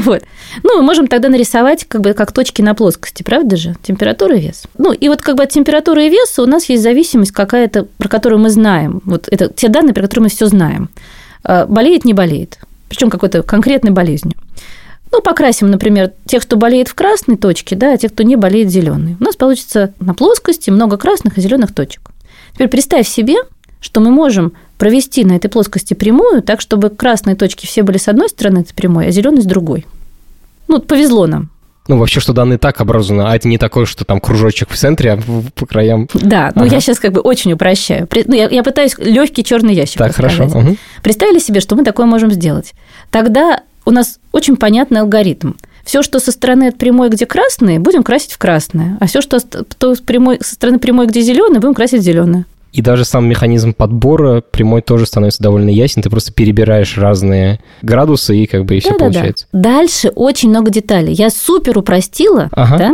Вот. 0.06 0.24
Ну, 0.64 0.78
мы 0.78 0.82
можем 0.82 1.08
тогда 1.08 1.30
нарисовать 1.30 1.86
как 1.86 2.02
бы 2.02 2.14
как 2.14 2.32
точки 2.32 2.62
на 2.62 2.76
плоскости, 2.76 3.24
правда 3.24 3.56
же? 3.56 3.76
Температура 3.82 4.38
и 4.38 4.42
вес. 4.42 4.64
Ну, 4.78 4.92
и 4.94 5.10
вот 5.10 5.22
как 5.22 5.36
бы 5.36 5.44
от 5.44 5.50
температуры 5.50 6.06
и 6.06 6.10
веса 6.10 6.44
у 6.44 6.46
нас 6.46 6.66
есть 6.70 6.84
зависимость 6.84 7.32
какая-то, 7.32 7.88
про 7.98 8.08
которую 8.08 8.40
мы 8.40 8.50
знаем. 8.50 9.02
Вот 9.06 9.28
это 9.30 9.50
те 9.50 9.70
данные, 9.70 9.94
про 9.94 10.04
которые 10.04 10.24
мы 10.24 10.30
все 10.30 10.48
знаем. 10.48 10.90
А, 11.44 11.66
болеет, 11.66 12.06
не 12.06 12.14
болеет. 12.14 12.60
Причем 12.90 13.10
какой-то 13.10 13.44
конкретной 13.44 13.92
болезнью. 13.92 14.36
Ну, 15.12 15.22
покрасим, 15.22 15.72
например, 15.72 16.12
тех, 16.26 16.44
кто 16.44 16.58
болеет 16.58 16.88
в 16.88 16.96
красной 16.96 17.38
точке, 17.38 17.76
да, 17.76 17.94
а 17.94 17.98
тех, 17.98 18.12
кто 18.12 18.24
не 18.24 18.36
болеет 18.36 18.70
зеленой. 18.70 19.16
У 19.20 19.24
нас 19.24 19.36
получится 19.36 19.94
на 20.00 20.14
плоскости 20.14 20.70
много 20.70 20.98
красных 20.98 21.38
и 21.38 21.42
зеленых 21.42 21.74
точек. 21.74 22.12
Теперь 22.54 22.68
представь 22.68 23.08
себе, 23.08 23.36
что 23.80 24.02
мы 24.02 24.12
можем 24.12 24.54
провести 24.78 25.24
на 25.24 25.34
этой 25.34 25.50
плоскости 25.50 25.94
прямую, 25.94 26.42
так, 26.42 26.62
чтобы 26.62 26.90
красные 26.90 27.36
точки 27.36 27.66
все 27.66 27.84
были 27.84 27.98
с 27.98 28.08
одной 28.08 28.30
стороны 28.30 28.60
этой 28.60 28.74
прямой, 28.74 29.08
а 29.08 29.12
зеленые 29.12 29.42
с 29.42 29.46
другой. 29.46 29.86
Ну, 30.68 30.80
повезло 30.80 31.28
нам. 31.28 31.50
Ну, 31.88 32.00
вообще, 32.00 32.20
что 32.20 32.34
данные 32.34 32.58
так 32.58 32.82
образованы, 32.82 33.28
а 33.28 33.36
это 33.36 33.48
не 33.48 33.60
такое, 33.60 33.86
что 33.86 34.06
там 34.06 34.20
кружочек 34.20 34.72
в 34.72 34.76
центре, 34.76 35.14
а 35.14 35.20
по 35.54 35.68
краям... 35.68 36.10
Да, 36.16 36.52
ну 36.56 36.64
ага. 36.64 36.76
я 36.76 36.82
сейчас 36.82 37.00
как 37.00 37.14
бы 37.14 37.22
очень 37.22 37.54
упрощаю. 37.54 38.08
Ну, 38.26 38.34
я, 38.34 38.50
я 38.50 38.64
пытаюсь 38.64 38.98
легкий 38.98 39.44
черный 39.44 39.76
ящик 39.76 40.00
Так, 40.00 40.16
хорошо. 40.16 40.46
Угу. 40.46 40.78
Представили 41.04 41.38
себе, 41.38 41.60
что 41.60 41.76
мы 41.76 41.84
такое 41.84 42.08
можем 42.08 42.32
сделать. 42.32 42.74
Тогда 43.12 43.62
у 43.86 43.92
нас 43.92 44.18
очень 44.32 44.56
понятный 44.56 45.02
алгоритм. 45.02 45.54
Все, 45.84 46.02
что 46.02 46.20
со 46.20 46.32
стороны 46.32 46.70
от 46.70 46.78
прямой, 46.80 47.10
где 47.10 47.28
красные, 47.28 47.78
будем 47.78 48.02
красить 48.02 48.32
в 48.32 48.40
красное. 48.40 48.98
А 49.00 49.06
все, 49.06 49.22
что 49.22 49.38
с 49.38 50.00
прямой, 50.00 50.40
со 50.42 50.56
стороны 50.56 50.80
прямой, 50.80 51.06
где 51.06 51.22
зеленый, 51.22 51.60
будем 51.60 51.76
красить 51.76 52.02
в 52.02 52.04
зеленое. 52.04 52.46
И 52.76 52.82
даже 52.82 53.06
сам 53.06 53.26
механизм 53.26 53.74
подбора 53.74 54.42
прямой 54.42 54.82
тоже 54.82 55.06
становится 55.06 55.42
довольно 55.42 55.70
ясен. 55.70 56.02
Ты 56.02 56.10
просто 56.10 56.34
перебираешь 56.34 56.98
разные 56.98 57.62
градусы, 57.82 58.38
и 58.38 58.46
как 58.48 58.66
бы 58.66 58.76
и 58.76 58.80
все 58.82 58.92
да, 58.92 58.98
получается. 58.98 59.48
Да, 59.54 59.60
да. 59.60 59.76
Дальше 59.78 60.10
очень 60.10 60.50
много 60.50 60.72
деталей. 60.72 61.14
Я 61.14 61.30
супер 61.30 61.78
упростила, 61.78 62.50
ага. 62.52 62.78
да? 62.78 62.92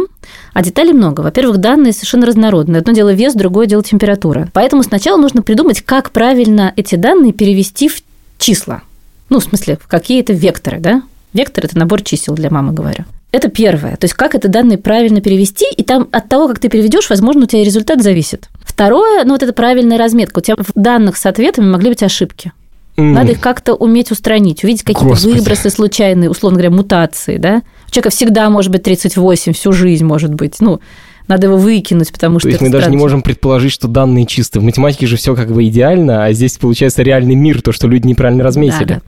А 0.54 0.62
деталей 0.62 0.94
много. 0.94 1.22
Во-первых, 1.22 1.58
данные 1.58 1.94
совершенно 1.94 2.28
разнородные. 2.28 2.82
Одно 2.82 2.94
дело 2.94 3.12
вес, 3.12 3.34
другое 3.34 3.66
дело 3.66 3.82
температура. 3.82 4.50
Поэтому 4.54 4.84
сначала 4.84 5.18
нужно 5.20 5.42
придумать, 5.42 5.82
как 5.82 6.12
правильно 6.12 6.74
эти 6.76 6.94
данные 6.94 7.34
перевести 7.34 7.90
в 7.90 8.04
числа. 8.38 8.84
Ну, 9.30 9.40
в 9.40 9.44
смысле, 9.44 9.80
в 9.82 9.88
какие-то 9.88 10.34
векторы, 10.34 10.80
да? 10.80 11.02
Вектор– 11.34 11.66
это 11.66 11.76
набор 11.76 12.04
чисел 12.04 12.36
для 12.36 12.52
мамы, 12.52 12.72
говорю. 12.72 13.06
Это 13.32 13.50
первое. 13.50 13.96
То 13.96 14.06
есть, 14.06 14.14
как 14.14 14.36
это 14.36 14.48
данные 14.48 14.78
правильно 14.78 15.22
перевести, 15.22 15.66
и 15.76 15.84
там 15.84 16.08
от 16.12 16.30
того, 16.30 16.48
как 16.50 16.60
ты 16.60 16.70
переведешь, 16.70 17.10
возможно, 17.10 17.44
у 17.44 17.48
тебя 17.48 17.64
результат 17.64 18.04
зависит. 18.04 18.50
Второе, 18.64 19.24
ну 19.24 19.34
вот 19.34 19.44
это 19.44 19.54
правильная 19.54 19.98
разметка. 19.98 20.40
У 20.40 20.42
тебя 20.42 20.56
в 20.58 20.72
данных 20.76 21.18
с 21.18 21.26
ответами 21.26 21.66
могли 21.66 21.90
быть 21.90 22.04
ошибки. 22.04 22.52
Mm. 22.98 23.14
Надо 23.14 23.32
их 23.32 23.40
как-то 23.40 23.74
уметь 23.74 24.12
устранить, 24.12 24.64
увидеть 24.64 24.84
какие-то 24.84 25.16
выбросы 25.28 25.70
случайные, 25.70 26.30
условно 26.30 26.58
говоря, 26.60 26.76
мутации, 26.76 27.38
да? 27.38 27.64
У 27.88 27.92
человека 27.92 28.10
всегда 28.10 28.50
может 28.50 28.72
быть 28.72 28.84
38, 28.84 29.54
всю 29.54 29.72
жизнь 29.72 30.06
может 30.06 30.34
быть. 30.34 30.60
Ну, 30.60 30.82
надо 31.28 31.48
его 31.48 31.58
выкинуть, 31.58 32.12
потому 32.12 32.40
что... 32.40 32.50
То 32.50 32.52
есть 32.52 32.62
мы 32.62 32.70
даже 32.70 32.90
не 32.90 32.98
можем 32.98 33.22
предположить, 33.22 33.72
что 33.72 33.88
данные 33.88 34.26
чистые. 34.26 34.62
В 34.62 34.66
математике 34.66 35.08
же 35.08 35.16
все 35.16 35.36
как 35.36 35.52
бы 35.52 35.66
идеально, 35.66 36.26
а 36.26 36.34
здесь 36.34 36.58
получается 36.58 37.04
реальный 37.04 37.36
мир, 37.36 37.62
то, 37.62 37.72
что 37.72 37.88
люди 37.88 38.08
неправильно 38.08 38.44
разметили. 38.44 38.86
Да, 38.86 38.96
да. 38.96 39.02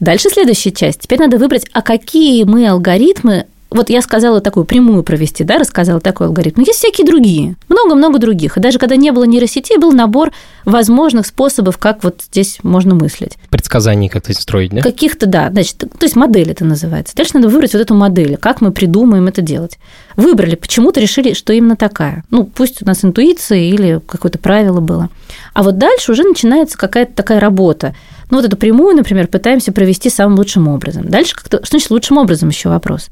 Дальше 0.00 0.28
следующая 0.30 0.72
часть. 0.72 1.00
Теперь 1.02 1.20
надо 1.20 1.38
выбрать, 1.38 1.66
а 1.72 1.82
какие 1.82 2.44
мы 2.44 2.68
алгоритмы 2.68 3.46
вот 3.70 3.90
я 3.90 4.00
сказала 4.00 4.40
такую 4.40 4.64
прямую 4.64 5.02
провести, 5.02 5.44
да, 5.44 5.58
рассказала 5.58 6.00
такой 6.00 6.28
алгоритм. 6.28 6.62
Есть 6.62 6.78
всякие 6.78 7.06
другие, 7.06 7.56
много-много 7.68 8.18
других. 8.18 8.56
И 8.56 8.60
даже 8.60 8.78
когда 8.78 8.96
не 8.96 9.10
было 9.10 9.24
нейросетей, 9.24 9.76
был 9.76 9.92
набор 9.92 10.32
возможных 10.64 11.26
способов, 11.26 11.76
как 11.76 12.02
вот 12.02 12.22
здесь 12.22 12.58
можно 12.62 12.94
мыслить. 12.94 13.36
Предсказаний 13.50 14.08
как-то 14.08 14.32
строить, 14.32 14.70
да? 14.70 14.80
Каких-то, 14.80 15.26
да. 15.26 15.50
Значит, 15.50 15.78
то 15.78 16.04
есть 16.04 16.16
модель 16.16 16.50
это 16.50 16.64
называется. 16.64 17.14
Дальше 17.14 17.32
надо 17.34 17.48
выбрать 17.48 17.74
вот 17.74 17.80
эту 17.80 17.94
модель, 17.94 18.36
как 18.36 18.60
мы 18.60 18.72
придумаем 18.72 19.26
это 19.28 19.42
делать. 19.42 19.78
Выбрали, 20.16 20.54
почему-то 20.54 21.00
решили, 21.00 21.34
что 21.34 21.52
именно 21.52 21.76
такая. 21.76 22.24
Ну, 22.30 22.44
пусть 22.44 22.82
у 22.82 22.86
нас 22.86 23.04
интуиция 23.04 23.58
или 23.58 24.00
какое-то 24.06 24.38
правило 24.38 24.80
было. 24.80 25.10
А 25.52 25.62
вот 25.62 25.76
дальше 25.78 26.12
уже 26.12 26.24
начинается 26.24 26.78
какая-то 26.78 27.12
такая 27.12 27.38
работа. 27.38 27.94
Ну, 28.30 28.38
вот 28.38 28.46
эту 28.46 28.56
прямую, 28.56 28.96
например, 28.96 29.26
пытаемся 29.26 29.72
провести 29.72 30.10
самым 30.10 30.38
лучшим 30.38 30.68
образом. 30.68 31.08
Дальше 31.08 31.34
как-то, 31.34 31.58
что 31.58 31.76
значит 31.76 31.90
лучшим 31.90 32.18
образом 32.18 32.48
еще 32.48 32.68
вопрос? 32.68 33.08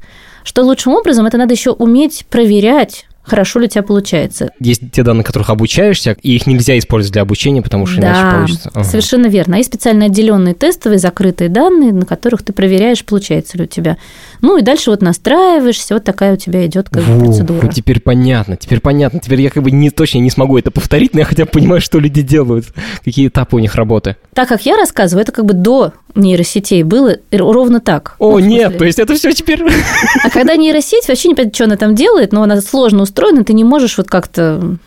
Что 0.47 0.63
лучшим 0.63 0.93
образом 0.93 1.25
это 1.25 1.37
надо 1.37 1.53
еще 1.53 1.71
уметь 1.71 2.25
проверять 2.29 3.05
хорошо 3.27 3.59
ли 3.59 3.65
у 3.65 3.67
тебя 3.67 3.83
получается. 3.83 4.49
Есть 4.59 4.81
те 4.91 5.03
данные, 5.03 5.25
которых 5.25 5.49
обучаешься, 5.49 6.15
и 6.21 6.35
их 6.35 6.47
нельзя 6.47 6.77
использовать 6.77 7.11
для 7.11 7.23
обучения, 7.23 7.61
потому 7.61 7.85
что 7.85 7.99
да, 7.99 8.07
иначе 8.07 8.35
получится. 8.37 8.71
Ага. 8.73 8.83
совершенно 8.85 9.27
верно. 9.27 9.55
А 9.55 9.57
есть 9.57 9.69
специально 9.69 10.05
отделенные 10.05 10.53
тестовые 10.53 10.99
закрытые 10.99 11.49
данные, 11.49 11.91
на 11.91 12.05
которых 12.05 12.43
ты 12.43 12.53
проверяешь, 12.53 13.03
получается 13.03 13.57
ли 13.57 13.65
у 13.65 13.67
тебя. 13.67 13.97
Ну 14.41 14.57
и 14.57 14.61
дальше 14.61 14.89
вот 14.89 15.01
настраиваешься, 15.01 15.95
вот 15.95 16.05
такая 16.05 16.35
у 16.35 16.37
тебя 16.37 16.65
идет 16.65 16.87
как 16.89 17.03
Фу, 17.03 17.19
процедура. 17.19 17.67
Теперь 17.67 17.99
понятно, 17.99 18.55
теперь 18.55 18.79
понятно. 18.79 19.19
Теперь 19.19 19.41
я 19.41 19.49
как 19.49 19.63
бы 19.63 19.71
не 19.71 19.89
точно 19.89 20.19
не 20.19 20.29
смогу 20.29 20.57
это 20.57 20.71
повторить, 20.71 21.13
но 21.13 21.19
я 21.19 21.25
хотя 21.25 21.43
бы 21.43 21.51
понимаю, 21.51 21.81
что 21.81 21.99
люди 21.99 22.21
делают, 22.21 22.67
какие 23.03 23.27
этапы 23.27 23.57
у 23.57 23.59
них 23.59 23.75
работы. 23.75 24.15
Так 24.33 24.47
как 24.47 24.65
я 24.65 24.77
рассказываю, 24.77 25.23
это 25.23 25.33
как 25.33 25.45
бы 25.45 25.53
до 25.53 25.91
нейросетей 26.17 26.83
было 26.83 27.17
ровно 27.31 27.79
так. 27.79 28.15
О, 28.19 28.39
ну, 28.39 28.45
нет, 28.45 28.77
то 28.77 28.85
есть 28.85 28.99
это 28.99 29.15
все 29.15 29.31
теперь... 29.31 29.63
А 30.23 30.29
когда 30.29 30.55
нейросеть, 30.55 31.07
вообще 31.07 31.29
не 31.29 31.35
понятно, 31.35 31.55
что 31.55 31.63
она 31.65 31.77
там 31.77 31.95
делает, 31.95 32.33
но 32.33 32.43
она 32.43 32.59
сложно 32.61 33.03
устроена, 33.03 33.43
ты 33.43 33.53
не 33.53 33.63
можешь 33.63 33.97
вот 33.97 34.07
как-то 34.07 34.77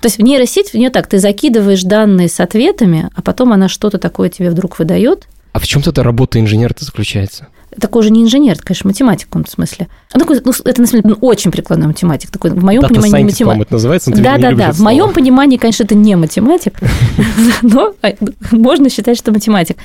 то 0.00 0.06
есть 0.06 0.16
в 0.16 0.22
нейросеть 0.22 0.70
в 0.70 0.74
нее 0.74 0.88
так, 0.88 1.06
ты 1.06 1.18
закидываешь 1.18 1.82
данные 1.82 2.28
с 2.28 2.40
ответами, 2.40 3.10
а 3.14 3.20
потом 3.20 3.52
она 3.52 3.68
что-то 3.68 3.98
такое 3.98 4.30
тебе 4.30 4.50
вдруг 4.50 4.78
выдает. 4.78 5.28
А 5.52 5.58
в 5.58 5.66
чем 5.66 5.82
тогда 5.82 6.02
работа 6.02 6.40
инженера-то 6.40 6.84
заключается? 6.84 7.48
Такой 7.78 8.02
же 8.02 8.10
не 8.10 8.24
инженер, 8.24 8.54
это, 8.54 8.62
конечно, 8.64 8.88
математик 8.88 9.26
в 9.26 9.30
каком-то 9.30 9.50
смысле. 9.50 9.88
Он 10.12 10.20
такой, 10.20 10.40
ну, 10.44 10.52
это, 10.64 10.80
на 10.80 10.86
самом 10.86 11.02
деле, 11.02 11.14
очень 11.20 11.52
прикладной 11.52 11.86
математик. 11.86 12.30
Такой, 12.30 12.50
в 12.50 12.64
моем 12.64 12.82
понимании, 12.82 13.18
не 13.18 13.24
математик. 13.24 13.62
это 13.62 13.72
называется, 13.74 14.10
да, 14.10 14.38
да, 14.38 14.52
да. 14.52 14.72
В 14.72 14.80
моем 14.80 15.12
понимании, 15.12 15.56
конечно, 15.56 15.84
это 15.84 15.94
не 15.94 16.16
математик, 16.16 16.78
но 17.62 17.94
а, 18.02 18.12
можно 18.50 18.90
считать, 18.90 19.16
что 19.18 19.30
математик. 19.30 19.76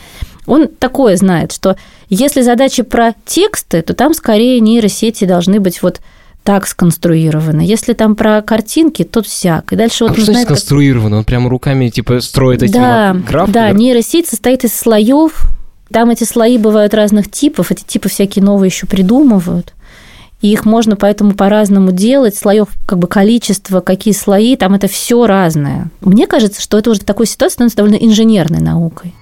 Он 0.47 0.67
такое 0.67 1.15
знает, 1.17 1.51
что 1.51 1.75
если 2.09 2.41
задачи 2.41 2.83
про 2.83 3.13
тексты, 3.25 3.81
то 3.81 3.93
там 3.93 4.13
скорее 4.13 4.59
нейросети 4.59 5.25
должны 5.25 5.59
быть 5.59 5.81
вот 5.81 6.01
так 6.45 6.67
сконструированы. 6.67 7.61
Если 7.61 7.93
там 7.93 8.15
про 8.15 8.43
картинки, 8.43 9.03
то 9.03 9.23
всяк. 9.23 9.73
И 9.73 9.75
дальше 9.75 10.03
вот 10.03 10.11
а 10.11 10.15
что 10.15 10.25
знает, 10.25 10.45
сконструировано? 10.45 11.09
Как... 11.09 11.17
Он 11.17 11.25
прямо 11.25 11.49
руками 11.49 11.89
типа 11.89 12.19
строит 12.19 12.61
эти 12.61 12.71
да, 12.73 13.15
графы? 13.27 13.51
Да, 13.51 13.71
нейросеть 13.71 14.27
состоит 14.27 14.63
из 14.63 14.73
слоев. 14.77 15.47
Там 15.91 16.09
эти 16.09 16.23
слои 16.23 16.57
бывают 16.57 16.93
разных 16.93 17.29
типов. 17.29 17.71
Эти 17.71 17.83
типы 17.83 18.09
всякие 18.09 18.43
новые 18.43 18.69
еще 18.69 18.87
придумывают. 18.87 19.73
И 20.41 20.51
их 20.51 20.65
можно 20.65 20.95
поэтому 20.95 21.33
по-разному 21.33 21.91
делать. 21.91 22.35
Слоев 22.35 22.67
как 22.85 22.99
бы 22.99 23.07
количество, 23.07 23.81
какие 23.81 24.13
слои, 24.13 24.55
там 24.55 24.73
это 24.73 24.87
все 24.87 25.25
разное. 25.25 25.89
Мне 26.01 26.27
кажется, 26.27 26.61
что 26.61 26.77
это 26.77 26.91
уже 26.91 27.01
такой 27.01 27.25
ситуация 27.25 27.55
становится 27.55 27.77
довольно 27.77 27.95
инженерной 27.95 28.59
наукой. 28.59 29.13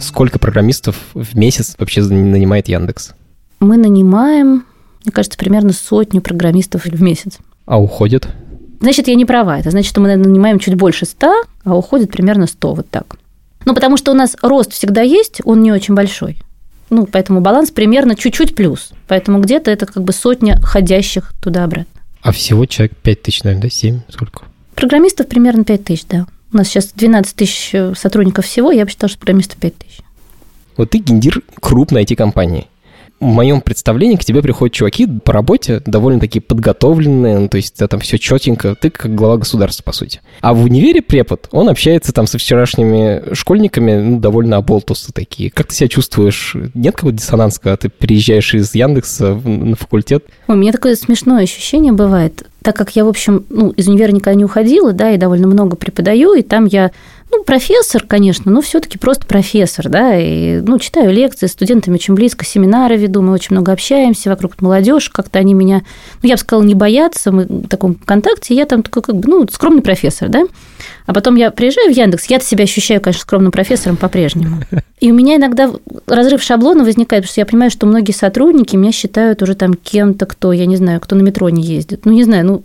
Сколько 0.00 0.38
программистов 0.38 0.96
в 1.14 1.36
месяц 1.36 1.74
вообще 1.78 2.02
нанимает 2.02 2.68
Яндекс? 2.68 3.14
Мы 3.58 3.76
нанимаем, 3.76 4.64
мне 5.04 5.12
кажется, 5.12 5.36
примерно 5.36 5.72
сотню 5.72 6.20
программистов 6.20 6.84
в 6.84 7.02
месяц. 7.02 7.38
А 7.66 7.80
уходит? 7.80 8.28
Значит, 8.80 9.08
я 9.08 9.14
не 9.14 9.24
права. 9.24 9.58
Это 9.58 9.70
значит, 9.70 9.88
что 9.88 10.00
мы 10.00 10.14
нанимаем 10.14 10.58
чуть 10.58 10.74
больше 10.74 11.04
100, 11.04 11.44
а 11.64 11.76
уходит 11.76 12.10
примерно 12.10 12.46
100, 12.46 12.74
вот 12.74 12.90
так. 12.90 13.16
Ну, 13.64 13.74
потому 13.74 13.96
что 13.96 14.12
у 14.12 14.14
нас 14.14 14.36
рост 14.40 14.72
всегда 14.72 15.02
есть, 15.02 15.40
он 15.44 15.62
не 15.62 15.72
очень 15.72 15.94
большой. 15.94 16.38
Ну, 16.90 17.06
поэтому 17.06 17.40
баланс 17.40 17.70
примерно 17.70 18.14
чуть-чуть 18.14 18.54
плюс. 18.54 18.92
Поэтому 19.08 19.40
где-то 19.40 19.70
это 19.70 19.86
как 19.86 20.02
бы 20.02 20.12
сотня 20.12 20.60
ходящих 20.62 21.32
туда-обратно. 21.42 22.00
А 22.22 22.32
всего 22.32 22.66
человек 22.66 22.96
5 22.96 23.22
тысяч, 23.22 23.42
наверное, 23.42 23.64
да? 23.64 23.70
7? 23.70 24.00
Сколько? 24.08 24.44
Программистов 24.74 25.28
примерно 25.28 25.64
5 25.64 25.84
тысяч, 25.84 26.04
да. 26.08 26.26
У 26.52 26.56
нас 26.56 26.68
сейчас 26.68 26.92
12 26.94 27.34
тысяч 27.34 27.70
э, 27.74 27.94
сотрудников 27.94 28.46
всего, 28.46 28.72
я 28.72 28.84
бы 28.84 28.90
считала, 28.90 29.10
что 29.10 29.18
программистов 29.18 29.58
5 29.58 29.76
тысяч. 29.76 30.00
Вот 30.76 30.90
ты 30.90 30.98
гендир 30.98 31.42
крупной 31.60 32.04
IT-компании. 32.04 32.68
В 33.20 33.26
моем 33.26 33.60
представлении 33.60 34.16
к 34.16 34.24
тебе 34.24 34.42
приходят 34.42 34.74
чуваки 34.74 35.06
по 35.06 35.32
работе 35.32 35.82
довольно-таки 35.84 36.40
подготовленные, 36.40 37.38
ну, 37.38 37.48
то 37.48 37.56
есть 37.56 37.74
там 37.76 38.00
все 38.00 38.18
четенько, 38.18 38.74
ты 38.74 38.90
как 38.90 39.14
глава 39.14 39.38
государства, 39.38 39.82
по 39.82 39.92
сути. 39.92 40.20
А 40.40 40.54
в 40.54 40.62
универе 40.64 41.02
препод, 41.02 41.48
он 41.50 41.68
общается 41.68 42.12
там 42.12 42.26
со 42.26 42.38
вчерашними 42.38 43.34
школьниками, 43.34 44.00
ну, 44.00 44.20
довольно 44.20 44.56
оболтусы 44.56 45.12
такие. 45.12 45.50
Как 45.50 45.66
ты 45.66 45.74
себя 45.74 45.88
чувствуешь? 45.88 46.56
Нет 46.74 46.94
какого-то 46.94 47.18
диссонанса, 47.18 47.60
когда 47.60 47.76
ты 47.76 47.88
приезжаешь 47.88 48.54
из 48.54 48.74
Яндекса 48.74 49.34
на 49.34 49.74
факультет? 49.74 50.24
У 50.46 50.54
меня 50.54 50.72
такое 50.72 50.94
смешное 50.94 51.42
ощущение 51.42 51.92
бывает 51.92 52.46
так 52.68 52.76
как 52.76 52.94
я, 52.94 53.06
в 53.06 53.08
общем, 53.08 53.46
ну, 53.48 53.70
из 53.70 53.88
универа 53.88 54.12
никогда 54.12 54.34
не 54.34 54.44
уходила, 54.44 54.92
да, 54.92 55.10
и 55.10 55.16
довольно 55.16 55.46
много 55.46 55.74
преподаю, 55.74 56.34
и 56.34 56.42
там 56.42 56.66
я, 56.66 56.90
ну, 57.30 57.42
профессор, 57.42 58.04
конечно, 58.06 58.52
но 58.52 58.60
все 58.60 58.78
таки 58.78 58.98
просто 58.98 59.24
профессор, 59.24 59.88
да, 59.88 60.14
и, 60.14 60.60
ну, 60.60 60.78
читаю 60.78 61.10
лекции, 61.10 61.46
с 61.46 61.52
студентами 61.52 61.94
очень 61.94 62.12
близко, 62.12 62.44
семинары 62.44 62.98
веду, 62.98 63.22
мы 63.22 63.32
очень 63.32 63.56
много 63.56 63.72
общаемся, 63.72 64.28
вокруг 64.28 64.60
молодежь, 64.60 65.08
как-то 65.08 65.38
они 65.38 65.54
меня, 65.54 65.80
ну, 66.22 66.28
я 66.28 66.34
бы 66.34 66.40
сказала, 66.40 66.62
не 66.62 66.74
боятся, 66.74 67.32
мы 67.32 67.44
в 67.44 67.68
таком 67.68 67.94
контакте, 67.94 68.54
я 68.54 68.66
там 68.66 68.82
такой, 68.82 69.00
как 69.00 69.16
бы, 69.16 69.30
ну, 69.30 69.48
скромный 69.50 69.80
профессор, 69.80 70.28
да, 70.28 70.42
а 71.08 71.14
потом 71.14 71.36
я 71.36 71.50
приезжаю 71.50 71.90
в 71.90 71.96
Яндекс, 71.96 72.26
я 72.26 72.38
себя 72.38 72.64
ощущаю, 72.64 73.00
конечно, 73.00 73.22
скромным 73.22 73.50
профессором 73.50 73.96
по-прежнему. 73.96 74.58
И 75.00 75.10
у 75.10 75.14
меня 75.14 75.36
иногда 75.36 75.72
разрыв 76.06 76.42
шаблона 76.42 76.84
возникает, 76.84 77.22
потому 77.22 77.32
что 77.32 77.40
я 77.40 77.46
понимаю, 77.46 77.70
что 77.70 77.86
многие 77.86 78.12
сотрудники 78.12 78.76
меня 78.76 78.92
считают 78.92 79.40
уже 79.40 79.54
там 79.54 79.72
кем-то, 79.72 80.26
кто, 80.26 80.52
я 80.52 80.66
не 80.66 80.76
знаю, 80.76 81.00
кто 81.00 81.16
на 81.16 81.22
метро 81.22 81.48
не 81.48 81.62
ездит. 81.62 82.04
Ну, 82.04 82.12
не 82.12 82.24
знаю, 82.24 82.44
ну, 82.44 82.58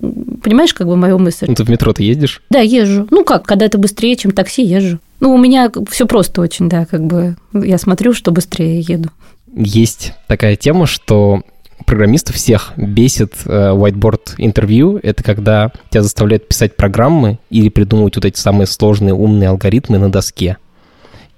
понимаешь, 0.43 0.73
как 0.73 0.87
бы 0.87 0.97
мою 0.97 1.19
мысль? 1.19 1.45
Ну, 1.47 1.55
ты 1.55 1.63
в 1.63 1.69
метро 1.69 1.93
ты 1.93 2.03
ездишь? 2.03 2.41
Да, 2.49 2.59
езжу. 2.59 3.07
Ну, 3.11 3.23
как, 3.23 3.45
когда 3.45 3.65
это 3.65 3.77
быстрее, 3.77 4.17
чем 4.17 4.31
такси, 4.31 4.61
езжу. 4.61 4.99
Ну, 5.21 5.33
у 5.33 5.37
меня 5.37 5.71
все 5.89 6.05
просто 6.05 6.41
очень, 6.41 6.67
да, 6.67 6.85
как 6.85 7.01
бы 7.01 7.37
я 7.53 7.77
смотрю, 7.77 8.11
что 8.11 8.31
быстрее 8.31 8.81
еду. 8.81 9.09
Есть 9.55 10.11
такая 10.27 10.57
тема, 10.57 10.85
что 10.85 11.43
программистов 11.85 12.35
всех 12.35 12.73
бесит 12.77 13.33
э, 13.45 13.49
whiteboard 13.49 14.35
интервью. 14.37 14.99
Это 15.01 15.23
когда 15.23 15.71
тебя 15.89 16.03
заставляют 16.03 16.47
писать 16.47 16.75
программы 16.75 17.39
или 17.49 17.69
придумывать 17.69 18.15
вот 18.15 18.25
эти 18.25 18.39
самые 18.39 18.67
сложные 18.67 19.13
умные 19.13 19.49
алгоритмы 19.49 19.97
на 19.97 20.11
доске. 20.11 20.57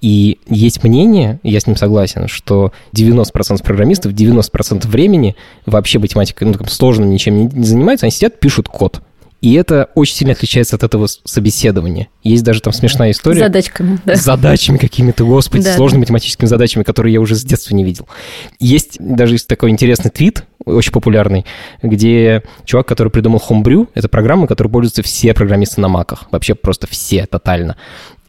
И 0.01 0.39
есть 0.47 0.83
мнение, 0.83 1.39
я 1.41 1.59
с 1.59 1.67
ним 1.67 1.75
согласен, 1.75 2.27
что 2.27 2.71
90% 2.95 3.63
программистов 3.63 4.11
90% 4.11 4.87
времени 4.87 5.35
вообще 5.65 5.99
математикой, 5.99 6.47
ну, 6.47 6.53
там, 6.53 6.67
сложным 6.67 7.09
ничем 7.09 7.37
не, 7.37 7.45
не 7.45 7.65
занимаются, 7.65 8.05
они 8.05 8.11
сидят, 8.11 8.39
пишут 8.39 8.67
код. 8.67 9.01
И 9.45 9.53
это 9.53 9.91
очень 9.93 10.15
сильно 10.15 10.33
отличается 10.33 10.75
от 10.75 10.81
этого 10.81 11.05
собеседования. 11.05 12.07
Есть 12.23 12.43
даже 12.43 12.63
там 12.63 12.73
смешная 12.73 13.11
история. 13.11 13.41
С 13.41 13.43
задачками, 13.43 13.99
да. 14.03 14.15
С 14.15 14.23
задачами 14.23 14.79
какими-то, 14.79 15.23
господи, 15.23 15.65
да. 15.65 15.75
сложными 15.75 15.99
математическими 15.99 16.47
задачами, 16.47 16.81
которые 16.81 17.13
я 17.13 17.21
уже 17.21 17.35
с 17.35 17.43
детства 17.43 17.75
не 17.75 17.83
видел. 17.83 18.07
Есть 18.59 18.97
даже 18.99 19.37
такой 19.45 19.69
интересный 19.69 20.09
твит, 20.09 20.45
очень 20.65 20.91
популярный, 20.91 21.45
где 21.83 22.41
чувак, 22.63 22.87
который 22.87 23.09
придумал 23.09 23.39
Homebrew, 23.47 23.87
это 23.93 24.09
программа, 24.09 24.47
которой 24.47 24.69
пользуются 24.69 25.03
все 25.03 25.35
программисты 25.35 25.79
на 25.79 25.89
маках, 25.89 26.23
вообще 26.31 26.55
просто 26.55 26.87
все, 26.87 27.27
тотально. 27.27 27.77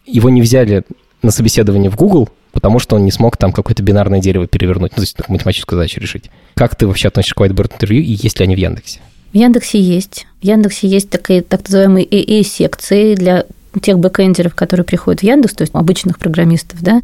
Его 0.05 0.29
не 0.29 0.43
взяли 0.43 0.85
на 1.23 1.31
собеседование 1.31 1.91
в 1.91 1.97
Google, 1.97 2.29
потому 2.53 2.79
что 2.79 2.95
он 2.95 3.07
не 3.07 3.11
смог 3.11 3.39
там 3.39 3.55
какое-то 3.55 3.83
бинарное 3.83 4.21
дерево 4.21 4.47
перевернуть, 4.47 4.93
ну, 4.93 4.97
то 4.97 5.01
есть 5.03 5.17
математическую 5.31 5.79
задачу 5.79 5.99
решить. 5.99 6.31
Как 6.53 6.77
ты 6.77 6.87
вообще 6.87 7.09
относишься 7.09 7.35
к 7.37 7.41
whiteboard 7.41 7.73
интервью 7.73 8.03
и 8.03 8.13
есть 8.13 8.39
ли 8.39 8.45
они 8.45 8.55
в 8.55 8.59
Яндексе? 8.59 9.01
В 9.33 9.37
Яндексе 9.37 9.81
есть. 9.81 10.27
В 10.41 10.45
Яндексе 10.45 10.89
есть 10.89 11.11
такие 11.11 11.43
так 11.43 11.65
называемые 11.65 12.07
АА-секции 12.07 13.15
для 13.15 13.47
тех 13.81 13.99
бэкэндеров, 13.99 14.55
которые 14.55 14.85
приходят 14.85 15.21
в 15.21 15.25
Яндекс, 15.25 15.55
то 15.55 15.63
есть 15.63 15.75
обычных 15.75 16.19
программистов, 16.19 16.81
да, 16.83 17.03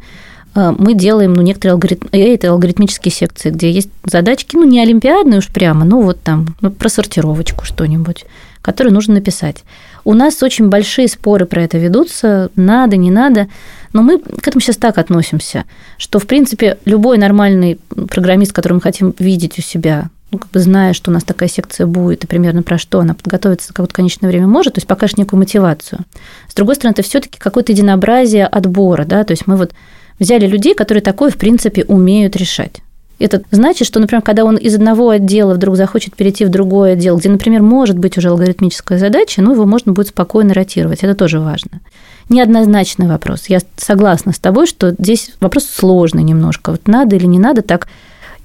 а, 0.55 0.73
мы 0.77 0.93
делаем 0.93 1.33
ну, 1.33 1.41
некоторые 1.41 1.73
алгоритм... 1.73 2.07
это 2.11 2.51
алгоритмические 2.51 3.11
секции, 3.11 3.49
где 3.49 3.71
есть 3.71 3.89
задачки, 4.05 4.55
ну, 4.55 4.63
не 4.63 4.81
олимпиадные 4.81 5.39
уж 5.39 5.47
прямо, 5.47 5.85
ну, 5.85 6.01
вот 6.01 6.21
там, 6.21 6.55
ну, 6.61 6.69
про 6.69 6.89
сортировочку 6.89 7.65
что-нибудь, 7.65 8.25
которую 8.61 8.93
нужно 8.93 9.15
написать. 9.15 9.63
У 10.05 10.13
нас 10.13 10.43
очень 10.43 10.69
большие 10.69 11.07
споры 11.07 11.45
про 11.45 11.63
это 11.63 11.77
ведутся, 11.77 12.51
надо, 12.55 12.97
не 12.97 13.09
надо, 13.09 13.47
но 13.93 14.01
мы 14.01 14.19
к 14.19 14.47
этому 14.47 14.61
сейчас 14.61 14.77
так 14.77 14.97
относимся, 14.97 15.65
что, 15.97 16.19
в 16.19 16.27
принципе, 16.27 16.77
любой 16.85 17.17
нормальный 17.17 17.79
программист, 18.09 18.51
который 18.51 18.73
мы 18.73 18.81
хотим 18.81 19.13
видеть 19.17 19.57
у 19.57 19.61
себя, 19.61 20.09
ну, 20.33 20.39
как 20.39 20.51
бы 20.51 20.59
зная, 20.59 20.93
что 20.93 21.11
у 21.11 21.13
нас 21.13 21.23
такая 21.23 21.47
секция 21.47 21.85
будет, 21.85 22.23
и 22.23 22.27
примерно 22.27 22.63
про 22.63 22.77
что 22.77 22.99
она 22.99 23.13
подготовиться 23.13 23.67
за 23.67 23.73
какое-то 23.73 23.93
конечное 23.93 24.29
время 24.29 24.47
может, 24.47 24.73
то 24.73 24.79
есть 24.79 24.87
покажешь 24.87 25.17
некую 25.17 25.39
мотивацию. 25.39 26.01
С 26.47 26.53
другой 26.53 26.75
стороны, 26.75 26.93
это 26.93 27.03
все 27.03 27.19
таки 27.21 27.39
какое-то 27.39 27.71
единообразие 27.71 28.47
отбора, 28.47 29.05
да, 29.05 29.23
то 29.23 29.31
есть 29.31 29.47
мы 29.47 29.55
вот 29.55 29.71
взяли 30.19 30.47
людей, 30.47 30.73
которые 30.73 31.01
такое, 31.01 31.29
в 31.29 31.37
принципе, 31.37 31.83
умеют 31.85 32.35
решать. 32.35 32.81
Это 33.19 33.43
значит, 33.51 33.87
что, 33.87 33.99
например, 33.99 34.23
когда 34.23 34.43
он 34.43 34.57
из 34.57 34.75
одного 34.75 35.09
отдела 35.09 35.53
вдруг 35.53 35.77
захочет 35.77 36.15
перейти 36.15 36.45
в 36.45 36.49
другой 36.49 36.93
отдел, 36.93 37.17
где, 37.17 37.29
например, 37.29 37.61
может 37.61 37.97
быть 37.97 38.17
уже 38.17 38.29
алгоритмическая 38.29 38.97
задача, 38.97 39.41
ну, 39.41 39.53
его 39.53 39.65
можно 39.65 39.93
будет 39.93 40.07
спокойно 40.07 40.53
ротировать. 40.53 41.03
Это 41.03 41.13
тоже 41.15 41.39
важно. 41.39 41.79
Неоднозначный 42.27 43.07
вопрос. 43.07 43.45
Я 43.47 43.59
согласна 43.77 44.33
с 44.33 44.39
тобой, 44.39 44.65
что 44.65 44.91
здесь 44.97 45.31
вопрос 45.39 45.65
сложный 45.65 46.23
немножко. 46.23 46.71
Вот 46.71 46.87
надо 46.87 47.15
или 47.15 47.25
не 47.25 47.39
надо 47.39 47.61
так 47.61 47.87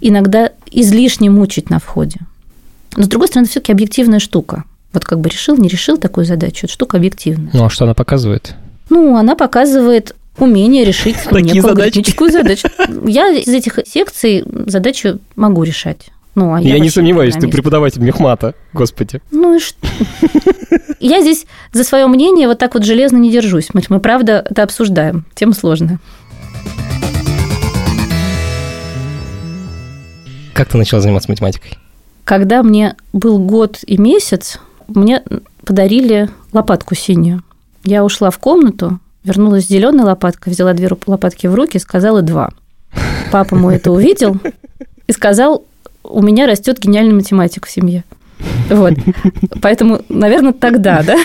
иногда 0.01 0.53
излишне 0.71 1.31
мучить 1.31 1.71
на 1.71 1.79
входе. 1.79 2.21
Но, 2.97 3.05
с 3.05 3.09
другой 3.09 3.29
стороны, 3.29 3.49
все 3.49 3.61
таки 3.61 3.73
объективная 3.73 4.19
штука. 4.19 4.65
Вот 4.93 5.05
как 5.05 5.21
бы 5.21 5.29
решил, 5.29 5.57
не 5.57 5.69
решил 5.69 5.99
такую 5.99 6.25
задачу, 6.25 6.67
это 6.67 6.73
штука 6.73 6.97
объективная. 6.97 7.51
Ну, 7.53 7.65
а 7.65 7.71
что 7.71 7.85
она 7.85 7.95
показывает? 7.95 8.55
Ну, 8.91 9.17
она 9.17 9.35
показывает 9.35 10.15
умение 10.39 10.85
решить 10.85 11.17
некую 11.31 11.71
алгоритмическую 11.71 12.31
задачу. 12.31 12.69
Я 13.05 13.29
из 13.29 13.49
этих 13.49 13.79
секций 13.87 14.45
задачу 14.67 15.19
могу 15.37 15.63
решать. 15.63 16.09
Ну, 16.35 16.55
а 16.55 16.61
я, 16.61 16.75
я 16.75 16.79
не 16.79 16.89
сомневаюсь, 16.89 17.35
ты 17.35 17.49
преподаватель 17.49 18.01
мехмата, 18.01 18.55
господи. 18.73 19.21
Ну 19.33 19.57
и 19.57 19.59
что? 19.59 19.87
Я 21.01 21.21
здесь 21.21 21.47
за 21.73 21.83
свое 21.83 22.07
мнение 22.07 22.47
вот 22.47 22.59
так 22.59 22.75
вот 22.75 22.85
железно 22.85 23.17
не 23.17 23.31
держусь. 23.31 23.69
Мы, 23.73 23.83
мы 23.89 23.99
правда 23.99 24.45
это 24.49 24.63
обсуждаем. 24.63 25.25
Тема 25.35 25.53
сложная. 25.53 25.99
Как 30.59 30.71
ты 30.71 30.77
начала 30.77 31.01
заниматься 31.01 31.31
математикой? 31.31 31.79
Когда 32.25 32.65
мне 32.65 32.97
был 33.13 33.39
год 33.39 33.79
и 33.87 33.97
месяц, 33.97 34.59
мне 34.89 35.23
подарили 35.65 36.31
лопатку 36.53 36.97
синюю. 36.97 37.45
Я 37.85 38.05
ушла 38.05 38.31
в 38.31 38.41
комнату, 38.41 38.99
вернулась 39.23 39.67
с 39.67 39.69
зеленой 39.69 40.03
лопаткой, 40.03 40.53
взяла 40.53 40.73
две 40.73 40.89
лопатки 41.07 41.47
в 41.47 41.55
руки 41.55 41.79
сказала 41.79 42.23
два. 42.23 42.51
Папа 43.31 43.55
мой 43.55 43.77
это 43.77 43.93
увидел 43.93 44.37
и 45.07 45.13
сказал, 45.13 45.65
у 46.03 46.23
меня 46.23 46.49
растет 46.49 46.81
гениальный 46.81 47.15
математик 47.15 47.65
в 47.65 47.71
семье. 47.71 48.03
Вот. 48.69 48.95
Поэтому, 49.63 50.01
наверное, 50.09 50.55
тогда, 50.55 51.05
да? 51.05 51.19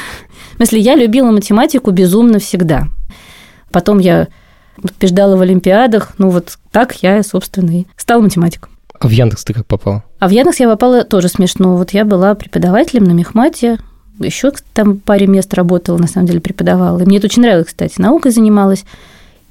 В 0.52 0.58
смысле, 0.58 0.80
я 0.80 0.96
любила 0.96 1.32
математику 1.32 1.90
безумно 1.90 2.38
всегда. 2.38 2.84
Потом 3.72 3.98
я 3.98 4.28
побеждала 4.80 5.36
в 5.38 5.42
Олимпиадах. 5.42 6.14
Ну, 6.20 6.30
вот 6.30 6.60
так 6.72 7.02
я, 7.02 7.24
собственно, 7.24 7.80
и 7.80 7.88
стала 7.98 8.22
математиком. 8.22 8.73
А 9.04 9.08
в 9.08 9.12
Яндекс 9.12 9.44
ты 9.44 9.54
как 9.54 9.66
попала? 9.66 10.06
А 10.20 10.30
в 10.30 10.32
Яндекс 10.32 10.62
я 10.62 10.70
попала 10.70 11.04
тоже 11.04 11.28
смешно. 11.28 11.76
Вот 11.76 11.92
я 11.92 12.06
была 12.06 12.36
преподавателем 12.36 13.04
на 13.04 13.12
мехмате, 13.12 13.78
еще 14.18 14.54
там 14.74 14.98
паре 14.98 15.28
мест 15.28 15.54
работала, 15.54 15.98
на 15.98 16.08
самом 16.08 16.28
деле 16.28 16.40
преподавала. 16.40 17.02
И 17.02 17.06
мне 17.06 17.18
это 17.18 17.28
очень 17.28 17.42
нравилось, 17.42 17.68
кстати, 17.68 18.00
наукой 18.00 18.32
занималась. 18.32 18.86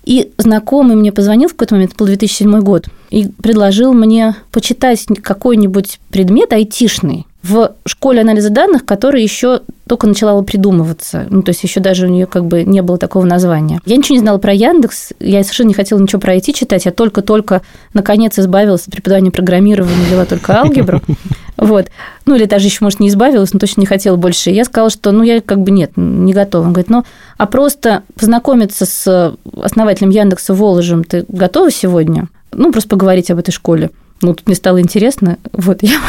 И 0.04 0.32
знакомый 0.38 0.96
мне 0.96 1.12
позвонил 1.12 1.50
в 1.50 1.52
какой-то 1.52 1.74
момент, 1.74 1.92
это 1.92 1.98
был 1.98 2.06
2007 2.06 2.60
год, 2.60 2.86
и 3.10 3.28
предложил 3.28 3.92
мне 3.92 4.34
почитать 4.50 5.04
какой-нибудь 5.22 6.00
предмет 6.10 6.52
айтишный 6.54 7.26
в 7.42 7.74
школе 7.86 8.20
анализа 8.20 8.50
данных, 8.50 8.84
которая 8.84 9.20
еще 9.20 9.60
только 9.88 10.06
начала 10.06 10.40
придумываться. 10.42 11.26
Ну, 11.28 11.42
то 11.42 11.50
есть 11.50 11.62
еще 11.64 11.80
даже 11.80 12.06
у 12.06 12.10
нее 12.10 12.26
как 12.26 12.46
бы 12.46 12.62
не 12.62 12.82
было 12.82 12.98
такого 12.98 13.24
названия. 13.24 13.80
Я 13.84 13.96
ничего 13.96 14.14
не 14.14 14.20
знала 14.20 14.38
про 14.38 14.52
Яндекс, 14.52 15.12
я 15.18 15.42
совершенно 15.42 15.68
не 15.68 15.74
хотела 15.74 15.98
ничего 15.98 16.20
про 16.20 16.36
IT 16.36 16.52
читать, 16.52 16.84
я 16.84 16.92
только-только 16.92 17.62
наконец 17.92 18.38
избавилась 18.38 18.86
от 18.86 18.92
преподавания 18.92 19.30
программирования, 19.30 20.04
взяла 20.06 20.24
только 20.24 20.60
алгебру. 20.60 21.02
Вот. 21.58 21.88
Ну, 22.24 22.34
или 22.34 22.46
даже 22.46 22.66
еще, 22.66 22.78
может, 22.80 22.98
не 22.98 23.08
избавилась, 23.08 23.52
но 23.52 23.60
точно 23.60 23.82
не 23.82 23.86
хотела 23.86 24.16
больше. 24.16 24.50
Я 24.50 24.64
сказала, 24.64 24.90
что, 24.90 25.12
ну, 25.12 25.22
я 25.22 25.40
как 25.40 25.60
бы 25.60 25.70
нет, 25.70 25.92
не 25.96 26.32
готова. 26.32 26.64
Он 26.64 26.72
говорит, 26.72 26.90
ну, 26.90 27.04
а 27.36 27.46
просто 27.46 28.02
познакомиться 28.18 28.84
с 28.84 29.36
основателем 29.62 30.10
Яндекса 30.10 30.54
Воложем 30.54 31.04
ты 31.04 31.24
готова 31.28 31.70
сегодня? 31.70 32.28
Ну, 32.52 32.72
просто 32.72 32.88
поговорить 32.88 33.30
об 33.30 33.38
этой 33.38 33.52
школе. 33.52 33.90
Ну, 34.22 34.34
тут 34.34 34.46
мне 34.46 34.56
стало 34.56 34.80
интересно. 34.80 35.38
Вот, 35.52 35.78
я 35.82 36.00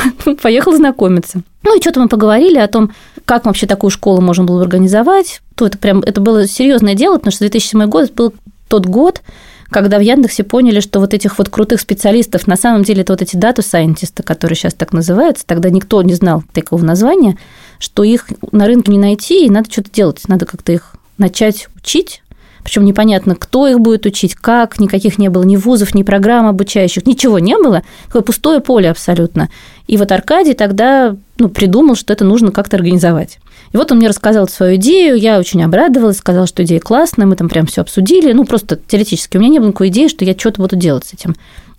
поехала 0.41 0.78
знакомиться. 0.78 1.41
Ну, 1.64 1.78
и 1.78 1.82
что-то 1.82 1.99
мы 1.99 2.07
поговорили 2.07 2.57
о 2.57 2.68
том, 2.68 2.91
как 3.26 3.45
вообще 3.45 3.68
такую 3.68 3.91
школу 3.91 4.22
можно 4.22 4.43
было 4.43 4.61
организовать. 4.61 5.41
То 5.55 5.66
это 5.68 5.78
прям, 5.78 5.99
это 5.99 6.22
было 6.22 6.47
серьезное 6.47 6.93
дело, 6.93 7.18
потому 7.18 7.32
что 7.32 7.39
2007 7.39 7.86
год 7.88 8.14
был 8.14 8.34
тот 8.68 8.86
год, 8.86 9.22
когда 9.70 9.97
в 9.97 10.01
Яндексе 10.01 10.43
поняли, 10.43 10.80
что 10.80 10.99
вот 10.99 11.14
этих 11.14 11.38
вот 11.38 11.49
крутых 11.49 11.80
специалистов, 11.80 12.47
на 12.47 12.55
самом 12.55 12.84
деле 12.84 13.01
это 13.01 13.14
вот 13.14 13.22
эти 13.22 13.36
дата-сайентисты, 13.36 14.24
которые 14.24 14.55
сейчас 14.55 14.74
так 14.74 14.93
называются, 14.93 15.45
тогда 15.45 15.70
никто 15.70 16.01
не 16.01 16.14
знал 16.14 16.43
такого 16.53 16.84
названия, 16.84 17.38
что 17.80 18.03
их 18.03 18.28
на 18.51 18.66
рынке 18.66 18.91
не 18.91 18.99
найти, 18.99 19.45
и 19.45 19.49
надо 19.49 19.72
что-то 19.72 19.91
делать, 19.91 20.22
надо 20.28 20.45
как-то 20.45 20.72
их 20.72 20.95
начать 21.18 21.68
учить, 21.76 22.22
причем 22.64 22.86
непонятно, 22.86 23.36
кто 23.36 23.68
их 23.68 23.80
будет 23.80 24.05
учить, 24.05 24.36
как, 24.36 24.80
никаких 24.80 25.18
не 25.18 25.30
было 25.30 25.43
ни 25.43 25.55
вузов, 25.55 25.93
ни 25.93 26.03
программ 26.03 26.47
обучающих, 26.47 27.05
ничего 27.05 27.39
не 27.39 27.57
было, 27.57 27.84
такое 28.07 28.22
пустое 28.22 28.59
поле 28.61 28.89
абсолютно. 28.89 29.49
И 29.88 29.97
вот 29.97 30.11
Аркадий 30.11 30.53
тогда 30.53 31.16
ну, 31.38 31.49
придумал, 31.49 31.95
что 31.95 32.14
это 32.14 32.24
нужно 32.24 32.51
как-то 32.51 32.78
организовать. 32.78 33.39
И 33.74 33.78
вот 33.78 33.91
он 33.91 33.97
мне 33.97 34.07
рассказал 34.07 34.47
свою 34.47 34.76
идею, 34.76 35.16
я 35.18 35.39
очень 35.39 35.61
обрадовалась, 35.64 36.18
сказала, 36.18 36.47
что 36.47 36.64
идея 36.64 36.80
классная, 36.80 37.26
мы 37.26 37.36
там 37.36 37.49
прям 37.49 37.66
все 37.66 37.82
обсудили, 37.82 38.32
ну, 38.32 38.45
просто 38.45 38.80
теоретически. 38.88 39.38
У 39.38 39.39
меня 39.39 39.49
не 39.51 39.59
было 39.59 39.70
никакой 39.70 39.89
идеи, 39.89 40.07
что 40.07 40.24
я 40.24 40.38
что-то 40.38 40.61
буду 40.61 40.76
делать 40.76 41.05
с 41.05 41.14
этим. 41.14 41.36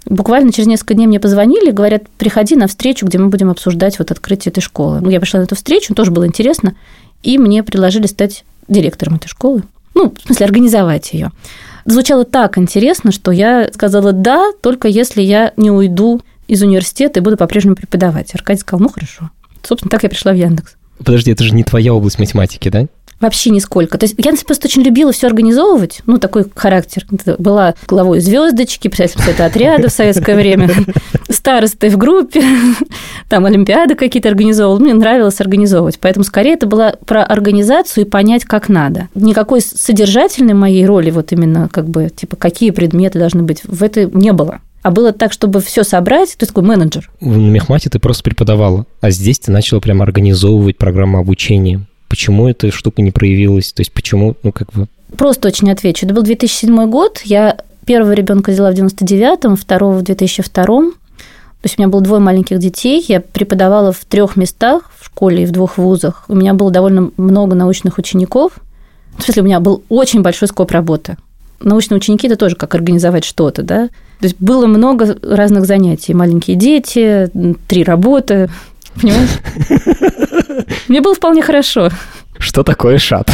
Буквально 0.06 0.52
через 0.52 0.66
несколько 0.66 0.94
дней 0.94 1.06
мне 1.06 1.18
позвонили, 1.18 1.70
говорят, 1.70 2.08
приходи 2.18 2.56
на 2.56 2.66
встречу, 2.66 3.06
где 3.06 3.16
мы 3.16 3.28
будем 3.28 3.48
обсуждать 3.48 3.98
вот 3.98 4.10
открытие 4.10 4.50
этой 4.50 4.60
школы. 4.60 5.00
Ну, 5.00 5.08
я 5.08 5.18
пришла 5.18 5.40
на 5.40 5.44
эту 5.44 5.54
встречу, 5.54 5.94
тоже 5.94 6.10
было 6.10 6.26
интересно, 6.26 6.74
и 7.22 7.38
мне 7.38 7.62
предложили 7.62 8.06
стать 8.06 8.44
директором 8.68 9.14
этой 9.14 9.28
школы. 9.28 9.62
Ну, 9.94 10.12
в 10.16 10.26
смысле, 10.26 10.46
организовать 10.46 11.12
ее. 11.12 11.30
Звучало 11.84 12.24
так 12.24 12.58
интересно, 12.58 13.12
что 13.12 13.30
я 13.30 13.68
сказала 13.72 14.12
«да», 14.12 14.52
только 14.62 14.88
если 14.88 15.22
я 15.22 15.52
не 15.56 15.70
уйду 15.70 16.22
из 16.48 16.62
университета 16.62 17.20
и 17.20 17.22
буду 17.22 17.36
по-прежнему 17.36 17.76
преподавать. 17.76 18.34
Аркадий 18.34 18.60
сказал 18.60 18.82
«ну, 18.84 18.88
хорошо». 18.88 19.30
Собственно, 19.62 19.90
так 19.90 20.02
я 20.02 20.08
пришла 20.08 20.32
в 20.32 20.36
Яндекс. 20.36 20.76
Подожди, 20.98 21.30
это 21.32 21.44
же 21.44 21.54
не 21.54 21.64
твоя 21.64 21.92
область 21.92 22.18
математики, 22.18 22.68
да? 22.68 22.86
Вообще 23.20 23.50
нисколько. 23.50 23.98
То 23.98 24.04
есть 24.04 24.14
я 24.18 24.32
просто 24.46 24.66
очень 24.66 24.82
любила 24.82 25.12
все 25.12 25.26
организовывать, 25.26 26.00
ну, 26.06 26.18
такой 26.18 26.44
характер. 26.54 27.06
Была 27.38 27.74
главой 27.86 28.20
звездочки, 28.20 28.88
председателем 28.88 29.46
отряда 29.46 29.88
в 29.88 29.92
советское 29.92 30.34
время, 30.34 30.70
старостой 31.28 31.90
в 31.90 31.96
группе, 31.96 32.42
там 33.28 33.44
олимпиады 33.46 33.94
какие-то 33.94 34.28
организовывал. 34.28 34.80
Мне 34.80 34.94
нравилось 34.94 35.40
организовывать. 35.40 35.98
Поэтому 36.00 36.24
скорее 36.24 36.54
это 36.54 36.66
было 36.66 36.96
про 37.06 37.24
организацию 37.24 38.04
и 38.04 38.08
понять, 38.08 38.44
как 38.44 38.68
надо. 38.68 39.08
Никакой 39.14 39.60
содержательной 39.60 40.54
моей 40.54 40.84
роли, 40.86 41.10
вот 41.10 41.32
именно 41.32 41.68
как 41.68 41.88
бы, 41.88 42.10
типа, 42.14 42.36
какие 42.36 42.70
предметы 42.70 43.18
должны 43.18 43.42
быть, 43.42 43.62
в 43.64 43.82
это 43.82 44.06
не 44.06 44.32
было. 44.32 44.60
А 44.82 44.90
было 44.90 45.12
так, 45.12 45.32
чтобы 45.32 45.60
все 45.60 45.82
собрать, 45.82 46.36
ты 46.36 46.44
такой 46.44 46.62
менеджер. 46.62 47.10
На 47.20 47.36
мехмате 47.36 47.88
ты 47.88 47.98
просто 47.98 48.22
преподавала, 48.22 48.84
а 49.00 49.10
здесь 49.10 49.38
ты 49.38 49.50
начала 49.50 49.80
прямо 49.80 50.04
организовывать 50.04 50.76
программу 50.76 51.18
обучения. 51.18 51.80
Почему 52.14 52.48
эта 52.48 52.70
штука 52.70 53.02
не 53.02 53.10
проявилась? 53.10 53.72
То 53.72 53.80
есть 53.80 53.90
почему, 53.90 54.36
ну 54.44 54.52
как 54.52 54.72
бы... 54.72 54.86
Просто 55.18 55.48
очень 55.48 55.68
отвечу. 55.72 56.06
Это 56.06 56.14
был 56.14 56.22
2007 56.22 56.88
год, 56.88 57.20
я 57.24 57.58
первого 57.84 58.12
ребенка 58.12 58.52
взяла 58.52 58.70
в 58.70 58.74
99-м, 58.74 59.56
второго 59.56 59.98
в 59.98 60.02
2002 60.02 60.64
-м. 60.64 60.92
То 60.92 60.96
есть 61.64 61.76
у 61.76 61.82
меня 61.82 61.88
было 61.88 62.00
двое 62.02 62.20
маленьких 62.20 62.60
детей, 62.60 63.04
я 63.08 63.18
преподавала 63.20 63.90
в 63.90 64.04
трех 64.04 64.36
местах, 64.36 64.92
в 64.96 65.06
школе 65.06 65.42
и 65.42 65.46
в 65.46 65.50
двух 65.50 65.76
вузах. 65.76 66.24
У 66.28 66.36
меня 66.36 66.54
было 66.54 66.70
довольно 66.70 67.10
много 67.16 67.56
научных 67.56 67.98
учеников. 67.98 68.60
В 69.18 69.24
смысле, 69.24 69.42
у 69.42 69.46
меня 69.46 69.58
был 69.58 69.82
очень 69.88 70.22
большой 70.22 70.46
скоп 70.46 70.70
работы. 70.70 71.16
Научные 71.58 71.96
ученики– 71.96 72.26
это 72.28 72.36
тоже 72.36 72.54
как 72.54 72.76
организовать 72.76 73.24
что-то, 73.24 73.64
да? 73.64 73.88
То 74.20 74.26
есть 74.26 74.36
было 74.38 74.68
много 74.68 75.16
разных 75.20 75.66
занятий. 75.66 76.14
Маленькие 76.14 76.56
дети, 76.56 77.28
три 77.66 77.82
работы, 77.82 78.50
понимаешь? 79.00 79.30
Мне 80.88 81.00
было 81.00 81.14
вполне 81.14 81.42
хорошо. 81.42 81.90
Что 82.38 82.62
такое 82.62 82.98
шат? 82.98 83.30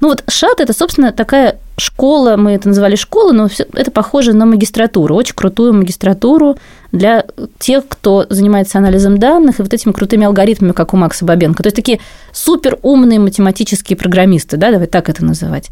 Ну 0.00 0.08
вот 0.08 0.24
шат– 0.28 0.58
это, 0.60 0.72
собственно, 0.72 1.12
такая 1.12 1.58
школа, 1.76 2.36
мы 2.36 2.52
это 2.52 2.68
называли 2.68 2.94
школа, 2.94 3.32
но 3.32 3.48
это 3.74 3.90
похоже 3.90 4.34
на 4.34 4.46
магистратуру, 4.46 5.14
очень 5.14 5.34
крутую 5.34 5.74
магистратуру 5.74 6.56
для 6.92 7.24
тех, 7.58 7.84
кто 7.88 8.26
занимается 8.30 8.78
анализом 8.78 9.18
данных 9.18 9.58
и 9.58 9.62
вот 9.62 9.74
этими 9.74 9.92
крутыми 9.92 10.26
алгоритмами, 10.26 10.72
как 10.72 10.94
у 10.94 10.96
Макса 10.96 11.24
Бабенко. 11.24 11.62
То 11.62 11.68
есть 11.68 11.76
такие 11.76 12.00
супер 12.32 12.78
умные 12.82 13.18
математические 13.18 13.96
программисты, 13.96 14.56
да, 14.56 14.70
давай 14.70 14.86
так 14.86 15.08
это 15.08 15.24
называть. 15.24 15.70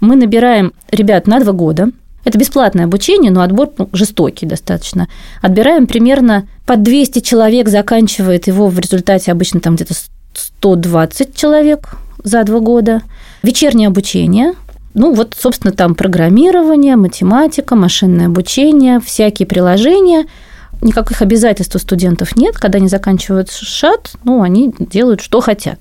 Мы 0.00 0.16
набираем 0.16 0.72
ребят 0.90 1.26
на 1.26 1.40
два 1.40 1.52
года, 1.52 1.90
это 2.26 2.38
бесплатное 2.38 2.86
обучение, 2.86 3.30
но 3.30 3.40
отбор 3.40 3.70
ну, 3.78 3.88
жестокий 3.92 4.46
достаточно. 4.46 5.08
Отбираем 5.40 5.86
примерно 5.86 6.48
по 6.66 6.76
200 6.76 7.20
человек, 7.20 7.68
заканчивает 7.68 8.48
его 8.48 8.66
в 8.66 8.78
результате 8.80 9.30
обычно 9.30 9.60
там 9.60 9.76
где-то 9.76 9.94
120 10.34 11.36
человек 11.36 11.96
за 12.24 12.42
два 12.42 12.58
года. 12.58 13.02
Вечернее 13.44 13.86
обучение, 13.86 14.54
ну, 14.94 15.14
вот, 15.14 15.36
собственно, 15.38 15.72
там 15.72 15.94
программирование, 15.94 16.96
математика, 16.96 17.76
машинное 17.76 18.26
обучение, 18.26 18.98
всякие 18.98 19.46
приложения. 19.46 20.26
Никаких 20.82 21.22
обязательств 21.22 21.74
у 21.74 21.78
студентов 21.78 22.36
нет. 22.36 22.56
Когда 22.56 22.78
они 22.78 22.88
заканчивают 22.88 23.50
ШАТ, 23.50 24.12
ну, 24.24 24.42
они 24.42 24.74
делают, 24.78 25.20
что 25.20 25.40
хотят. 25.40 25.78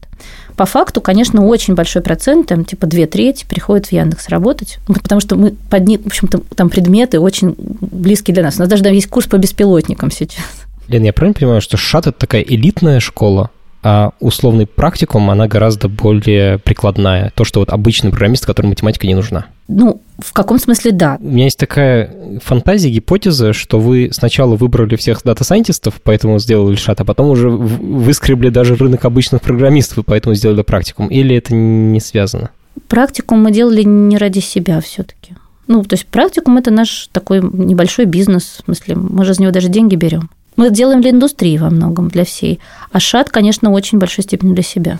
По 0.55 0.65
факту, 0.65 1.01
конечно, 1.01 1.45
очень 1.45 1.75
большой 1.75 2.01
процент, 2.01 2.47
там, 2.47 2.63
типа 2.63 2.87
две 2.87 3.07
трети, 3.07 3.45
приходит 3.45 3.87
в 3.87 3.91
Яндекс 3.91 4.29
работать, 4.29 4.79
потому 4.87 5.19
что 5.19 5.35
мы 5.35 5.51
под 5.69 5.87
них, 5.87 6.01
в 6.01 6.07
общем-то, 6.07 6.39
там 6.55 6.69
предметы 6.69 7.19
очень 7.19 7.55
близкие 7.57 8.33
для 8.33 8.43
нас. 8.43 8.55
У 8.55 8.59
нас 8.59 8.69
даже 8.69 8.83
там 8.83 8.93
есть 8.93 9.07
курс 9.07 9.27
по 9.27 9.37
беспилотникам 9.37 10.11
сейчас. 10.11 10.45
Лен, 10.87 11.03
я 11.03 11.13
правильно 11.13 11.33
понимаю, 11.37 11.61
что 11.61 11.77
ШАТ– 11.77 12.07
это 12.07 12.19
такая 12.19 12.41
элитная 12.41 12.99
школа, 12.99 13.49
а 13.87 14.13
условный 14.19 14.65
практикум, 14.65 15.29
она 15.29 15.47
гораздо 15.47 15.87
более 15.87 16.57
прикладная. 16.57 17.31
То, 17.35 17.43
что 17.43 17.59
вот 17.59 17.69
обычный 17.69 18.09
программист, 18.09 18.43
которому 18.43 18.71
математика 18.71 19.05
не 19.05 19.13
нужна. 19.13 19.45
Ну, 19.67 20.01
в 20.17 20.33
каком 20.33 20.57
смысле 20.57 20.91
да? 20.91 21.19
У 21.21 21.27
меня 21.27 21.43
есть 21.43 21.59
такая 21.59 22.09
фантазия, 22.43 22.89
гипотеза, 22.89 23.53
что 23.53 23.79
вы 23.79 24.09
сначала 24.11 24.55
выбрали 24.55 24.95
всех 24.95 25.21
дата-сайентистов, 25.23 26.01
поэтому 26.03 26.39
сделали 26.39 26.75
ШАД, 26.75 26.99
а 27.01 27.05
потом 27.05 27.29
уже 27.29 27.47
выскребли 27.47 28.49
даже 28.49 28.73
рынок 28.73 29.05
обычных 29.05 29.43
программистов, 29.43 29.99
и 29.99 30.03
поэтому 30.03 30.33
сделали 30.33 30.63
практикум. 30.63 31.07
Или 31.09 31.35
это 31.35 31.53
не 31.53 31.99
связано? 31.99 32.49
Практикум 32.87 33.43
мы 33.43 33.51
делали 33.51 33.83
не 33.83 34.17
ради 34.17 34.39
себя 34.39 34.81
все 34.81 35.03
таки 35.03 35.35
Ну, 35.67 35.83
то 35.83 35.93
есть 35.93 36.07
практикум– 36.07 36.57
это 36.57 36.71
наш 36.71 37.07
такой 37.11 37.39
небольшой 37.39 38.05
бизнес, 38.05 38.45
в 38.45 38.65
смысле, 38.65 38.95
мы 38.95 39.23
же 39.25 39.35
за 39.35 39.43
него 39.43 39.51
даже 39.51 39.69
деньги 39.69 39.95
берем. 39.95 40.31
Мы 40.55 40.67
это 40.67 40.75
делаем 40.75 41.01
для 41.01 41.11
индустрии 41.11 41.57
во 41.57 41.69
многом, 41.69 42.07
для 42.07 42.23
всей. 42.23 42.59
А 42.91 42.99
шат, 42.99 43.29
конечно, 43.29 43.71
очень 43.71 43.97
большой 43.97 44.23
степени 44.23 44.53
для 44.53 44.63
себя. 44.63 44.99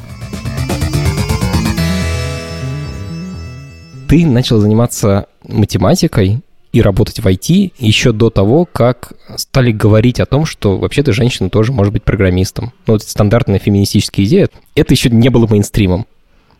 Ты 4.09 4.25
начал 4.25 4.59
заниматься 4.59 5.27
математикой 5.47 6.41
и 6.73 6.81
работать 6.81 7.19
в 7.19 7.25
IT 7.25 7.71
еще 7.79 8.11
до 8.11 8.29
того, 8.29 8.65
как 8.65 9.13
стали 9.37 9.71
говорить 9.71 10.19
о 10.19 10.25
том, 10.25 10.45
что 10.45 10.77
вообще-то 10.77 11.13
женщина 11.13 11.49
тоже 11.49 11.71
может 11.71 11.93
быть 11.93 12.03
программистом. 12.03 12.73
Ну, 12.85 12.93
вот 12.93 13.03
стандартная 13.03 13.59
феминистическая 13.59 14.25
идея. 14.25 14.49
Это 14.75 14.93
еще 14.93 15.09
не 15.09 15.29
было 15.29 15.47
мейнстримом. 15.47 16.05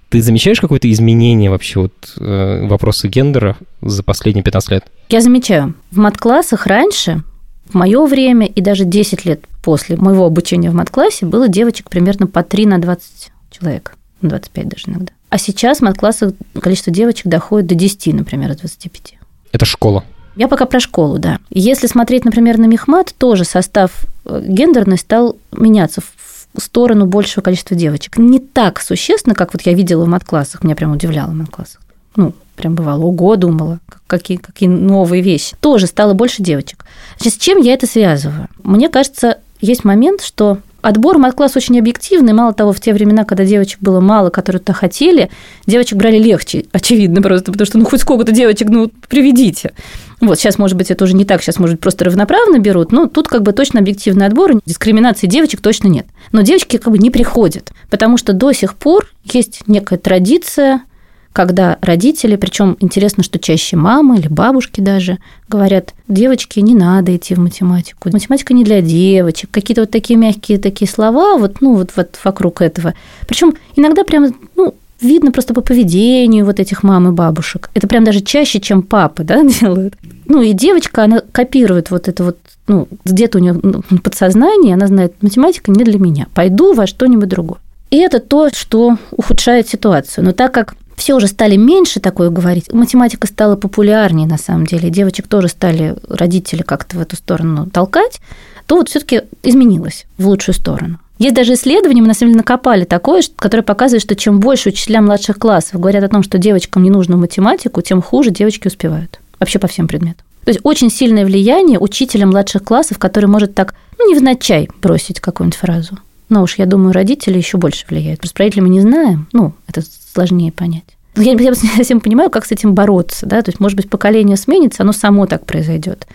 Ты 0.10 0.22
замечаешь 0.22 0.62
какое-то 0.62 0.90
изменение 0.90 1.50
вообще 1.50 1.82
вот 1.82 1.94
э, 2.18 2.66
вопроса 2.66 3.10
гендера 3.10 3.58
за 3.82 4.04
последние 4.04 4.44
15 4.44 4.72
лет? 4.72 4.86
Я 5.10 5.20
замечаю. 5.20 5.74
В 5.92 5.98
мат-классах 5.98 6.66
раньше 6.66 7.24
в 7.66 7.74
мое 7.74 8.06
время 8.06 8.48
и 8.48 8.62
даже 8.62 8.86
10 8.86 9.26
лет 9.26 9.42
после 9.64 9.98
моего 9.98 10.26
обучения 10.26 10.70
в 10.70 10.76
мат-классе 10.76 11.26
было 11.26 11.48
девочек 11.48 11.90
примерно 11.90 12.28
по 12.28 12.44
3 12.44 12.66
на 12.68 12.80
20 12.80 13.32
человек, 13.52 13.96
25 14.22 14.68
даже 14.68 14.84
иногда. 14.88 15.12
А 15.30 15.38
сейчас 15.38 15.80
в 15.80 15.82
мат-классах 15.82 16.34
количество 16.60 16.94
девочек 16.94 17.28
доходит 17.28 17.68
до 17.68 17.76
10, 17.76 18.14
например, 18.14 18.52
от 18.52 18.60
25. 18.60 19.16
Это 19.52 19.66
школа. 19.66 20.04
Я 20.36 20.48
пока 20.48 20.66
про 20.66 20.80
школу, 20.80 21.18
да. 21.18 21.40
Если 21.50 21.88
смотреть, 21.88 22.26
например, 22.26 22.58
на 22.58 22.66
Мехмат, 22.66 23.14
тоже 23.18 23.46
состав 23.46 24.06
э, 24.26 24.44
гендерный 24.46 24.98
стал 24.98 25.38
меняться 25.52 26.02
в 26.02 26.62
сторону 26.62 27.06
большего 27.06 27.42
количества 27.42 27.76
девочек. 27.76 28.18
Не 28.18 28.40
так 28.40 28.82
существенно, 28.82 29.36
как 29.36 29.54
вот 29.54 29.62
я 29.64 29.74
видела 29.74 30.06
в 30.06 30.08
мат-классах, 30.08 30.64
меня 30.64 30.76
прям 30.76 30.92
удивляло 30.92 31.32
в 31.32 31.36
мат-классах. 31.36 31.82
Ну, 32.16 32.34
прям 32.56 32.76
бывало, 32.76 33.04
ого, 33.04 33.36
думала, 33.36 33.80
какие, 34.08 34.38
какие 34.38 34.70
новые 34.70 35.22
вещи. 35.22 35.56
Тоже 35.60 35.88
стало 35.88 36.14
больше 36.14 36.42
девочек. 36.42 36.86
Значит, 37.18 37.34
с 37.34 37.44
чем 37.44 37.60
я 37.60 37.74
это 37.74 37.88
связываю? 37.88 38.48
Мне 38.64 38.90
кажется, 38.90 39.40
есть 39.62 39.84
момент, 39.84 40.22
что 40.22 40.60
отбор 40.82 41.18
мат-класс 41.18 41.56
очень 41.56 41.80
объективный. 41.80 42.34
Мало 42.34 42.54
того, 42.54 42.72
в 42.72 42.80
те 42.80 42.94
времена, 42.94 43.26
когда 43.26 43.44
девочек 43.44 43.80
было 43.82 44.00
мало, 44.00 44.30
которые 44.30 44.62
то 44.62 44.74
хотели, 44.74 45.30
девочек 45.66 45.98
брали 45.98 46.18
легче, 46.18 46.66
очевидно 46.72 47.22
просто, 47.22 47.52
потому 47.52 47.66
что 47.66 47.78
ну 47.78 47.86
хоть 47.86 48.02
сколько-то 48.02 48.32
девочек, 48.32 48.70
ну 48.70 48.92
приведите. 49.10 49.74
Вот 50.22 50.40
сейчас, 50.40 50.58
может 50.58 50.78
быть, 50.78 50.92
это 50.92 51.04
уже 51.04 51.14
не 51.14 51.26
так, 51.26 51.42
сейчас, 51.42 51.60
может 51.60 51.76
быть, 51.76 51.82
просто 51.82 52.06
равноправно 52.06 52.60
берут, 52.60 52.92
но 52.92 53.08
тут 53.08 53.28
как 53.28 53.42
бы 53.42 53.52
точно 53.52 53.80
объективный 53.80 54.28
отбор, 54.28 54.62
дискриминации 54.66 55.28
девочек 55.28 55.60
точно 55.62 55.88
нет. 55.88 56.06
Но 56.32 56.42
девочки 56.42 56.78
как 56.78 56.92
бы 56.92 56.98
не 56.98 57.12
приходят, 57.12 57.72
потому 57.90 58.18
что 58.18 58.34
до 58.34 58.54
сих 58.54 58.76
пор 58.76 59.08
есть 59.24 59.64
некая 59.68 59.98
традиция– 59.98 60.84
когда 61.36 61.78
родители, 61.82 62.38
причем 62.38 62.78
интересно, 62.80 63.22
что 63.22 63.40
чаще 63.40 63.76
мамы 63.76 64.18
или 64.18 64.30
бабушки 64.30 64.80
даже, 64.80 65.18
говорят, 65.50 65.94
девочки, 66.08 66.62
не 66.62 66.74
надо 66.74 67.14
идти 67.14 67.36
в 67.36 67.40
математику, 67.40 68.10
математика 68.10 68.54
не 68.54 68.64
для 68.64 68.82
девочек, 68.82 69.50
какие-то 69.52 69.82
вот 69.82 69.92
такие 69.92 70.18
мягкие 70.18 70.60
такие 70.60 70.90
слова, 70.90 71.38
вот, 71.38 71.60
ну, 71.60 71.76
вот, 71.76 71.92
вот 71.98 72.18
вокруг 72.24 72.62
этого. 72.62 72.94
Причем 73.28 73.54
иногда 73.76 74.06
прям, 74.06 74.34
ну, 74.56 74.76
видно 75.02 75.34
просто 75.34 75.54
по 75.54 75.60
поведению 75.60 76.46
вот 76.46 76.62
этих 76.62 76.84
мам 76.84 77.10
и 77.10 77.12
бабушек. 77.12 77.70
Это 77.74 77.86
прям 77.90 78.06
даже 78.06 78.22
чаще, 78.22 78.62
чем 78.62 78.82
папы, 78.82 79.26
да, 79.26 79.44
делают. 79.62 79.96
Ну, 80.28 80.42
и 80.42 80.54
девочка, 80.54 81.04
она 81.04 81.22
копирует 81.34 81.92
вот 81.92 82.08
это 82.08 82.24
вот, 82.24 82.38
ну, 82.68 82.88
где-то 83.04 83.40
у 83.40 83.42
нее 83.42 83.60
ну, 83.62 83.84
подсознание, 84.02 84.76
она 84.76 84.88
знает, 84.88 85.16
математика 85.22 85.70
не 85.70 85.84
для 85.84 86.00
меня, 86.00 86.28
пойду 86.34 86.74
во 86.74 86.88
что-нибудь 86.88 87.28
другое. 87.28 87.60
И 87.92 87.98
это 87.98 88.20
то, 88.20 88.50
что 88.54 88.98
ухудшает 89.12 89.68
ситуацию. 89.68 90.24
Но 90.24 90.32
так 90.32 90.54
как 90.54 90.76
все 90.96 91.16
уже 91.16 91.28
стали 91.28 91.56
меньше 91.56 92.00
такое 92.00 92.30
говорить. 92.30 92.72
Математика 92.72 93.28
стала 93.28 93.56
популярнее, 93.56 94.28
на 94.28 94.38
самом 94.38 94.66
деле. 94.66 94.90
Девочек 94.90 95.28
тоже 95.28 95.50
стали 95.50 95.96
родители 96.10 96.62
как-то 96.62 96.98
в 96.98 97.02
эту 97.02 97.16
сторону 97.16 97.68
толкать. 97.68 98.20
То 98.66 98.78
вот 98.78 98.90
все-таки 98.90 99.24
изменилось 99.44 100.06
в 100.18 100.28
лучшую 100.28 100.56
сторону. 100.56 101.00
Есть 101.18 101.36
даже 101.36 101.54
исследования, 101.54 102.02
мы 102.02 102.08
на 102.08 102.14
самом 102.14 102.32
деле 102.32 102.40
накопали 102.40 102.84
такое, 102.84 103.24
которое 103.38 103.64
показывает, 103.64 104.02
что 104.02 104.16
чем 104.16 104.40
больше 104.40 104.70
учителя 104.70 105.02
младших 105.02 105.38
классов 105.38 105.80
говорят 105.80 106.04
о 106.04 106.10
том, 106.10 106.24
что 106.24 106.38
девочкам 106.38 106.84
не 106.84 106.90
нужно 106.90 107.16
математику, 107.16 107.82
тем 107.82 108.02
хуже 108.02 108.32
девочки 108.32 108.68
успевают. 108.68 109.20
Вообще 109.40 109.60
по 109.60 109.68
всем 109.68 109.88
предметам. 109.88 110.26
То 110.44 110.50
есть 110.50 110.60
очень 110.64 110.92
сильное 110.92 111.26
влияние 111.26 111.80
учителя 111.80 112.26
младших 112.26 112.64
классов, 112.64 113.00
который 113.00 113.26
может 113.26 113.56
так, 113.56 113.76
ну, 113.98 114.12
невзначай 114.12 114.70
бросить 114.82 115.20
какую-нибудь 115.20 115.58
фразу. 115.58 115.98
Но 116.30 116.44
уж, 116.44 116.58
я 116.58 116.66
думаю, 116.66 116.92
родители 116.92 117.38
еще 117.38 117.58
больше 117.58 117.86
влияют. 117.90 118.20
Просто 118.20 118.40
родители 118.40 118.62
мы 118.62 118.70
не 118.70 118.82
знаем, 118.82 119.28
ну, 119.32 119.54
это 119.68 119.82
сложнее 120.16 120.52
понять. 120.52 120.96
Я, 121.18 121.34
я 121.34 121.50
не 121.50 121.54
совсем 121.54 122.00
понимаю, 122.00 122.30
как 122.30 122.46
с 122.46 122.52
этим 122.52 122.74
бороться, 122.74 123.26
да, 123.26 123.42
то 123.42 123.50
есть, 123.50 123.60
может 123.60 123.78
быть, 123.78 123.90
поколение 123.90 124.38
сменится, 124.38 124.84
оно 124.84 124.92
само 124.92 125.28
так 125.28 125.46
произойдет. 125.46 126.08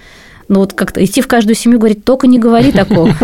Но 0.49 0.61
вот 0.61 0.73
как-то 0.73 1.05
идти 1.05 1.21
в 1.23 1.29
каждую 1.29 1.55
семью 1.55 1.79
говорить, 1.79 2.05
только 2.05 2.27
не 2.27 2.39
говори 2.39 2.73
такого. 2.73 3.15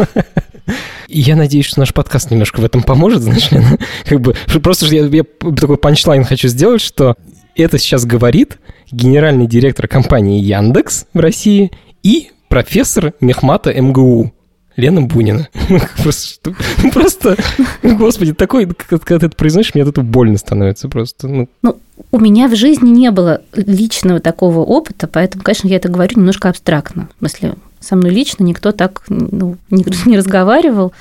Я 1.09 1.37
надеюсь, 1.37 1.67
что 1.67 1.81
наш 1.81 1.93
подкаст 1.93 2.31
немножко 2.31 2.61
в 2.61 2.65
этом 2.65 2.83
поможет, 2.83 3.23
знаешь 3.23 3.51
ли. 3.51 3.61
Как 4.05 4.21
бы, 4.21 4.35
просто 4.63 4.87
я, 4.87 5.05
я 5.05 5.23
такой 5.23 5.77
панчлайн 5.77 6.25
хочу 6.25 6.49
сделать, 6.49 6.81
что 6.81 7.15
это 7.55 7.79
сейчас 7.79 8.05
говорит 8.05 8.59
генеральный 8.91 9.47
директор 9.47 9.87
компании 9.87 10.43
Яндекс 10.43 11.07
в 11.15 11.21
России 11.21 11.71
и 12.03 12.31
профессор 12.49 13.15
Мехмата 13.21 13.73
МГУ. 13.73 14.33
Лена 14.77 15.03
Бунина. 15.03 15.49
Просто, 16.03 16.55
просто, 16.93 17.37
господи, 17.83 18.35
такой, 18.35 18.67
когда 18.67 19.19
ты 19.19 19.27
это 19.27 19.37
произносишь, 19.37 19.75
мне 19.75 19.83
от 19.83 19.89
этого 19.89 20.05
больно 20.05 20.37
становится 20.37 20.89
просто. 20.89 21.29
Ну. 21.29 21.49
ну, 21.63 21.79
у 22.13 22.19
меня 22.21 22.49
в 22.49 22.55
жизни 22.55 22.91
не 22.91 23.11
было 23.11 23.43
личного 23.55 24.21
такого 24.21 24.61
опыта, 24.61 25.07
поэтому, 25.07 25.43
конечно, 25.43 25.69
я 25.69 25.77
это 25.77 25.89
говорю 25.89 26.19
немножко 26.19 26.49
абстрактно. 26.51 27.09
В 27.17 27.19
смысле, 27.21 27.55
со 27.81 27.97
мной 27.97 28.11
лично 28.11 28.45
никто 28.45 28.73
так 28.73 29.03
ну, 29.09 29.57
не, 29.71 29.85
не 30.05 30.17
разговаривал. 30.17 30.93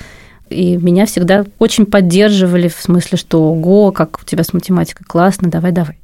И 0.49 0.77
меня 0.77 1.05
всегда 1.05 1.45
очень 1.59 1.85
поддерживали 1.85 2.67
в 2.67 2.79
смысле, 2.79 3.17
что 3.17 3.43
ого, 3.43 3.91
как 3.91 4.19
у 4.21 4.25
тебя 4.25 4.43
с 4.43 4.53
математикой 4.53 5.05
классно, 5.07 5.49
давай, 5.49 5.71
давай. 5.71 5.97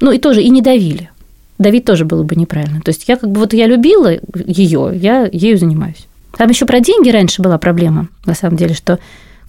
Ну 0.00 0.10
и 0.10 0.18
тоже 0.18 0.42
и 0.42 0.48
не 0.48 0.62
давили. 0.62 1.10
Давить 1.58 1.84
тоже 1.84 2.04
было 2.04 2.22
бы 2.22 2.34
неправильно. 2.34 2.80
То 2.80 2.88
есть 2.88 3.06
я 3.06 3.16
как 3.16 3.30
бы 3.30 3.40
вот 3.40 3.52
я 3.52 3.66
любила 3.66 4.12
ее, 4.34 4.90
я 4.94 5.28
ею 5.30 5.58
занимаюсь. 5.58 6.08
Там 6.36 6.48
еще 6.48 6.66
про 6.66 6.80
деньги 6.80 7.10
раньше 7.10 7.42
была 7.42 7.58
проблема, 7.58 8.08
на 8.24 8.34
самом 8.34 8.56
деле, 8.56 8.74
что 8.74 8.98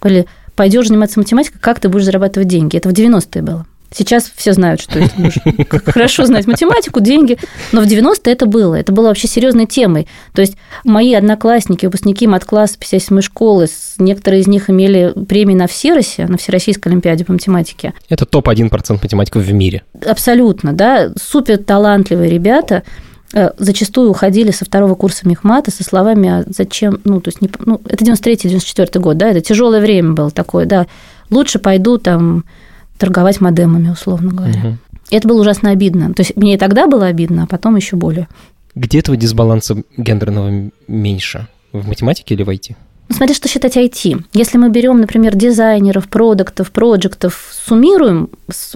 говорили, 0.00 0.26
пойдешь 0.54 0.88
заниматься 0.88 1.18
математикой, 1.18 1.60
как 1.60 1.80
ты 1.80 1.88
будешь 1.88 2.04
зарабатывать 2.04 2.48
деньги? 2.48 2.76
Это 2.76 2.88
в 2.88 2.92
90-е 2.92 3.42
было. 3.42 3.66
Сейчас 3.94 4.30
все 4.34 4.52
знают, 4.54 4.80
что 4.80 4.98
это 4.98 5.20
нужно. 5.20 5.42
Хорошо 5.86 6.26
знать 6.26 6.48
математику, 6.48 6.98
деньги. 6.98 7.38
Но 7.70 7.80
в 7.80 7.84
90-е 7.84 8.32
это 8.32 8.46
было. 8.46 8.74
Это 8.74 8.90
было 8.90 9.06
вообще 9.06 9.28
серьезной 9.28 9.66
темой. 9.66 10.08
То 10.32 10.40
есть 10.40 10.56
мои 10.82 11.14
одноклассники, 11.14 11.86
выпускники 11.86 12.26
мат-класса 12.26 12.76
57 12.76 13.20
школы, 13.20 13.68
некоторые 13.98 14.40
из 14.40 14.48
них 14.48 14.68
имели 14.68 15.12
премии 15.28 15.54
на 15.54 15.68
Всеросе, 15.68 16.26
на 16.26 16.36
Всероссийской 16.38 16.90
Олимпиаде 16.90 17.24
по 17.24 17.32
математике. 17.32 17.94
Это 18.08 18.26
топ-1% 18.26 18.98
математиков 19.00 19.44
в 19.44 19.52
мире. 19.52 19.84
Абсолютно, 20.04 20.72
да. 20.72 21.12
Супер 21.16 21.58
талантливые 21.58 22.28
ребята 22.28 22.82
зачастую 23.58 24.10
уходили 24.10 24.50
со 24.50 24.64
второго 24.64 24.94
курса 24.94 25.28
мехмата 25.28 25.70
со 25.70 25.82
словами 25.82 26.28
«А 26.28 26.44
«зачем?», 26.46 27.00
ну, 27.04 27.20
то 27.20 27.28
есть, 27.28 27.40
не, 27.40 27.50
ну, 27.64 27.80
это 27.88 28.04
93-94 28.04 28.98
год, 29.00 29.16
да, 29.16 29.28
это 29.28 29.40
тяжелое 29.40 29.80
время 29.80 30.12
было 30.12 30.30
такое, 30.30 30.66
да, 30.66 30.86
лучше 31.30 31.58
пойду 31.58 31.98
там 31.98 32.44
торговать 32.98 33.40
модемами, 33.40 33.90
условно 33.90 34.32
говоря. 34.32 34.58
Угу. 34.58 34.78
И 35.10 35.16
это 35.16 35.28
было 35.28 35.40
ужасно 35.40 35.70
обидно. 35.70 36.14
То 36.14 36.22
есть 36.22 36.36
мне 36.36 36.54
и 36.54 36.58
тогда 36.58 36.86
было 36.86 37.06
обидно, 37.06 37.44
а 37.44 37.46
потом 37.46 37.76
еще 37.76 37.96
более. 37.96 38.28
Где 38.74 38.98
этого 39.00 39.16
дисбаланса 39.16 39.82
гендерного 39.96 40.70
меньше? 40.88 41.48
В 41.72 41.88
математике 41.88 42.34
или 42.34 42.42
в 42.42 42.48
IT? 42.48 42.76
Ну, 43.08 43.16
смотри, 43.16 43.34
что 43.34 43.48
считать 43.48 43.76
IT. 43.76 44.24
Если 44.32 44.56
мы 44.58 44.70
берем, 44.70 45.00
например, 45.00 45.36
дизайнеров, 45.36 46.08
продуктов, 46.08 46.70
проектов, 46.72 47.50
суммируем 47.52 48.30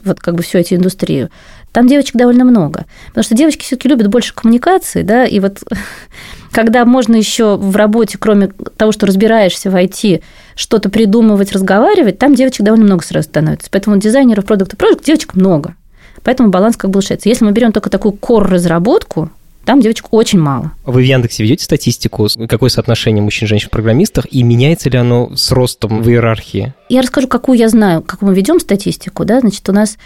вот 0.04 0.20
как 0.20 0.34
бы 0.34 0.42
всю 0.42 0.58
эту 0.58 0.74
индустрию, 0.74 1.30
там 1.72 1.86
девочек 1.86 2.16
довольно 2.16 2.44
много. 2.44 2.86
Потому 3.08 3.24
что 3.24 3.34
девочки 3.34 3.62
все-таки 3.62 3.88
любят 3.88 4.08
больше 4.08 4.34
коммуникации, 4.34 5.02
да, 5.02 5.24
и 5.24 5.40
вот 5.40 5.62
когда 6.52 6.84
можно 6.84 7.16
еще 7.16 7.56
в 7.56 7.74
работе, 7.76 8.18
кроме 8.18 8.48
того, 8.76 8.92
что 8.92 9.06
разбираешься 9.06 9.70
в 9.70 9.76
IT, 9.76 10.22
что-то 10.54 10.90
придумывать, 10.90 11.52
разговаривать, 11.52 12.18
там 12.18 12.34
девочек 12.34 12.64
довольно 12.64 12.84
много 12.84 13.04
сразу 13.04 13.28
становится. 13.28 13.68
Поэтому 13.70 13.96
дизайнеров, 13.96 14.44
продукта, 14.44 14.76
проект 14.76 15.04
девочек 15.04 15.34
много. 15.34 15.74
Поэтому 16.22 16.50
баланс 16.50 16.76
как 16.76 16.90
бы 16.90 16.98
улучшается. 16.98 17.28
Если 17.28 17.44
мы 17.44 17.52
берем 17.52 17.72
только 17.72 17.90
такую 17.90 18.12
кор-разработку, 18.12 19.30
там 19.68 19.82
девочек 19.82 20.06
очень 20.12 20.40
мало. 20.40 20.72
Вы 20.86 21.02
в 21.02 21.04
Яндексе 21.04 21.42
ведете 21.42 21.62
статистику, 21.62 22.26
какое 22.48 22.70
соотношение 22.70 23.22
мужчин 23.22 23.44
и 23.44 23.48
женщин 23.50 23.68
в 23.68 23.70
программистах, 23.70 24.24
и 24.30 24.42
меняется 24.42 24.88
ли 24.88 24.96
оно 24.96 25.36
с 25.36 25.52
ростом 25.52 26.00
в 26.00 26.08
иерархии? 26.08 26.72
Я 26.88 27.02
расскажу, 27.02 27.28
какую 27.28 27.58
я 27.58 27.68
знаю, 27.68 28.00
как 28.00 28.22
мы 28.22 28.34
ведем 28.34 28.60
статистику. 28.60 29.26
Да? 29.26 29.40
Значит, 29.40 29.68
у 29.68 29.72
нас, 29.72 29.98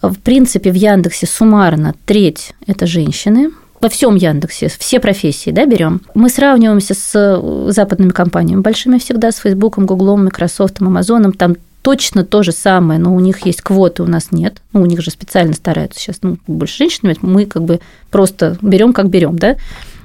в 0.00 0.14
принципе, 0.14 0.72
в 0.72 0.76
Яндексе 0.76 1.26
суммарно 1.26 1.94
треть– 2.06 2.54
это 2.66 2.86
женщины, 2.86 3.50
во 3.82 3.90
всем 3.90 4.14
Яндексе, 4.14 4.68
все 4.78 4.98
профессии, 4.98 5.50
да, 5.50 5.66
берем. 5.66 6.00
Мы 6.14 6.30
сравниваемся 6.30 6.94
с 6.94 7.70
западными 7.70 8.12
компаниями 8.12 8.62
большими 8.62 8.96
всегда, 8.96 9.30
с 9.30 9.36
Фейсбуком, 9.40 9.84
Гуглом, 9.84 10.24
Microsoft, 10.24 10.80
Амазоном, 10.80 11.34
там 11.34 11.56
точно 11.82 12.24
то 12.24 12.42
же 12.42 12.52
самое, 12.52 12.98
но 12.98 13.14
у 13.14 13.20
них 13.20 13.44
есть 13.44 13.60
квоты, 13.60 14.02
у 14.02 14.06
нас 14.06 14.28
нет. 14.30 14.62
Ну, 14.72 14.82
у 14.82 14.86
них 14.86 15.02
же 15.02 15.10
специально 15.10 15.52
стараются 15.52 16.00
сейчас 16.00 16.18
ну, 16.22 16.38
больше 16.46 16.78
женщин, 16.78 17.14
мы 17.20 17.46
как 17.46 17.64
бы 17.64 17.80
просто 18.10 18.56
берем, 18.62 18.92
как 18.92 19.08
берем, 19.08 19.38
да. 19.38 19.56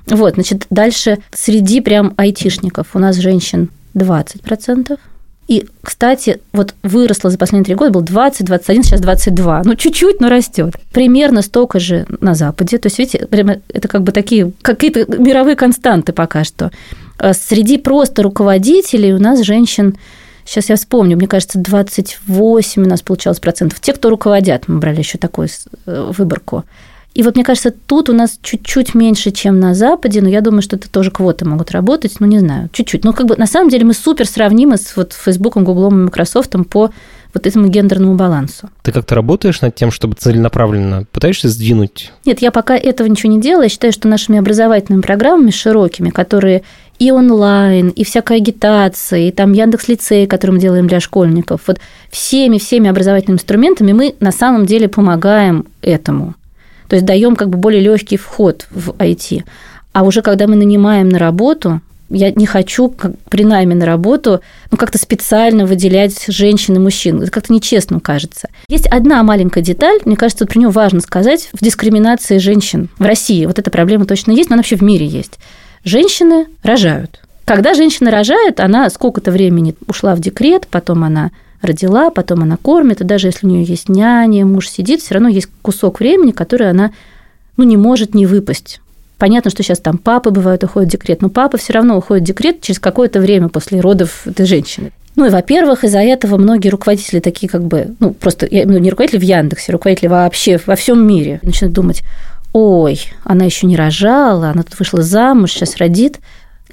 Вот, 0.08 0.36
значит, 0.36 0.66
дальше 0.70 1.20
среди 1.34 1.82
прям 1.82 2.14
айтишников 2.18 2.96
у 2.96 3.00
нас 3.00 3.18
женщин 3.18 3.70
20%, 3.94 4.98
и, 5.48 5.66
кстати, 5.82 6.42
вот 6.52 6.76
выросло 6.84 7.30
за 7.30 7.38
последние 7.38 7.66
три 7.66 7.76
года, 7.76 7.92
был 7.92 8.02
20, 8.02 8.46
21, 8.46 8.84
сейчас 8.84 9.00
22. 9.00 9.62
Ну, 9.64 9.76
чуть-чуть, 9.76 10.20
но 10.20 10.28
растет. 10.28 10.76
Примерно 10.92 11.42
столько 11.42 11.80
же 11.80 12.06
на 12.20 12.36
Западе. 12.36 12.78
То 12.78 12.88
есть, 12.88 13.00
видите, 13.00 13.26
это 13.70 13.88
как 13.88 14.04
бы 14.04 14.12
такие 14.12 14.52
какие-то 14.62 15.06
мировые 15.18 15.56
константы 15.56 16.12
пока 16.12 16.44
что. 16.44 16.72
А 17.18 17.34
среди 17.34 17.78
просто 17.78 18.24
руководителей 18.24 19.14
у 19.14 19.20
нас 19.20 19.42
женщин 19.42 19.96
Сейчас 20.48 20.70
я 20.70 20.78
вспомню, 20.78 21.18
мне 21.18 21.28
кажется, 21.28 21.60
28 21.60 22.84
у 22.84 22.88
нас 22.88 23.02
получалось 23.02 23.40
процентов. 23.42 23.82
Те, 23.82 23.92
кто 23.92 24.10
руководят, 24.10 24.68
мы 24.68 24.80
брали 24.80 25.00
еще 25.00 25.18
такую 25.18 25.50
э, 25.86 26.12
выборку. 26.18 26.64
И 27.14 27.24
вот 27.24 27.36
мне 27.36 27.44
кажется, 27.44 27.72
тут 27.72 28.10
у 28.10 28.14
нас 28.14 28.40
чуть-чуть 28.42 28.96
меньше, 28.96 29.32
чем 29.32 29.60
на 29.60 29.74
Западе, 29.74 30.22
но 30.22 30.30
я 30.30 30.40
думаю, 30.40 30.62
что 30.62 30.78
это 30.78 30.90
тоже 30.90 31.12
квоты 31.12 31.44
могут 31.44 31.72
работать, 31.72 32.16
ну 32.20 32.28
не 32.28 32.40
знаю, 32.40 32.70
чуть-чуть. 32.72 33.04
Но 33.04 33.12
как 33.12 33.26
бы 33.26 33.36
на 33.36 33.48
самом 33.48 33.70
деле 33.70 33.84
мы 33.84 33.94
супер 33.94 34.26
сравнимы 34.26 34.78
с 34.78 34.96
вот 34.96 35.14
Фейсбуком, 35.14 35.66
Гуглом 35.66 36.00
и 36.00 36.04
Microsoft 36.06 36.56
по 36.70 36.92
вот 37.34 37.46
этому 37.46 37.68
гендерному 37.68 38.16
балансу. 38.16 38.70
Ты 38.84 38.92
как-то 38.92 39.16
работаешь 39.16 39.62
над 39.62 39.76
тем, 39.76 39.92
чтобы 39.92 40.16
целенаправленно 40.16 41.06
пытаешься 41.12 41.50
сдвинуть? 41.50 42.12
Нет, 42.26 42.42
я 42.42 42.52
пока 42.52 42.76
этого 42.76 43.08
ничего 43.08 43.32
не 43.32 43.42
делаю. 43.42 43.64
Я 43.64 43.70
считаю, 43.70 43.94
что 43.94 44.08
нашими 44.08 44.40
образовательными 44.40 45.02
программами 45.02 45.52
широкими, 45.52 46.10
которые 46.10 46.64
и 47.00 47.12
онлайн, 47.12 47.90
и 47.90 48.04
всякая 48.04 48.40
агитация, 48.40 49.28
и 49.28 49.32
там 49.32 49.54
Яндекс 49.54 49.88
Лицей, 49.88 50.26
который 50.26 50.52
мы 50.52 50.60
делаем 50.60 50.88
для 50.88 51.00
школьников. 51.00 51.62
Вот 51.68 51.80
всеми-всеми 52.10 52.90
образовательными 52.90 53.38
инструментами 53.38 53.94
мы 53.94 54.16
на 54.20 54.32
самом 54.32 54.66
деле 54.66 54.88
помогаем 54.88 55.66
этому. 55.82 56.34
То 56.88 56.96
есть 56.96 57.06
даем 57.06 57.36
как 57.36 57.50
бы 57.50 57.58
более 57.58 57.82
легкий 57.82 58.18
вход 58.18 58.66
в 58.72 58.92
IT. 58.92 59.44
А 59.94 60.04
уже 60.04 60.22
когда 60.22 60.48
мы 60.48 60.56
нанимаем 60.56 61.10
на 61.10 61.20
работу, 61.20 61.82
я 62.10 62.32
не 62.32 62.46
хочу 62.46 62.90
как, 62.90 63.14
при 63.30 63.44
найме 63.44 63.76
на 63.76 63.86
работу 63.86 64.42
ну, 64.72 64.78
как-то 64.78 64.98
специально 64.98 65.66
выделять 65.66 66.26
женщин 66.28 66.76
и 66.76 66.80
мужчин. 66.80 67.22
Это 67.22 67.32
как-то 67.32 67.54
нечестно 67.54 68.00
кажется. 68.00 68.50
Есть 68.68 68.88
одна 68.88 69.22
маленькая 69.24 69.62
деталь, 69.62 70.00
мне 70.06 70.16
кажется, 70.16 70.46
вот 70.46 70.52
про 70.52 70.60
нее 70.60 70.70
важно 70.70 71.02
сказать, 71.02 71.50
в 71.54 71.64
дискриминации 71.64 72.38
женщин 72.38 72.90
в 72.98 73.04
России. 73.04 73.46
Вот 73.46 73.60
эта 73.60 73.70
проблема 73.72 74.06
точно 74.06 74.32
есть, 74.32 74.50
но 74.50 74.54
она 74.54 74.62
вообще 74.62 74.78
в 74.78 74.84
мире 74.84 75.06
есть. 75.06 75.38
Женщины 75.84 76.48
рожают. 76.64 77.22
Когда 77.46 77.74
женщина 77.74 78.12
рожает, 78.12 78.60
она 78.60 78.90
сколько-то 78.90 79.32
времени 79.32 79.76
ушла 79.88 80.16
в 80.16 80.20
декрет, 80.20 80.68
потом 80.70 81.04
она 81.04 81.32
родила, 81.62 82.10
потом 82.10 82.44
она 82.44 82.58
кормит, 82.58 83.02
и 83.02 83.06
даже 83.06 83.28
если 83.28 83.48
у 83.48 83.50
нее 83.50 83.64
есть 83.64 83.90
няня, 83.90 84.46
муж 84.46 84.70
сидит, 84.70 85.02
все 85.02 85.16
равно 85.16 85.30
есть 85.30 85.48
кусок 85.62 86.00
времени, 86.00 86.32
который 86.32 86.70
она 86.70 86.92
ну, 87.56 87.64
не 87.64 87.78
может 87.78 88.14
не 88.14 88.26
выпасть. 88.26 88.82
Понятно, 89.18 89.50
что 89.50 89.64
сейчас 89.64 89.80
там 89.80 89.98
папы 89.98 90.30
бывают 90.30 90.64
уходят 90.64 90.90
в 90.90 90.92
декрет, 90.92 91.22
но 91.22 91.30
папа 91.30 91.58
все 91.58 91.74
равно 91.74 91.98
уходит 91.98 92.24
в 92.24 92.28
декрет 92.28 92.62
через 92.62 92.80
какое-то 92.80 93.20
время 93.20 93.50
после 93.50 93.80
родов 93.80 94.28
этой 94.28 94.46
женщины. 94.46 94.92
Ну 95.16 95.26
и, 95.26 95.30
во-первых, 95.30 95.84
из-за 95.84 96.00
этого 96.00 96.38
многие 96.38 96.70
руководители 96.70 97.20
такие 97.20 97.50
как 97.50 97.64
бы, 97.64 97.96
ну 98.00 98.14
просто, 98.14 98.46
имею 98.46 98.80
не 98.80 98.92
руководители 98.92 99.20
в 99.20 99.24
Яндексе, 99.24 99.72
руководители 99.72 100.08
вообще 100.08 100.60
во 100.64 100.76
всем 100.76 101.06
мире 101.08 101.40
начинают 101.42 101.74
думать, 101.74 102.04
ой, 102.54 103.02
она 103.24 103.46
еще 103.46 103.66
не 103.66 103.76
рожала, 103.76 104.50
она 104.50 104.62
тут 104.62 104.78
вышла 104.78 105.02
замуж, 105.02 105.52
сейчас 105.52 105.78
родит. 105.78 106.20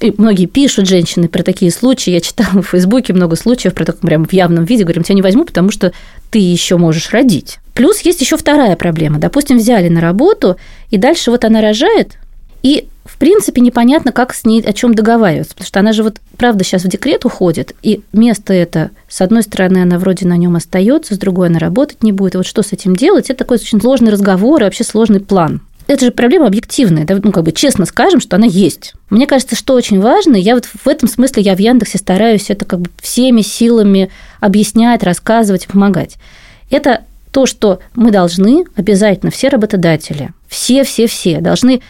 И 0.00 0.12
многие 0.18 0.46
пишут 0.46 0.88
женщины 0.88 1.28
про 1.28 1.42
такие 1.42 1.70
случаи. 1.70 2.10
Я 2.10 2.20
читала 2.20 2.60
в 2.62 2.68
Фейсбуке 2.68 3.12
много 3.12 3.36
случаев 3.36 3.74
про 3.74 3.84
такое 3.84 4.02
прямо 4.02 4.26
в 4.26 4.32
явном 4.32 4.64
виде. 4.64 4.82
Говорим, 4.82 5.04
тебя 5.04 5.14
не 5.14 5.22
возьму, 5.22 5.44
потому 5.44 5.70
что 5.70 5.92
ты 6.30 6.38
еще 6.38 6.76
можешь 6.76 7.10
родить. 7.10 7.58
Плюс 7.74 8.00
есть 8.00 8.20
еще 8.20 8.36
вторая 8.36 8.76
проблема. 8.76 9.18
Допустим, 9.18 9.56
взяли 9.56 9.88
на 9.88 10.00
работу, 10.00 10.56
и 10.90 10.98
дальше 10.98 11.30
вот 11.30 11.44
она 11.44 11.60
рожает, 11.60 12.18
и 12.64 12.88
в 13.04 13.18
принципе, 13.18 13.60
непонятно, 13.60 14.10
как 14.10 14.32
с 14.32 14.46
ней 14.46 14.62
о 14.62 14.72
чем 14.72 14.94
договариваться, 14.94 15.54
потому 15.54 15.66
что 15.66 15.80
она 15.80 15.92
же 15.92 16.02
вот, 16.02 16.16
правда, 16.38 16.64
сейчас 16.64 16.84
в 16.84 16.88
декрет 16.88 17.26
уходит, 17.26 17.76
и 17.82 18.00
место 18.14 18.54
это, 18.54 18.90
с 19.06 19.20
одной 19.20 19.42
стороны, 19.42 19.82
она 19.82 19.98
вроде 19.98 20.26
на 20.26 20.38
нем 20.38 20.56
остается, 20.56 21.14
с 21.14 21.18
другой 21.18 21.48
она 21.48 21.58
работать 21.58 22.02
не 22.02 22.12
будет. 22.12 22.34
И 22.34 22.38
вот 22.38 22.46
что 22.46 22.62
с 22.62 22.72
этим 22.72 22.96
делать? 22.96 23.28
Это 23.28 23.40
такой 23.40 23.58
очень 23.58 23.80
сложный 23.80 24.10
разговор 24.10 24.62
и 24.62 24.64
вообще 24.64 24.82
сложный 24.82 25.20
план 25.20 25.60
это 25.86 26.06
же 26.06 26.12
проблема 26.12 26.46
объективная, 26.46 27.04
да, 27.04 27.20
ну, 27.22 27.30
как 27.30 27.44
бы 27.44 27.52
честно 27.52 27.84
скажем, 27.84 28.18
что 28.18 28.36
она 28.36 28.46
есть. 28.46 28.94
Мне 29.10 29.26
кажется, 29.26 29.54
что 29.54 29.74
очень 29.74 30.00
важно, 30.00 30.34
я 30.34 30.54
вот 30.54 30.64
в 30.64 30.88
этом 30.88 31.10
смысле 31.10 31.42
я 31.42 31.54
в 31.54 31.58
Яндексе 31.58 31.98
стараюсь 31.98 32.48
это 32.48 32.64
как 32.64 32.80
бы 32.80 32.90
всеми 33.02 33.42
силами 33.42 34.10
объяснять, 34.40 35.02
рассказывать, 35.02 35.66
помогать. 35.66 36.16
Это 36.70 37.02
то, 37.32 37.46
что 37.46 37.80
мы 37.94 38.12
должны 38.12 38.64
обязательно, 38.76 39.30
все 39.30 39.48
работодатели, 39.48 40.30
все-все-все 40.48 41.40
должны 41.40 41.82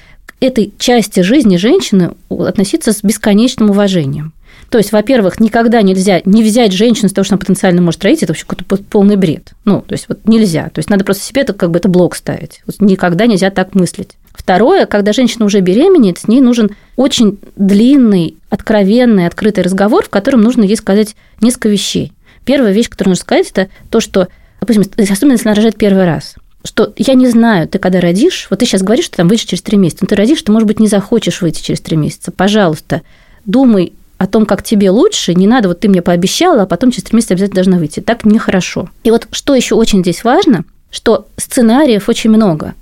этой 0.47 0.73
части 0.79 1.21
жизни 1.21 1.57
женщины 1.57 2.13
относиться 2.29 2.93
с 2.93 3.03
бесконечным 3.03 3.71
уважением. 3.71 4.33
То 4.71 4.79
есть, 4.79 4.93
во-первых, 4.93 5.41
никогда 5.41 5.83
нельзя 5.83 6.21
не 6.25 6.43
взять 6.43 6.73
женщину 6.73 7.09
с 7.09 7.13
того, 7.13 7.25
что 7.25 7.35
она 7.35 7.41
потенциально 7.41 7.81
может 7.81 8.03
родить, 8.03 8.23
это 8.23 8.33
вообще 8.33 8.45
какой-то 8.47 8.83
полный 8.85 9.17
бред. 9.17 9.53
Ну, 9.65 9.83
то 9.83 9.93
есть, 9.93 10.07
вот 10.09 10.27
нельзя. 10.27 10.69
То 10.71 10.81
есть, 10.81 10.91
надо 10.91 11.05
просто 11.05 11.25
себе 11.25 11.43
это 11.43 11.53
как 11.53 11.71
бы 11.71 11.79
это 11.79 11.89
блок 11.89 12.17
ставить. 12.17 12.63
Вот 12.67 12.81
никогда 12.81 13.27
нельзя 13.27 13.51
так 13.51 13.75
мыслить. 13.75 14.17
Второе, 14.33 14.87
когда 14.87 15.13
женщина 15.13 15.45
уже 15.45 15.61
беременеет, 15.61 16.19
с 16.19 16.29
ней 16.29 16.41
нужен 16.41 16.71
очень 16.97 17.39
длинный, 17.57 18.37
откровенный, 18.51 19.27
открытый 19.27 19.63
разговор, 19.63 20.05
в 20.05 20.11
котором 20.11 20.41
нужно 20.41 20.65
ей 20.65 20.77
сказать 20.77 21.15
несколько 21.41 21.69
вещей. 21.69 22.13
Первая 22.45 22.73
вещь, 22.73 22.89
которую 22.89 23.13
нужно 23.13 23.23
сказать, 23.23 23.51
это 23.51 23.69
то, 23.91 24.01
что, 24.01 24.29
допустим, 24.61 24.83
особенно 25.11 25.33
если 25.33 25.49
она 25.49 25.55
рожает 25.55 25.77
первый 25.77 26.05
раз. 26.05 26.35
Что 26.65 26.93
я 26.97 27.15
не 27.15 27.29
знаю, 27.29 27.69
ты 27.69 27.79
когда 27.79 28.01
родишь, 28.01 28.47
вот 28.51 28.61
ты 28.61 28.67
сейчас 28.67 28.83
говоришь, 28.83 29.05
что 29.05 29.19
там 29.19 29.29
выйдешь 29.29 29.45
через 29.45 29.63
три 29.63 29.77
месяца, 29.77 29.99
но 30.03 30.09
ты 30.09 30.17
родишь, 30.17 30.43
ты, 30.43 30.51
может 30.51 30.67
быть, 30.67 30.81
не 30.81 30.89
захочешь 30.89 31.43
выйти 31.43 31.63
через 31.63 31.81
три 31.81 31.97
месяца. 31.97 32.33
Пожалуйста, 32.33 33.03
думай 33.45 33.93
о 34.17 34.27
том, 34.27 34.47
как 34.47 34.63
тебе 34.63 34.91
лучше, 34.91 35.35
не 35.35 35.47
надо, 35.47 35.69
вот 35.69 35.81
ты 35.81 35.89
мне 35.89 36.01
пообещала, 36.01 36.63
а 36.63 36.67
потом 36.67 36.91
через 36.91 37.05
три 37.05 37.17
месяца 37.17 37.35
обязательно 37.35 37.57
должна 37.57 37.79
выйти. 37.79 38.01
Так 38.01 38.25
нехорошо. 38.25 38.89
И 39.03 39.11
вот 39.11 39.29
что 39.33 39.55
еще 39.55 39.75
очень 39.75 40.01
здесь 40.01 40.25
важно, 40.25 40.65
что 40.91 41.27
сценариев 41.37 42.09
очень 42.09 42.31
много. 42.31 42.75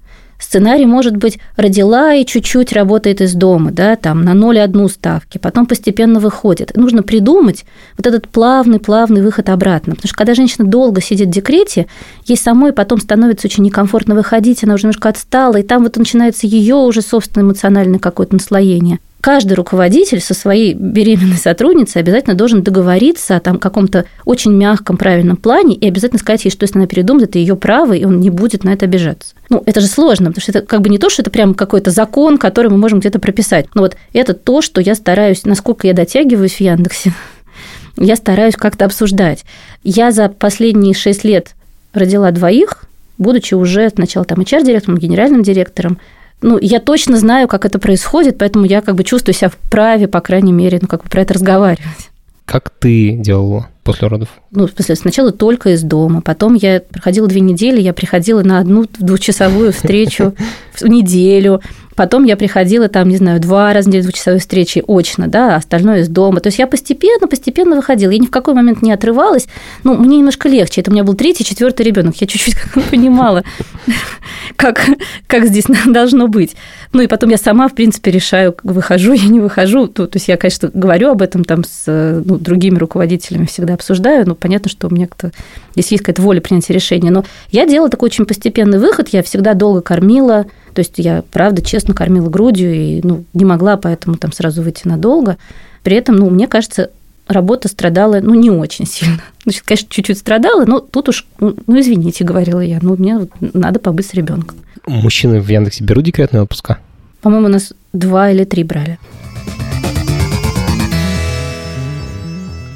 Сценарий, 0.43 0.87
может 0.87 1.17
быть, 1.17 1.39
родила 1.57 2.15
и 2.15 2.27
чуть-чуть 2.27 2.73
работает 2.73 3.21
из 3.21 3.35
дома, 3.35 3.71
да, 3.71 3.95
там 3.95 4.25
на 4.25 4.33
0,1 4.33 4.89
ставки, 4.89 5.39
потом 5.39 5.67
постепенно 5.67 6.19
выходит. 6.19 6.77
Нужно 6.77 7.05
придумать 7.05 7.65
вот 7.97 8.09
этот 8.09 8.27
плавный-плавный 8.29 9.23
выход 9.23 9.49
обратно. 9.49 9.95
Потому 9.95 10.09
что 10.09 10.17
когда 10.17 10.35
женщина 10.35 10.67
долго 10.67 11.01
сидит 11.01 11.29
в 11.29 11.31
декрете, 11.31 11.87
ей 12.27 12.37
самой 12.37 12.73
потом 12.73 13.01
становится 13.01 13.47
очень 13.47 13.63
некомфортно 13.63 14.17
выходить, 14.17 14.65
она 14.65 14.75
уже 14.75 14.83
немножко 14.83 15.11
отстала, 15.11 15.57
и 15.57 15.63
там 15.63 15.85
вот 15.85 15.97
начинается 15.97 16.49
ее 16.49 16.75
уже 16.75 17.03
собственное 17.03 17.47
эмоциональное 17.47 18.01
какое-то 18.01 18.35
наслоение 18.35 18.99
каждый 19.23 19.53
руководитель 19.53 20.21
со 20.21 20.35
своей 20.35 20.75
беременной 20.75 21.37
сотрудницей 21.37 22.01
обязательно 22.01 22.35
должен 22.35 22.63
договориться 22.63 23.37
о 23.37 23.41
там 23.41 23.59
каком-то 23.59 24.05
очень 24.25 24.53
мягком, 24.53 24.99
правильном 24.99 25.37
плане 25.37 25.77
и 25.77 25.87
обязательно 25.87 26.19
сказать 26.19 26.45
ей, 26.45 26.51
что 26.51 26.65
если 26.65 26.77
она 26.77 26.89
передумает, 26.89 27.31
это 27.31 27.39
ее 27.39 27.55
право, 27.55 27.93
и 27.93 28.05
он 28.05 28.19
не 28.21 28.31
будет 28.31 28.65
на 28.65 28.71
это 28.71 28.85
обижаться. 28.85 29.35
Ну, 29.49 29.63
это 29.65 29.81
же 29.81 29.87
сложно, 29.87 30.31
потому 30.31 30.43
что 30.43 30.51
это 30.51 30.63
как 30.63 30.81
бы 30.81 30.89
не 30.89 30.99
то, 30.99 31.09
что 31.09 31.23
это 31.23 31.31
прям 31.31 31.55
какой-то 31.55 31.93
закон, 31.93 32.37
который 32.37 32.69
мы 32.69 32.79
можем 32.79 32.99
где-то 32.99 33.21
прописать. 33.21 33.67
Но 33.75 33.83
вот 33.83 33.97
это 34.13 34.35
то, 34.35 34.61
что 34.61 34.81
я 34.81 34.97
стараюсь, 34.97 35.45
насколько 35.45 35.87
я 35.87 35.95
дотягиваюсь 35.95 36.55
в 36.55 36.61
Яндексе, 36.61 37.15
я 37.97 38.17
стараюсь 38.17 38.57
как-то 38.57 38.87
обсуждать. 38.87 39.45
Я 39.85 40.11
за 40.11 40.31
последние 40.31 40.95
шесть 40.95 41.23
лет 41.23 41.55
родила 41.93 42.33
двоих, 42.33 42.87
будучи 43.19 43.55
уже 43.55 43.89
сначала 43.91 44.25
там 44.25 44.41
HR-директором, 44.41 44.99
генеральным 44.99 45.45
директором, 45.45 45.99
ну, 46.43 46.59
я 46.61 46.81
точно 46.81 47.17
знаю, 47.17 47.49
как 47.49 47.65
это 47.65 47.79
происходит, 47.79 48.39
поэтому 48.39 48.65
я 48.65 48.81
как 48.81 48.97
бы 48.97 49.05
чувствую 49.05 49.35
себя 49.35 49.49
вправе, 49.49 50.09
по 50.09 50.21
крайней 50.21 50.53
мере, 50.53 50.79
ну, 50.83 50.89
как 50.89 51.05
бы 51.05 51.09
про 51.09 51.23
это 51.23 51.35
разговаривать. 51.35 52.11
Как 52.45 52.71
ты 52.71 53.13
делала 53.13 53.69
после 53.85 54.09
родов? 54.09 54.29
Ну, 54.51 54.67
в 54.67 54.73
смысле, 54.73 54.97
сначала 54.97 55.33
только 55.33 55.71
из 55.71 55.83
дома, 55.83 56.21
потом 56.21 56.55
я 56.55 56.81
проходила 56.81 57.29
две 57.29 57.41
недели, 57.41 57.81
я 57.81 57.93
приходила 57.93 58.43
на 58.43 58.59
одну 58.59 58.85
двухчасовую 58.99 59.73
встречу 59.73 60.35
в 60.75 60.87
неделю, 60.87 61.61
Потом 61.95 62.25
я 62.25 62.37
приходила 62.37 62.89
там, 62.89 63.09
не 63.09 63.17
знаю, 63.17 63.41
два 63.41 63.73
раза 63.73 63.87
в 63.87 63.89
неделю 63.89 64.05
двухчасовой 64.05 64.41
встречи 64.41 64.83
очно, 64.87 65.29
да, 65.29 65.57
остальное 65.57 66.01
из 66.01 66.09
дома. 66.09 66.41
То 66.41 66.49
есть 66.49 66.59
я 66.59 66.67
постепенно, 66.67 67.29
постепенно 67.29 67.77
выходила. 67.77 68.11
Я 68.11 68.19
ни 68.19 68.27
в 68.27 68.31
какой 68.31 68.55
момент 68.55 68.83
не 68.83 68.93
отрывалась. 68.93 69.47
Ну, 69.85 69.95
мне 69.95 70.19
немножко 70.19 70.49
легче. 70.49 70.81
Это 70.81 70.91
у 70.91 70.95
меня 70.95 71.05
был 71.05 71.15
третий, 71.15 71.45
четвертый 71.45 71.83
ребенок. 71.83 72.17
Я 72.17 72.27
чуть-чуть 72.27 72.57
понимала, 72.91 73.45
как, 74.57 74.85
как 75.27 75.47
здесь 75.47 75.65
должно 75.87 76.29
быть. 76.29 76.57
Ну, 76.93 77.03
и 77.03 77.07
потом 77.07 77.31
я 77.31 77.37
сама, 77.37 77.69
в 77.69 77.75
принципе, 77.75 78.11
решаю, 78.11 78.57
выхожу 78.63 79.13
я 79.13 79.29
не 79.29 79.41
выхожу. 79.41 79.87
То, 79.87 80.07
то 80.07 80.17
есть 80.17 80.29
я, 80.29 80.37
конечно, 80.37 80.71
говорю 80.73 81.11
об 81.11 81.23
этом 81.23 81.45
там 81.45 81.65
с 81.65 81.85
ну, 81.87 82.39
другими 82.39 82.79
руководителями, 82.79 83.47
всегда 83.47 83.75
обсуждаю. 83.75 84.27
Но 84.27 84.35
понятно, 84.35 84.71
что 84.71 84.89
у 84.89 84.91
меня 84.95 85.07
как-то 85.07 85.33
здесь 85.75 85.91
есть 85.91 86.03
какая-то 86.03 86.23
воля 86.23 86.41
принятия 86.41 86.73
решения. 86.73 87.11
Но 87.11 87.25
я 87.51 87.67
делала 87.67 87.91
такой 87.91 88.07
очень 88.07 88.27
постепенный 88.27 88.79
выход. 88.79 89.09
Я 89.09 89.23
всегда 89.23 89.55
долго 89.55 89.83
кормила, 89.83 90.47
то 90.75 90.81
есть 90.81 90.95
я, 90.97 91.23
правда, 91.31 91.63
честно 91.63 91.95
кормила 91.95 92.29
грудью 92.29 92.75
и 92.75 93.01
ну, 93.03 93.25
не 93.35 93.45
могла 93.45 93.77
поэтому 93.77 94.17
там 94.17 94.33
сразу 94.33 94.63
выйти 94.63 94.89
надолго. 94.89 95.37
При 95.83 95.97
этом, 95.97 96.17
ну, 96.17 96.31
мне 96.31 96.47
кажется, 96.49 96.91
работа 97.29 97.69
страдала, 97.69 98.21
ну, 98.21 98.35
не 98.35 98.51
очень 98.51 98.87
сильно. 98.87 99.21
Значит, 99.45 99.63
конечно, 99.65 99.89
чуть-чуть 99.91 100.19
страдала, 100.19 100.65
но 100.65 100.81
тут 100.81 101.09
уж, 101.09 101.27
ну, 101.39 101.57
ну 101.67 101.81
извините, 101.81 102.25
говорила 102.25 102.61
я, 102.61 102.79
ну, 102.81 102.97
мне 102.97 103.19
вот 103.19 103.31
надо 103.41 103.81
побыть 103.81 104.07
с 104.07 104.15
ребенком. 104.15 104.59
Мужчины 104.87 105.41
в 105.41 105.49
Яндексе 105.49 105.85
берут 105.85 106.05
декретные 106.05 106.43
отпуска? 106.43 106.79
По-моему, 107.21 107.47
у 107.47 107.51
нас 107.51 107.73
два 107.93 108.31
или 108.31 108.45
три 108.45 108.65
брали. 108.65 108.99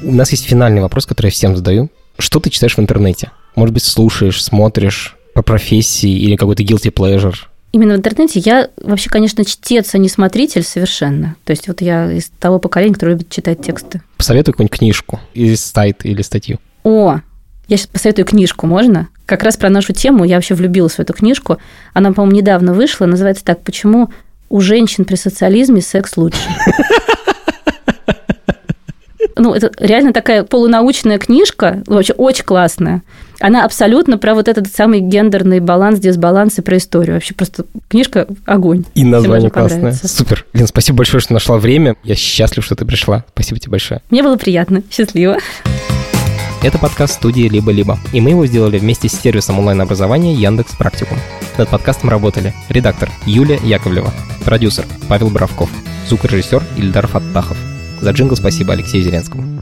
У 0.03 0.13
нас 0.13 0.31
есть 0.31 0.45
финальный 0.45 0.81
вопрос, 0.81 1.05
который 1.05 1.27
я 1.27 1.31
всем 1.31 1.55
задаю. 1.55 1.89
Что 2.17 2.39
ты 2.39 2.49
читаешь 2.49 2.77
в 2.77 2.79
интернете? 2.79 3.31
Может 3.55 3.73
быть, 3.73 3.83
слушаешь, 3.83 4.41
смотришь 4.41 5.17
по 5.33 5.41
профессии 5.41 6.09
или 6.09 6.35
какой-то 6.35 6.63
guilty 6.63 6.93
pleasure? 6.93 7.35
Именно 7.73 7.95
в 7.95 7.97
интернете 7.97 8.39
я 8.39 8.69
вообще, 8.81 9.09
конечно, 9.09 9.43
чтец, 9.43 9.93
а 9.93 9.97
не 9.97 10.09
смотритель 10.09 10.63
совершенно. 10.63 11.35
То 11.43 11.51
есть 11.51 11.67
вот 11.67 11.81
я 11.81 12.11
из 12.11 12.31
того 12.39 12.59
поколения, 12.59 12.93
которое 12.93 13.13
любит 13.13 13.29
читать 13.29 13.61
тексты. 13.61 14.01
Посоветуй 14.17 14.53
какую-нибудь 14.53 14.77
книжку 14.77 15.19
или 15.33 15.55
сайт, 15.55 16.05
или 16.05 16.21
статью. 16.21 16.59
О, 16.83 17.19
я 17.67 17.77
сейчас 17.77 17.87
посоветую 17.87 18.25
книжку, 18.25 18.65
можно? 18.65 19.09
Как 19.25 19.43
раз 19.43 19.57
про 19.57 19.69
нашу 19.69 19.91
тему 19.91 20.23
я 20.23 20.35
вообще 20.35 20.55
влюбилась 20.55 20.93
в 20.93 20.99
эту 20.99 21.13
книжку. 21.13 21.57
Она, 21.93 22.13
по-моему, 22.13 22.37
недавно 22.37 22.73
вышла. 22.73 23.05
Называется 23.05 23.43
так 23.43 23.61
«Почему 23.61 24.09
у 24.49 24.61
женщин 24.61 25.03
при 25.03 25.15
социализме 25.15 25.81
секс 25.81 26.15
лучше?» 26.15 26.39
ну, 29.35 29.53
это 29.53 29.71
реально 29.79 30.13
такая 30.13 30.43
полунаучная 30.43 31.17
книжка, 31.17 31.83
вообще 31.85 32.13
очень 32.13 32.45
классная. 32.45 33.03
Она 33.39 33.65
абсолютно 33.65 34.17
про 34.17 34.33
вот 34.33 34.47
этот 34.47 34.67
самый 34.67 34.99
гендерный 34.99 35.59
баланс, 35.59 35.99
дисбаланс 35.99 36.57
и 36.57 36.61
про 36.61 36.77
историю. 36.77 37.15
Вообще 37.15 37.33
просто 37.33 37.65
книжка 37.87 38.27
огонь. 38.45 38.85
И 38.95 39.03
название 39.03 39.49
классное. 39.49 39.93
Супер. 39.93 40.45
Лен, 40.53 40.67
спасибо 40.67 40.97
большое, 40.97 41.21
что 41.21 41.33
нашла 41.33 41.57
время. 41.57 41.95
Я 42.03 42.15
счастлив, 42.15 42.65
что 42.65 42.75
ты 42.75 42.85
пришла. 42.85 43.25
Спасибо 43.33 43.59
тебе 43.59 43.71
большое. 43.71 44.01
Мне 44.09 44.23
было 44.23 44.37
приятно. 44.37 44.81
Счастливо. 44.91 45.37
Это 46.63 46.79
подкаст 46.79 47.13
студии 47.13 47.47
«Либо-либо», 47.47 47.99
и 48.13 48.19
мы 48.19 48.31
его 48.31 48.47
сделали 48.47 48.79
вместе 48.79 49.07
с 49.07 49.13
сервисом 49.13 49.59
онлайн-образования 49.59 50.33
Яндекс 50.33 50.75
Практикум. 50.75 51.19
Над 51.57 51.69
подкастом 51.69 52.09
работали 52.09 52.51
редактор 52.69 53.11
Юлия 53.27 53.59
Яковлева, 53.63 54.11
продюсер 54.43 54.85
Павел 55.07 55.29
Боровков, 55.29 55.69
звукорежиссер 56.07 56.63
Ильдар 56.77 57.05
Фаттахов, 57.05 57.57
за 58.01 58.09
джингл 58.09 58.35
спасибо 58.35 58.73
Алексею 58.73 59.03
Зеленскому. 59.03 59.56